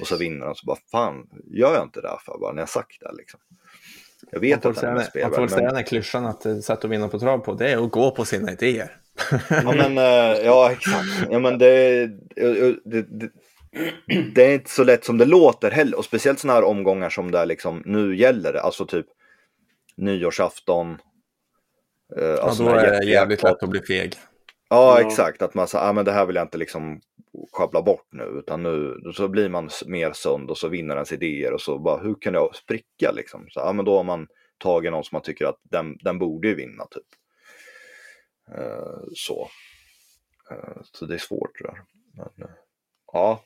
Och 0.00 0.06
så 0.06 0.16
vinner 0.16 0.46
han 0.46 0.54
så 0.54 0.66
bara 0.66 0.78
fan, 0.90 1.28
gör 1.50 1.74
jag 1.74 1.82
inte 1.82 2.00
det 2.00 2.18
för 2.24 2.38
bara 2.38 2.52
när 2.52 2.62
jag 2.62 2.68
sagt 2.68 3.00
det 3.00 3.12
liksom. 3.16 3.40
Jag 4.32 4.40
vet 4.40 4.66
att 4.66 4.80
den 4.80 4.96
är 4.96 5.02
spelvärd. 5.02 5.30
Man 5.38 5.48
får 5.48 5.54
säga 5.54 5.66
den 5.66 5.76
här 5.76 5.82
klyschan 5.82 6.26
att 6.26 6.46
eh, 6.46 6.58
sätt 6.58 6.84
att 6.84 6.90
vinna 6.90 7.08
på 7.08 7.18
trav 7.18 7.38
på, 7.38 7.54
det 7.54 7.70
är 7.70 7.84
att 7.84 7.90
gå 7.90 8.10
på 8.10 8.24
sina 8.24 8.52
idéer. 8.52 8.96
ja 9.48 9.72
men, 9.76 9.98
uh, 9.98 10.44
ja 10.44 10.72
exakt. 10.72 11.30
Ja 11.30 11.38
men 11.38 11.58
det, 11.58 12.06
det, 12.36 12.76
det, 12.84 13.30
det, 14.34 14.44
är 14.44 14.54
inte 14.54 14.70
så 14.70 14.84
lätt 14.84 15.04
som 15.04 15.18
det 15.18 15.24
låter 15.24 15.70
heller. 15.70 15.98
Och 15.98 16.04
speciellt 16.04 16.38
sådana 16.38 16.60
här 16.60 16.66
omgångar 16.66 17.10
som 17.10 17.30
det 17.30 17.44
liksom, 17.44 17.82
nu 17.86 18.16
gäller 18.16 18.52
det. 18.52 18.60
Alltså 18.60 18.86
typ 18.86 19.06
nyårsafton. 19.96 20.98
Alltså 22.40 22.62
ja, 22.62 22.70
då 22.70 22.76
är 22.76 23.00
det 23.00 23.06
jävligt 23.06 23.42
lätt 23.42 23.62
att 23.62 23.70
bli 23.70 23.80
feg. 23.80 24.14
Ja, 24.70 25.00
exakt. 25.00 25.42
Att 25.42 25.54
man 25.54 25.68
säger, 25.68 25.88
ah, 25.88 25.92
men 25.92 26.04
det 26.04 26.12
här 26.12 26.26
vill 26.26 26.36
jag 26.36 26.44
inte 26.44 26.58
liksom 26.58 27.00
schabbla 27.52 27.82
bort 27.82 28.06
nu. 28.10 28.22
Utan 28.22 28.62
nu 28.62 29.00
så 29.14 29.28
blir 29.28 29.48
man 29.48 29.70
mer 29.86 30.12
sund 30.12 30.50
och 30.50 30.58
så 30.58 30.68
vinner 30.68 30.94
ens 30.94 31.12
idéer 31.12 31.52
och 31.52 31.60
så 31.60 31.78
bara, 31.78 32.02
hur 32.02 32.14
kan 32.20 32.34
jag 32.34 32.54
spricka 32.54 33.12
liksom? 33.12 33.46
Så, 33.50 33.60
ah, 33.60 33.72
men 33.72 33.84
då 33.84 33.96
har 33.96 34.04
man 34.04 34.28
tagit 34.58 34.92
någon 34.92 35.04
som 35.04 35.16
man 35.16 35.22
tycker 35.22 35.46
att 35.46 35.60
den, 35.62 35.98
den 36.00 36.18
borde 36.18 36.48
ju 36.48 36.54
vinna 36.54 36.84
typ. 36.84 37.06
Uh, 38.58 39.04
så. 39.14 39.48
Uh, 40.52 40.82
så 40.92 41.06
det 41.06 41.14
är 41.14 41.18
svårt 41.18 41.58
det 41.58 41.64
där. 41.64 41.82
Men, 42.14 42.48
uh, 42.48 42.54
ja, 43.12 43.44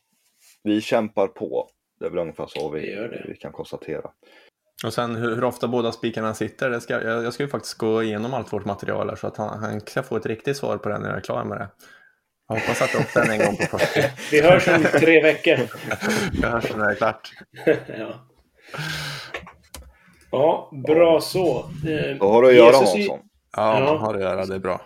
vi 0.62 0.80
kämpar 0.80 1.28
på. 1.28 1.70
Det 1.98 2.06
är 2.06 2.10
väl 2.10 2.18
ungefär 2.18 2.46
så 2.46 2.70
vi, 2.70 3.08
vi 3.28 3.36
kan 3.36 3.52
konstatera. 3.52 4.10
Och 4.85 4.95
sen 4.95 5.16
hur, 5.16 5.35
hur, 5.35 5.45
ofta 5.45 5.68
båda 5.68 5.93
spikarna 5.93 6.35
sitter, 6.35 6.70
det 6.70 6.80
ska, 6.80 7.03
jag, 7.03 7.24
jag 7.24 7.35
ska 7.35 7.43
ju 7.43 7.49
faktiskt 7.49 7.78
gå 7.78 8.03
igenom 8.03 8.35
allt 8.35 8.53
vårt 8.53 8.64
material 8.64 9.09
här, 9.09 9.16
så 9.16 9.26
att 9.26 9.37
han, 9.37 9.59
han 9.59 9.80
ska 9.80 10.03
få 10.03 10.16
ett 10.16 10.26
riktigt 10.26 10.57
svar 10.57 10.76
på 10.76 10.89
det 10.89 10.99
när 10.99 11.09
jag 11.09 11.16
är 11.16 11.20
klar 11.20 11.45
med 11.45 11.59
det. 11.59 11.68
Jag 12.49 12.55
hoppas 12.55 12.82
att 12.82 12.95
upp 12.95 13.14
den 13.14 13.30
en 13.30 13.39
gång 13.39 13.57
på 13.57 13.78
40. 13.78 14.11
Vi 14.30 14.43
hörs 14.43 14.68
om 14.68 14.85
tre 15.01 15.22
veckor. 15.22 15.59
Vi 16.32 16.47
hörs 16.47 16.76
när 16.76 16.85
det 16.87 16.91
är 16.91 16.95
klart. 16.95 17.32
ja. 17.99 18.26
ja, 20.30 20.70
bra 20.87 21.20
så. 21.20 21.70
Vad 22.20 22.32
har 22.32 22.43
du 22.43 22.49
att 22.49 22.55
göra 22.55 22.76
Hansson? 22.76 23.20
Ja, 23.57 23.80
ja, 23.80 23.97
har 23.97 24.14
att 24.14 24.20
göra. 24.20 24.47
Det 24.47 24.55
är 24.55 24.59
bra. 24.59 24.80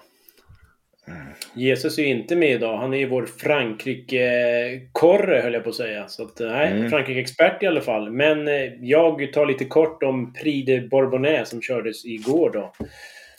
Jesus 1.54 1.98
är 1.98 2.02
ju 2.02 2.08
inte 2.08 2.36
med 2.36 2.50
idag. 2.50 2.78
Han 2.78 2.94
är 2.94 2.98
ju 2.98 3.08
vår 3.08 3.26
Frankrike-korre 3.26 5.40
höll 5.40 5.54
jag 5.54 5.64
på 5.64 5.70
att 5.70 5.76
säga. 5.76 6.08
Så 6.08 6.22
att, 6.22 6.40
nej, 6.40 6.72
mm. 6.72 6.90
Frankrike-expert 6.90 7.62
i 7.62 7.66
alla 7.66 7.80
fall. 7.80 8.10
Men 8.10 8.48
eh, 8.48 8.54
jag 8.80 9.32
tar 9.32 9.46
lite 9.46 9.64
kort 9.64 10.02
om 10.02 10.32
Prix 10.32 10.66
de 10.66 10.88
Bourbonnais 10.88 11.48
som 11.48 11.62
kördes 11.62 12.04
igår 12.04 12.50
då. 12.50 12.72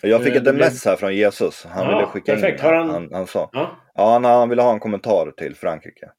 Jag 0.01 0.23
fick 0.23 0.35
ett 0.35 0.47
uh, 0.47 0.59
sms 0.59 0.85
här 0.85 0.95
från 0.95 1.15
Jesus. 1.15 1.65
Han 1.69 1.85
ja, 1.85 1.97
ville 1.97 2.07
skicka 2.07 2.33
perfekt. 2.33 2.59
in. 2.59 2.65
Har 2.65 2.73
han... 2.73 2.89
Han, 2.89 3.09
han 3.13 3.27
sa. 3.27 3.49
Ja, 3.51 3.77
ja 3.95 4.11
han, 4.11 4.25
han 4.25 4.49
ville 4.49 4.61
ha 4.61 4.73
en 4.73 4.79
kommentar 4.79 5.31
till 5.31 5.55
Frankrike. 5.55 6.09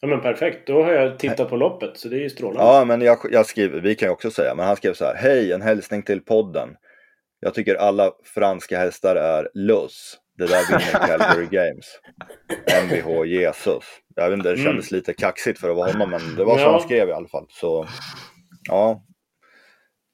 Ja 0.00 0.08
men 0.08 0.20
perfekt, 0.20 0.66
då 0.66 0.82
har 0.82 0.92
jag 0.92 1.18
tittat 1.18 1.50
på 1.50 1.56
loppet 1.56 1.98
så 1.98 2.08
det 2.08 2.16
är 2.16 2.20
ju 2.20 2.30
strålande. 2.30 2.72
Ja 2.72 2.84
men 2.84 3.00
jag, 3.00 3.18
jag 3.30 3.46
skriver, 3.46 3.80
vi 3.80 3.94
kan 3.94 4.08
ju 4.08 4.12
också 4.12 4.30
säga, 4.30 4.54
men 4.54 4.66
han 4.66 4.76
skrev 4.76 4.94
så 4.94 5.04
här. 5.04 5.14
Hej, 5.14 5.52
en 5.52 5.62
hälsning 5.62 6.02
till 6.02 6.20
podden. 6.20 6.68
Jag 7.40 7.54
tycker 7.54 7.74
alla 7.74 8.12
franska 8.34 8.78
hästar 8.78 9.16
är 9.16 9.48
luss. 9.54 10.18
Det 10.38 10.46
där 10.46 10.68
vinner 10.68 11.06
Calgary 11.06 11.46
Games. 11.46 12.00
Mvh 12.82 13.24
Jesus. 13.26 13.84
Jag 14.16 14.30
vet 14.30 14.36
inte, 14.36 14.50
det 14.50 14.56
kändes 14.56 14.92
mm. 14.92 14.98
lite 14.98 15.12
kaxigt 15.12 15.60
för 15.60 15.70
att 15.70 15.76
vara 15.76 15.92
honom, 15.92 16.10
men 16.10 16.36
det 16.36 16.44
var 16.44 16.58
så 16.58 16.64
ja. 16.64 16.70
han 16.70 16.80
skrev 16.80 17.08
i 17.08 17.12
alla 17.12 17.28
fall. 17.28 17.46
Så 17.48 17.86
ja. 18.70 19.02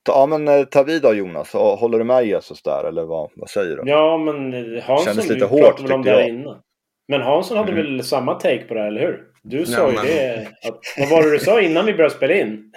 Ja 0.09 0.27
men 0.27 0.49
eh, 0.49 0.65
ta 0.65 0.83
vid 0.83 1.03
då 1.03 1.15
Jonas, 1.15 1.53
håller 1.53 1.99
du 1.99 2.05
med 2.05 2.27
Jesus 2.27 2.63
där 2.63 2.85
eller 2.89 3.05
vad, 3.05 3.31
vad 3.37 3.51
säger 3.51 3.77
du? 3.77 3.83
Ja 3.87 4.19
men 4.19 4.53
Hansson, 4.83 5.05
kändes 5.05 5.29
lite 5.29 5.47
hårt 5.47 5.77
tyckte 5.77 6.11
jag. 6.11 6.29
Innan. 6.29 6.61
Men 7.09 7.23
Hansson 7.23 7.57
hade 7.57 7.73
mm. 7.73 7.85
väl 7.85 8.05
samma 8.05 8.35
take 8.35 8.65
på 8.65 8.75
det 8.75 8.81
här, 8.81 8.87
eller 8.87 9.01
hur? 9.01 9.21
Du 9.43 9.67
sa 9.67 9.79
ja, 9.79 9.91
ju 9.91 9.97
men... 9.97 10.07
det. 10.07 10.49
Att, 10.69 10.79
vad 10.99 11.09
var 11.09 11.23
det 11.23 11.31
du 11.31 11.39
sa 11.39 11.61
innan 11.61 11.87
vi 11.87 11.93
började 11.93 12.15
spela 12.15 12.35
in? 12.35 12.73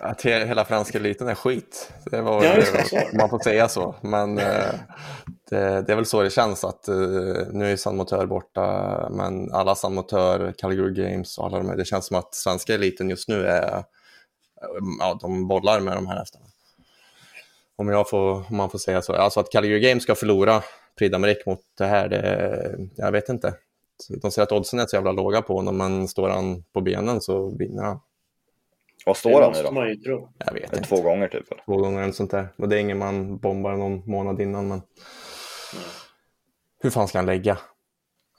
Att 0.00 0.22
hela 0.22 0.64
franska 0.64 0.98
eliten 0.98 1.28
är 1.28 1.34
skit. 1.34 1.92
Det 2.10 2.22
var, 2.22 2.44
ja, 2.44 2.52
det, 2.54 3.18
man 3.18 3.30
får 3.30 3.38
säga 3.38 3.68
så. 3.68 3.94
Men 4.02 4.38
eh, 4.38 4.74
det, 5.50 5.82
det, 5.82 5.92
är 5.92 5.96
väl 5.96 6.06
så 6.06 6.22
det 6.22 6.30
känns 6.30 6.64
att 6.64 6.88
eh, 6.88 6.96
nu 7.52 7.72
är 7.72 7.76
San 7.76 7.96
Motör 7.96 8.26
borta, 8.26 9.08
men 9.10 9.52
alla 9.52 9.74
San 9.74 9.94
Motör, 9.94 10.54
Calgary 10.58 10.94
Games 10.94 11.38
och 11.38 11.46
alla 11.46 11.58
de 11.58 11.68
här, 11.68 11.76
det 11.76 11.84
känns 11.84 12.06
som 12.06 12.16
att 12.16 12.34
svenska 12.34 12.74
eliten 12.74 13.10
just 13.10 13.28
nu 13.28 13.46
är, 13.46 13.84
ja, 15.00 15.18
de 15.20 15.48
bollar 15.48 15.80
med 15.80 15.96
de 15.96 16.06
här 16.06 16.18
hästarna. 16.18 16.44
Om, 17.76 17.88
jag 17.88 18.10
får, 18.10 18.32
om 18.32 18.56
man 18.56 18.70
får 18.70 18.78
säga 18.78 19.02
så. 19.02 19.12
Alltså 19.12 19.40
att 19.40 19.52
Calgary 19.52 19.80
Games 19.80 20.02
ska 20.02 20.14
förlora 20.14 20.62
Prix 20.98 21.14
d'Amérique 21.14 21.42
mot 21.46 21.60
det 21.78 21.86
här, 21.86 22.08
det, 22.08 22.88
jag 22.96 23.12
vet 23.12 23.28
inte. 23.28 23.54
De 24.22 24.30
säger 24.30 24.46
att 24.46 24.52
oddsen 24.52 24.78
är 24.78 24.86
så 24.86 24.96
jävla 24.96 25.12
låga 25.12 25.42
på 25.42 25.56
honom, 25.56 25.76
men 25.76 26.08
står 26.08 26.28
han 26.28 26.62
på 26.72 26.80
benen 26.80 27.20
så 27.20 27.56
vinner 27.58 27.82
han. 27.82 28.00
Vad 29.06 29.16
står 29.16 29.42
han 29.42 29.52
nu 29.52 29.62
då? 29.62 29.70
Man 29.70 29.88
ju 29.88 29.96
tro. 29.96 30.28
Jag 30.38 30.52
vet 30.52 30.72
inte. 30.72 30.88
Två 30.88 31.02
gånger 31.02 31.28
typ? 31.28 31.52
Eller? 31.52 31.62
Två 31.64 31.76
gånger 31.76 32.02
eller 32.02 32.12
sånt 32.12 32.30
där. 32.30 32.48
Och 32.56 32.68
det 32.68 32.76
är 32.76 32.80
ingen 32.80 32.98
man 32.98 33.38
bombar 33.38 33.76
någon 33.76 34.02
månad 34.10 34.40
innan. 34.40 34.68
Men... 34.68 34.82
Hur 36.80 36.90
fan 36.90 37.08
ska 37.08 37.18
han 37.18 37.26
lägga? 37.26 37.58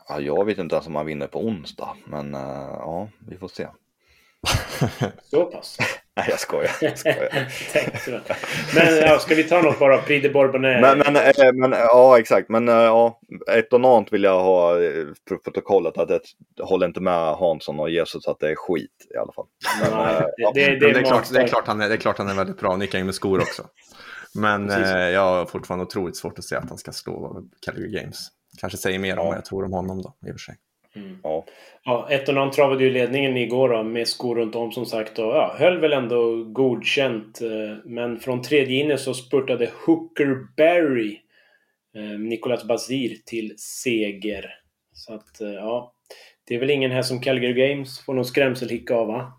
Ja, 0.07 0.19
jag 0.19 0.45
vet 0.45 0.57
inte 0.57 0.75
ens 0.75 0.88
om 0.88 0.95
han 0.95 1.05
vinner 1.05 1.27
på 1.27 1.45
onsdag, 1.45 1.95
men 2.05 2.35
uh, 2.35 2.41
ja, 2.79 3.09
vi 3.19 3.38
får 3.38 3.47
se. 3.47 3.67
Så 5.31 5.45
pass? 5.45 5.77
Nej, 6.15 6.25
jag 6.29 6.39
skojar. 6.39 6.71
Jag 6.81 6.97
skojar. 6.97 7.47
men 8.75 9.09
ja, 9.09 9.19
ska 9.19 9.35
vi 9.35 9.43
ta 9.43 9.61
något 9.61 9.79
bara? 9.79 9.97
Prix 9.97 10.23
de 10.23 10.29
Bourbonnais? 10.29 10.81
Men, 10.81 10.97
men, 10.97 11.15
äh, 11.15 11.53
men, 11.53 11.71
ja, 11.71 12.19
exakt. 12.19 12.49
Men 12.49 12.69
äh, 12.69 12.75
ja, 12.75 13.19
ett 13.51 13.73
och 13.73 13.79
annat 13.79 14.13
vill 14.13 14.23
jag 14.23 14.39
ha 14.43 14.73
för 15.27 15.38
protokollet. 15.43 15.97
Att 15.97 16.09
jag 16.55 16.65
håller 16.65 16.88
inte 16.88 17.01
med 17.01 17.35
Hansson 17.35 17.79
och 17.79 17.89
Jesus 17.89 18.27
att 18.27 18.39
det 18.39 18.51
är 18.51 18.55
skit 18.55 19.07
i 19.15 19.17
alla 19.17 19.31
fall. 19.31 19.45
Men, 19.81 19.93
äh, 19.93 20.21
det, 20.53 20.79
det, 20.79 20.93
det, 20.93 20.99
är 20.99 21.03
klart, 21.03 21.33
det, 21.33 21.41
är 21.41 21.47
klart 21.47 21.67
han 21.67 21.81
är, 21.81 21.89
det 21.89 21.95
är 21.95 21.97
klart 21.97 22.17
han 22.17 22.29
är 22.29 22.35
väldigt 22.35 22.59
bra. 22.59 22.75
Nickar 22.75 22.99
ju 22.99 23.05
med 23.05 23.15
skor 23.15 23.39
också. 23.39 23.63
Men 24.36 24.69
eh, 24.69 24.89
jag 24.89 25.21
har 25.21 25.45
fortfarande 25.45 25.86
otroligt 25.86 26.17
svårt 26.17 26.39
att 26.39 26.45
se 26.45 26.55
att 26.55 26.69
han 26.69 26.78
ska 26.78 26.91
slå 26.91 27.43
Calgary 27.65 27.91
Games. 27.91 28.28
Kanske 28.59 28.78
säger 28.78 28.99
mer 28.99 29.19
om 29.19 29.28
vad 29.28 29.36
jag 29.36 29.45
tror 29.45 29.65
om 29.65 29.73
honom 29.73 30.01
då, 30.01 30.15
i 30.28 30.32
och 30.32 30.34
för 30.34 30.39
sig. 30.39 30.55
Mm. 30.95 31.17
Ja. 31.23 31.45
ja, 31.84 32.07
Ettornan 32.11 32.51
travade 32.51 32.84
ju 32.84 32.89
ledningen 32.89 33.38
igår 33.38 33.69
då, 33.69 33.84
med 33.84 34.07
skor 34.07 34.36
runt 34.36 34.55
om 34.55 34.71
som 34.71 34.86
sagt 34.86 35.19
och 35.19 35.25
ja, 35.25 35.55
höll 35.59 35.80
väl 35.80 35.93
ändå 35.93 36.43
godkänt. 36.43 37.41
Eh, 37.41 37.78
men 37.86 38.19
från 38.19 38.41
tredje 38.41 38.84
inne 38.84 38.97
så 38.97 39.13
spurtade 39.13 39.71
Hooker 39.86 40.47
Berry 40.57 41.19
eh, 41.95 42.19
Nicolas 42.19 42.63
Bazir 42.63 43.17
till 43.25 43.53
seger. 43.57 44.49
Så 44.93 45.13
att 45.13 45.41
eh, 45.41 45.49
ja, 45.49 45.93
det 46.47 46.55
är 46.55 46.59
väl 46.59 46.69
ingen 46.69 46.91
här 46.91 47.01
som 47.01 47.21
Calgary 47.21 47.53
Games 47.53 47.99
får 47.99 48.13
någon 48.13 48.25
skrämselhicka 48.25 48.95
av 48.95 49.07
va? 49.07 49.34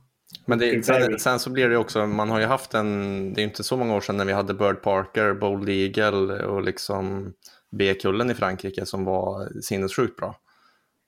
Men 0.49 0.59
det, 0.59 0.87
sen, 0.87 1.19
sen, 1.19 1.39
så 1.39 1.51
blir 1.51 1.69
det 1.69 1.77
också, 1.77 2.07
man 2.07 2.31
har 2.31 2.41
ju 2.41 2.47
haft 2.47 2.75
en, 2.75 3.35
det 3.35 3.41
är 3.41 3.45
inte 3.45 3.65
så 3.65 3.77
många 3.77 3.95
år 3.95 4.01
sedan 4.01 4.17
när 4.17 4.25
vi 4.25 4.33
hade 4.33 4.55
Bird 4.55 4.83
Parker, 4.83 5.35
Bold 5.35 5.69
Eagle 5.69 6.45
och 6.45 6.63
liksom 6.63 7.33
B-kullen 7.71 8.31
i 8.31 8.35
Frankrike 8.35 8.87
som 8.87 9.05
var 9.05 9.61
sinnessjukt 9.63 10.17
bra. 10.17 10.41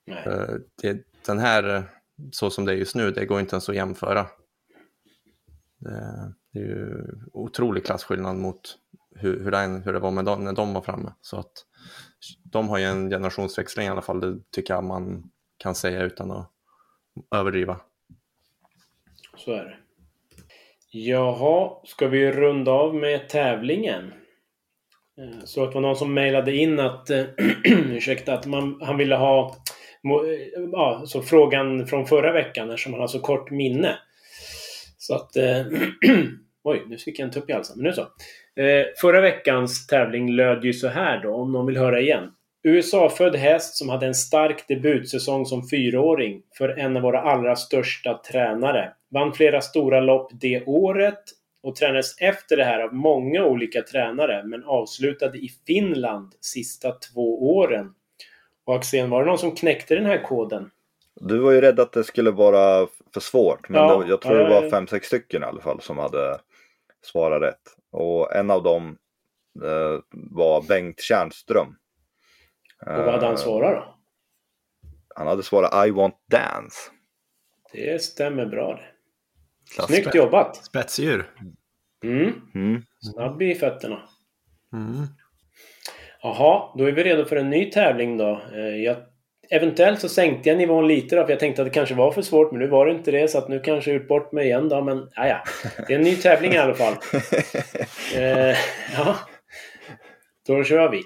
Eh, 0.07 0.55
det, 0.83 1.07
den 1.27 1.39
här, 1.39 1.85
så 2.33 2.51
som 2.51 2.65
det 2.65 2.73
är 2.73 2.77
just 2.77 2.95
nu, 2.95 3.11
det 3.11 3.27
går 3.27 3.41
inte 3.41 3.55
ens 3.55 3.69
att 3.69 3.75
jämföra. 3.75 4.27
Det, 5.79 6.35
det 6.53 6.59
är 6.59 6.65
ju 6.65 7.07
otrolig 7.33 7.85
klasskillnad 7.85 8.37
mot 8.37 8.61
hur, 9.17 9.45
hur, 9.45 9.51
den, 9.51 9.83
hur 9.83 9.93
det 9.93 9.99
var 9.99 10.11
med 10.11 10.25
dem, 10.25 10.45
när 10.45 10.53
de 10.53 10.75
var 10.75 10.83
framme. 10.83 11.13
Så 11.21 11.37
att 11.39 11.53
de 12.45 12.69
har 12.69 12.79
ju 12.79 12.85
en 12.85 13.11
generationsväxling 13.11 13.87
i 13.87 13.91
alla 13.91 14.03
fall, 14.03 14.21
det 14.21 14.39
tycker 14.51 14.75
jag 14.75 14.85
man 14.85 15.31
kan 15.57 15.75
säga 15.75 16.03
utan 16.03 16.31
att 16.31 16.51
överdriva. 17.35 17.81
Så 19.45 19.53
är 19.53 19.65
det. 19.65 19.77
Jaha, 20.93 21.71
ska 21.85 22.09
vi 22.09 22.33
runda 22.33 22.73
av 22.73 22.95
med 22.95 23.29
tävlingen? 23.29 24.13
Eh, 25.19 25.45
så 25.45 25.65
att 25.65 25.71
det 25.71 25.75
var 25.75 25.81
någon 25.81 25.97
som 25.97 26.15
mejlade 26.15 26.57
in 26.57 26.81
att, 26.81 27.11
eh, 27.11 27.25
ursäkta, 27.65 28.35
att 28.35 28.47
man, 28.47 28.79
han 28.83 28.97
ville 28.97 29.17
ha 29.17 29.57
eh, 30.05 30.63
ja, 30.73 31.03
så 31.07 31.23
frågan 31.23 31.87
från 31.87 32.07
förra 32.07 32.33
veckan 32.33 32.71
eftersom 32.71 32.93
han 32.93 33.01
har 33.01 33.09
så 33.09 33.21
kort 33.21 33.51
minne. 33.51 33.99
Så 34.99 35.15
att... 35.15 35.31
Oj, 36.65 36.83
nu 36.87 36.99
fick 36.99 37.19
jag 37.19 37.27
en 37.27 37.33
tupp 37.33 37.51
i 37.51 37.53
halsen. 37.53 37.77
Men 37.77 37.85
nu 37.85 37.93
så. 37.93 38.07
Förra 39.01 39.21
veckans 39.21 39.87
tävling 39.87 40.33
löd 40.33 40.65
ju 40.65 40.73
så 40.73 40.89
här 40.89 41.23
då, 41.23 41.35
om 41.35 41.53
någon 41.53 41.67
vill 41.67 41.77
höra 41.77 42.01
igen. 42.01 42.31
USA-född 42.63 43.37
häst 43.37 43.77
som 43.77 43.89
hade 43.89 44.07
en 44.07 44.15
stark 44.15 44.69
debutsäsong 44.69 45.47
som 45.47 45.69
fyraåring 45.69 46.43
för 46.59 46.69
en 46.69 46.97
av 46.97 47.03
våra 47.03 47.21
allra 47.21 47.57
största 47.57 48.19
tränare. 48.19 48.93
Vann 49.11 49.33
flera 49.33 49.61
stora 49.61 50.01
lopp 50.01 50.31
det 50.33 50.65
året 50.67 51.23
och 51.63 51.77
tränades 51.77 52.21
efter 52.21 52.57
det 52.57 52.65
här 52.65 52.81
av 52.81 52.95
många 52.95 53.45
olika 53.45 53.83
tränare 53.83 54.45
men 54.45 54.65
avslutade 54.65 55.39
i 55.39 55.49
Finland 55.67 56.33
sista 56.41 56.93
två 56.93 57.57
åren. 57.57 57.95
Och 58.65 58.77
Axén, 58.77 59.11
var 59.11 59.21
det 59.21 59.27
någon 59.27 59.39
som 59.39 59.55
knäckte 59.55 59.95
den 59.95 60.07
här 60.07 60.23
koden? 60.23 60.71
Du 61.21 61.39
var 61.39 61.53
ju 61.53 61.61
rädd 61.61 61.81
att 61.81 61.93
det 61.93 62.05
skulle 62.05 62.31
vara 62.31 62.87
för 63.15 63.21
svårt 63.21 63.69
men 63.69 63.81
ja, 63.81 64.05
jag 64.09 64.21
tror 64.21 64.39
det 64.39 64.49
var 64.49 64.71
fem, 64.71 64.87
sex 64.87 65.07
stycken 65.07 65.43
i 65.43 65.47
alla 65.47 65.61
fall 65.61 65.81
som 65.81 65.99
hade 65.99 66.39
svarat 67.05 67.43
rätt. 67.43 67.77
Och 67.93 68.37
en 68.37 68.51
av 68.51 68.63
dem 68.63 68.97
eh, 69.65 70.01
var 70.13 70.63
Bengt 70.69 71.01
Tjärnström. 71.01 71.77
Och 72.87 73.05
vad 73.05 73.13
hade 73.13 73.27
han 73.27 73.35
eh, 73.35 73.41
svarat 73.41 73.75
då? 73.75 73.95
Han 75.15 75.27
hade 75.27 75.43
svarat 75.43 75.87
I 75.87 75.91
want 75.91 76.15
dance. 76.31 76.91
Det 77.73 78.03
stämmer 78.03 78.47
bra 78.47 78.75
det. 78.75 78.91
Snyggt 79.87 80.15
jobbat! 80.15 80.57
Spetsdjur. 80.57 81.31
Mm. 82.05 82.33
Mm. 82.55 82.83
Snabb 83.01 83.43
i 83.43 83.55
fötterna. 83.55 84.03
Mm. 84.73 85.07
Jaha, 86.23 86.75
då 86.79 86.85
är 86.85 86.93
vi 86.93 87.05
redo 87.05 87.25
för 87.25 87.37
en 87.37 87.51
ny 87.51 87.71
tävling 87.71 88.17
då. 88.19 88.43
Eh, 88.55 88.77
jag, 88.77 88.97
eventuellt 89.51 90.01
så 90.01 90.09
sänkte 90.09 90.49
jag 90.49 90.59
nivån 90.59 90.89
lite 90.89 91.17
då, 91.17 91.25
för 91.25 91.31
jag 91.31 91.41
tänkte 91.41 91.63
att 91.63 91.69
det 91.69 91.75
kanske 91.75 91.95
var 91.95 92.13
för 92.13 92.23
svårt, 92.23 92.53
men 92.53 92.61
nu 92.61 92.67
var 92.67 92.87
det 92.87 92.93
inte 92.93 93.11
det, 93.11 93.29
så 93.29 93.39
att 93.39 93.49
nu 93.49 93.61
kanske 93.61 93.91
jag 93.91 94.03
ut 94.03 94.09
bort 94.09 94.33
mig 94.33 94.47
igen 94.47 94.69
då, 94.69 94.83
men 94.83 95.11
ja, 95.15 95.27
ja. 95.27 95.43
Det 95.87 95.95
är 95.95 95.99
en 95.99 96.05
ny 96.05 96.17
tävling 96.17 96.53
i 96.53 96.59
alla 96.59 96.75
fall. 96.75 96.95
eh, 98.15 98.57
ja. 98.97 99.17
Då 100.47 100.65
kör 100.65 100.91
vi. 100.91 101.03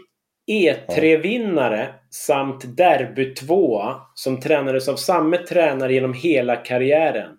E3-vinnare 0.47 1.95
samt 2.11 2.77
derby 2.77 3.35
2 3.35 3.83
som 4.15 4.41
tränades 4.41 4.89
av 4.89 4.97
samma 4.97 5.37
tränare 5.37 5.95
genom 5.95 6.13
hela 6.13 6.57
karriären. 6.57 7.39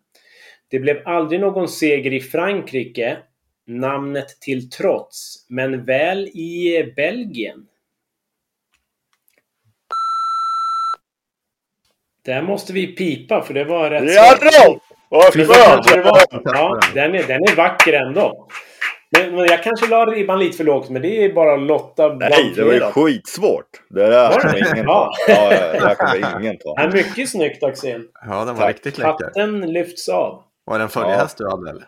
Det 0.68 0.80
blev 0.80 1.02
aldrig 1.08 1.40
någon 1.40 1.68
seger 1.68 2.14
i 2.14 2.22
Frankrike, 2.22 3.18
namnet 3.68 4.42
till 4.42 4.70
trots, 4.70 5.46
men 5.50 5.86
väl 5.86 6.28
i 6.28 6.94
Belgien. 6.96 7.68
Där 12.26 12.42
måste 12.42 12.74
vi 12.74 12.88
pipa 12.88 13.42
för 13.42 13.54
det 13.54 13.64
var 13.64 13.90
rätt 13.90 14.14
Ja 14.16 14.38
då! 14.42 14.80
Vad 15.10 15.34
Ja, 16.44 16.80
den 16.94 17.16
är, 17.16 17.24
den 17.24 17.44
är 17.44 17.56
vacker 17.56 17.94
ändå. 17.94 18.48
Men, 19.18 19.36
men 19.36 19.46
jag 19.46 19.64
kanske 19.64 19.88
la 19.88 20.06
ribban 20.06 20.40
lite 20.40 20.58
för 20.58 20.64
lågt, 20.64 20.90
men 20.90 21.02
det 21.02 21.26
är 21.26 21.34
bara 21.34 21.54
att 21.54 21.62
lotta 21.62 22.14
Nej, 22.14 22.54
det 22.56 22.64
var 22.64 22.74
ju 22.74 22.80
skitsvårt. 22.80 23.70
Det 23.90 24.08
där 24.08 24.40
kommer 24.40 24.74
ingen 24.74 24.86
ta. 24.86 25.12
Ja, 25.28 25.50
det 25.50 25.80
där 25.80 25.96
kommer 25.96 26.42
ingen 26.42 26.58
ta. 26.58 26.74
Ja, 26.78 26.90
mycket 26.94 27.30
snyggt 27.30 27.64
Axel. 27.64 28.08
Ja, 28.28 28.46
den 28.46 28.48
var 28.48 28.56
Tack. 28.56 28.70
riktigt 28.70 28.98
läcker. 28.98 29.26
Hatten 29.26 29.74
lyfts 29.74 30.10
av. 30.10 30.44
Var 30.66 30.78
det 30.78 30.84
en 30.84 30.90
följehäst 30.90 31.38
ja. 31.40 31.46
du 31.46 31.52
hade 31.52 31.70
eller? 31.70 31.86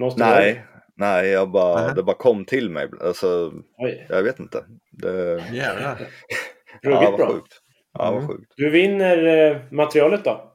Måste 0.00 0.20
nej, 0.20 0.64
nej 0.96 1.28
jag 1.28 1.50
bara, 1.50 1.80
uh 1.80 1.88
-huh. 1.88 1.94
det 1.94 2.02
bara 2.02 2.16
kom 2.16 2.44
till 2.44 2.70
mig. 2.70 2.88
Alltså, 3.00 3.52
jag 4.08 4.22
vet 4.22 4.38
inte. 4.38 4.64
Det... 4.92 5.42
Jävlar. 5.52 5.96
Ruggigt 6.82 7.02
ja, 7.10 7.16
bra. 7.16 7.28
Sjukt. 7.28 7.52
Ja, 7.98 8.04
vad 8.04 8.22
mm. 8.22 8.28
sjukt. 8.28 8.52
Du 8.56 8.70
vinner 8.70 9.50
eh, 9.50 9.56
materialet 9.70 10.24
då? 10.24 10.50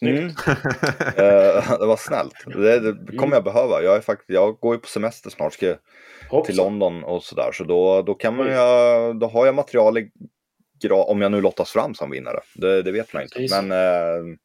Snyggt. 0.00 0.46
Mm. 0.46 0.56
uh, 0.56 1.78
det 1.80 1.86
var 1.86 1.96
snällt. 1.96 2.34
Det, 2.46 2.92
det 2.92 3.16
kommer 3.16 3.36
jag 3.36 3.44
behöva. 3.44 3.82
Jag, 3.82 3.96
är 3.96 4.00
faktiskt, 4.00 4.30
jag 4.30 4.60
går 4.60 4.74
ju 4.74 4.80
på 4.80 4.88
semester 4.88 5.30
snart. 5.30 5.52
Ska 5.52 5.76
till 6.44 6.56
London 6.56 7.04
och 7.04 7.22
sådär. 7.22 7.52
Så 7.52 7.64
då, 7.64 8.02
då, 8.02 8.14
kan 8.14 8.36
man 8.36 8.46
ju, 8.46 8.52
då 9.18 9.26
har 9.26 9.46
jag 9.46 9.54
material 9.54 9.98
i, 9.98 10.10
om 10.90 11.22
jag 11.22 11.32
nu 11.32 11.40
lottas 11.40 11.70
fram 11.70 11.94
som 11.94 12.10
vinnare. 12.10 12.40
Det, 12.54 12.82
det 12.82 12.92
vet 12.92 13.12
man 13.12 13.22
inte. 13.22 13.34
Precis. 13.34 13.62
Men 13.62 13.72
uh, 13.72 14.36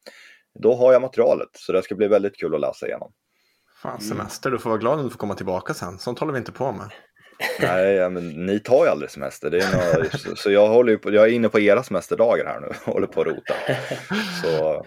då 0.58 0.74
har 0.74 0.92
jag 0.92 1.02
materialet. 1.02 1.48
Så 1.52 1.72
det 1.72 1.82
ska 1.82 1.94
bli 1.94 2.08
väldigt 2.08 2.36
kul 2.36 2.54
att 2.54 2.60
läsa 2.60 2.86
igenom. 2.86 3.12
Fan, 3.82 4.00
semester. 4.00 4.50
Du 4.50 4.58
får 4.58 4.70
vara 4.70 4.80
glad 4.80 4.98
om 4.98 5.04
du 5.04 5.10
får 5.10 5.18
komma 5.18 5.34
tillbaka 5.34 5.74
sen. 5.74 5.98
Sånt 5.98 6.18
håller 6.18 6.32
vi 6.32 6.38
inte 6.38 6.52
på 6.52 6.72
med. 6.72 6.90
Nej, 7.60 8.10
men 8.10 8.46
ni 8.46 8.60
tar 8.60 8.84
ju 8.84 8.90
aldrig 8.90 9.10
semester. 9.10 9.50
Det 9.50 9.58
är 9.58 9.98
något, 9.98 10.20
så, 10.20 10.36
så 10.36 10.50
jag, 10.50 10.68
håller 10.68 10.96
på, 10.96 11.12
jag 11.12 11.24
är 11.24 11.32
inne 11.32 11.48
på 11.48 11.60
era 11.60 11.82
semesterdagar 11.82 12.44
här 12.44 12.60
nu 12.60 12.66
och 12.66 12.92
håller 12.92 13.06
på 13.06 13.20
att 13.20 13.26
rota. 13.26 13.54
Så 14.42 14.86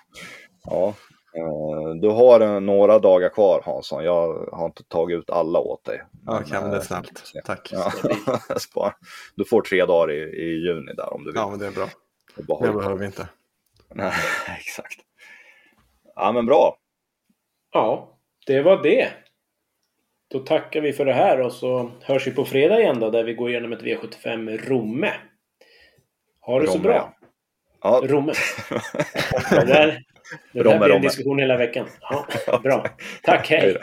ja, 0.64 0.88
eh, 1.36 1.94
du 2.00 2.08
har 2.08 2.60
några 2.60 2.98
dagar 2.98 3.28
kvar 3.28 3.62
Hansson. 3.64 4.04
Jag 4.04 4.48
har 4.52 4.66
inte 4.66 4.84
tagit 4.84 5.18
ut 5.18 5.30
alla 5.30 5.58
åt 5.58 5.84
dig. 5.84 6.02
Okej, 6.26 6.44
okay, 6.44 6.60
men 6.60 6.70
det 6.70 6.76
är 6.76 6.80
eh, 6.80 6.84
snällt. 6.84 7.22
Tack. 7.44 7.72
Ja, 7.72 7.92
du 9.36 9.44
får 9.44 9.62
tre 9.62 9.84
dagar 9.84 10.12
i, 10.12 10.20
i 10.20 10.66
juni 10.66 10.92
där 10.94 11.14
om 11.14 11.24
du 11.24 11.30
vill. 11.30 11.40
Ja, 11.40 11.50
men 11.50 11.58
det 11.58 11.66
är 11.66 11.70
bra. 11.70 11.88
Det 12.36 12.72
behöver 12.72 12.96
vi 12.96 13.06
inte. 13.06 13.28
Nej, 13.94 14.12
exakt. 14.58 15.00
Ja, 16.14 16.32
men 16.32 16.46
bra. 16.46 16.76
Ja, 17.72 18.18
det 18.46 18.62
var 18.62 18.82
det. 18.82 19.12
Då 20.30 20.38
tackar 20.38 20.80
vi 20.80 20.92
för 20.92 21.04
det 21.04 21.12
här 21.12 21.40
och 21.40 21.52
så 21.52 21.90
hörs 22.02 22.26
vi 22.26 22.30
på 22.30 22.44
fredag 22.44 22.80
igen 22.80 23.00
då 23.00 23.10
där 23.10 23.24
vi 23.24 23.34
går 23.34 23.50
igenom 23.50 23.72
ett 23.72 23.82
V75 23.82 24.58
Romme. 24.68 25.12
Ha 26.40 26.60
det 26.60 26.66
Romme. 26.66 26.72
så 26.72 26.78
bra! 26.78 27.14
Ja. 27.82 28.02
Romme. 28.04 28.32
det 29.50 29.64
där, 29.64 30.02
det 30.52 30.62
där 30.62 30.78
blir 30.78 30.90
en 30.90 31.02
diskussion 31.02 31.38
hela 31.38 31.56
veckan. 31.56 31.86
Ja, 32.00 32.26
bra. 32.62 32.86
Tack, 33.22 33.50
hej! 33.50 33.76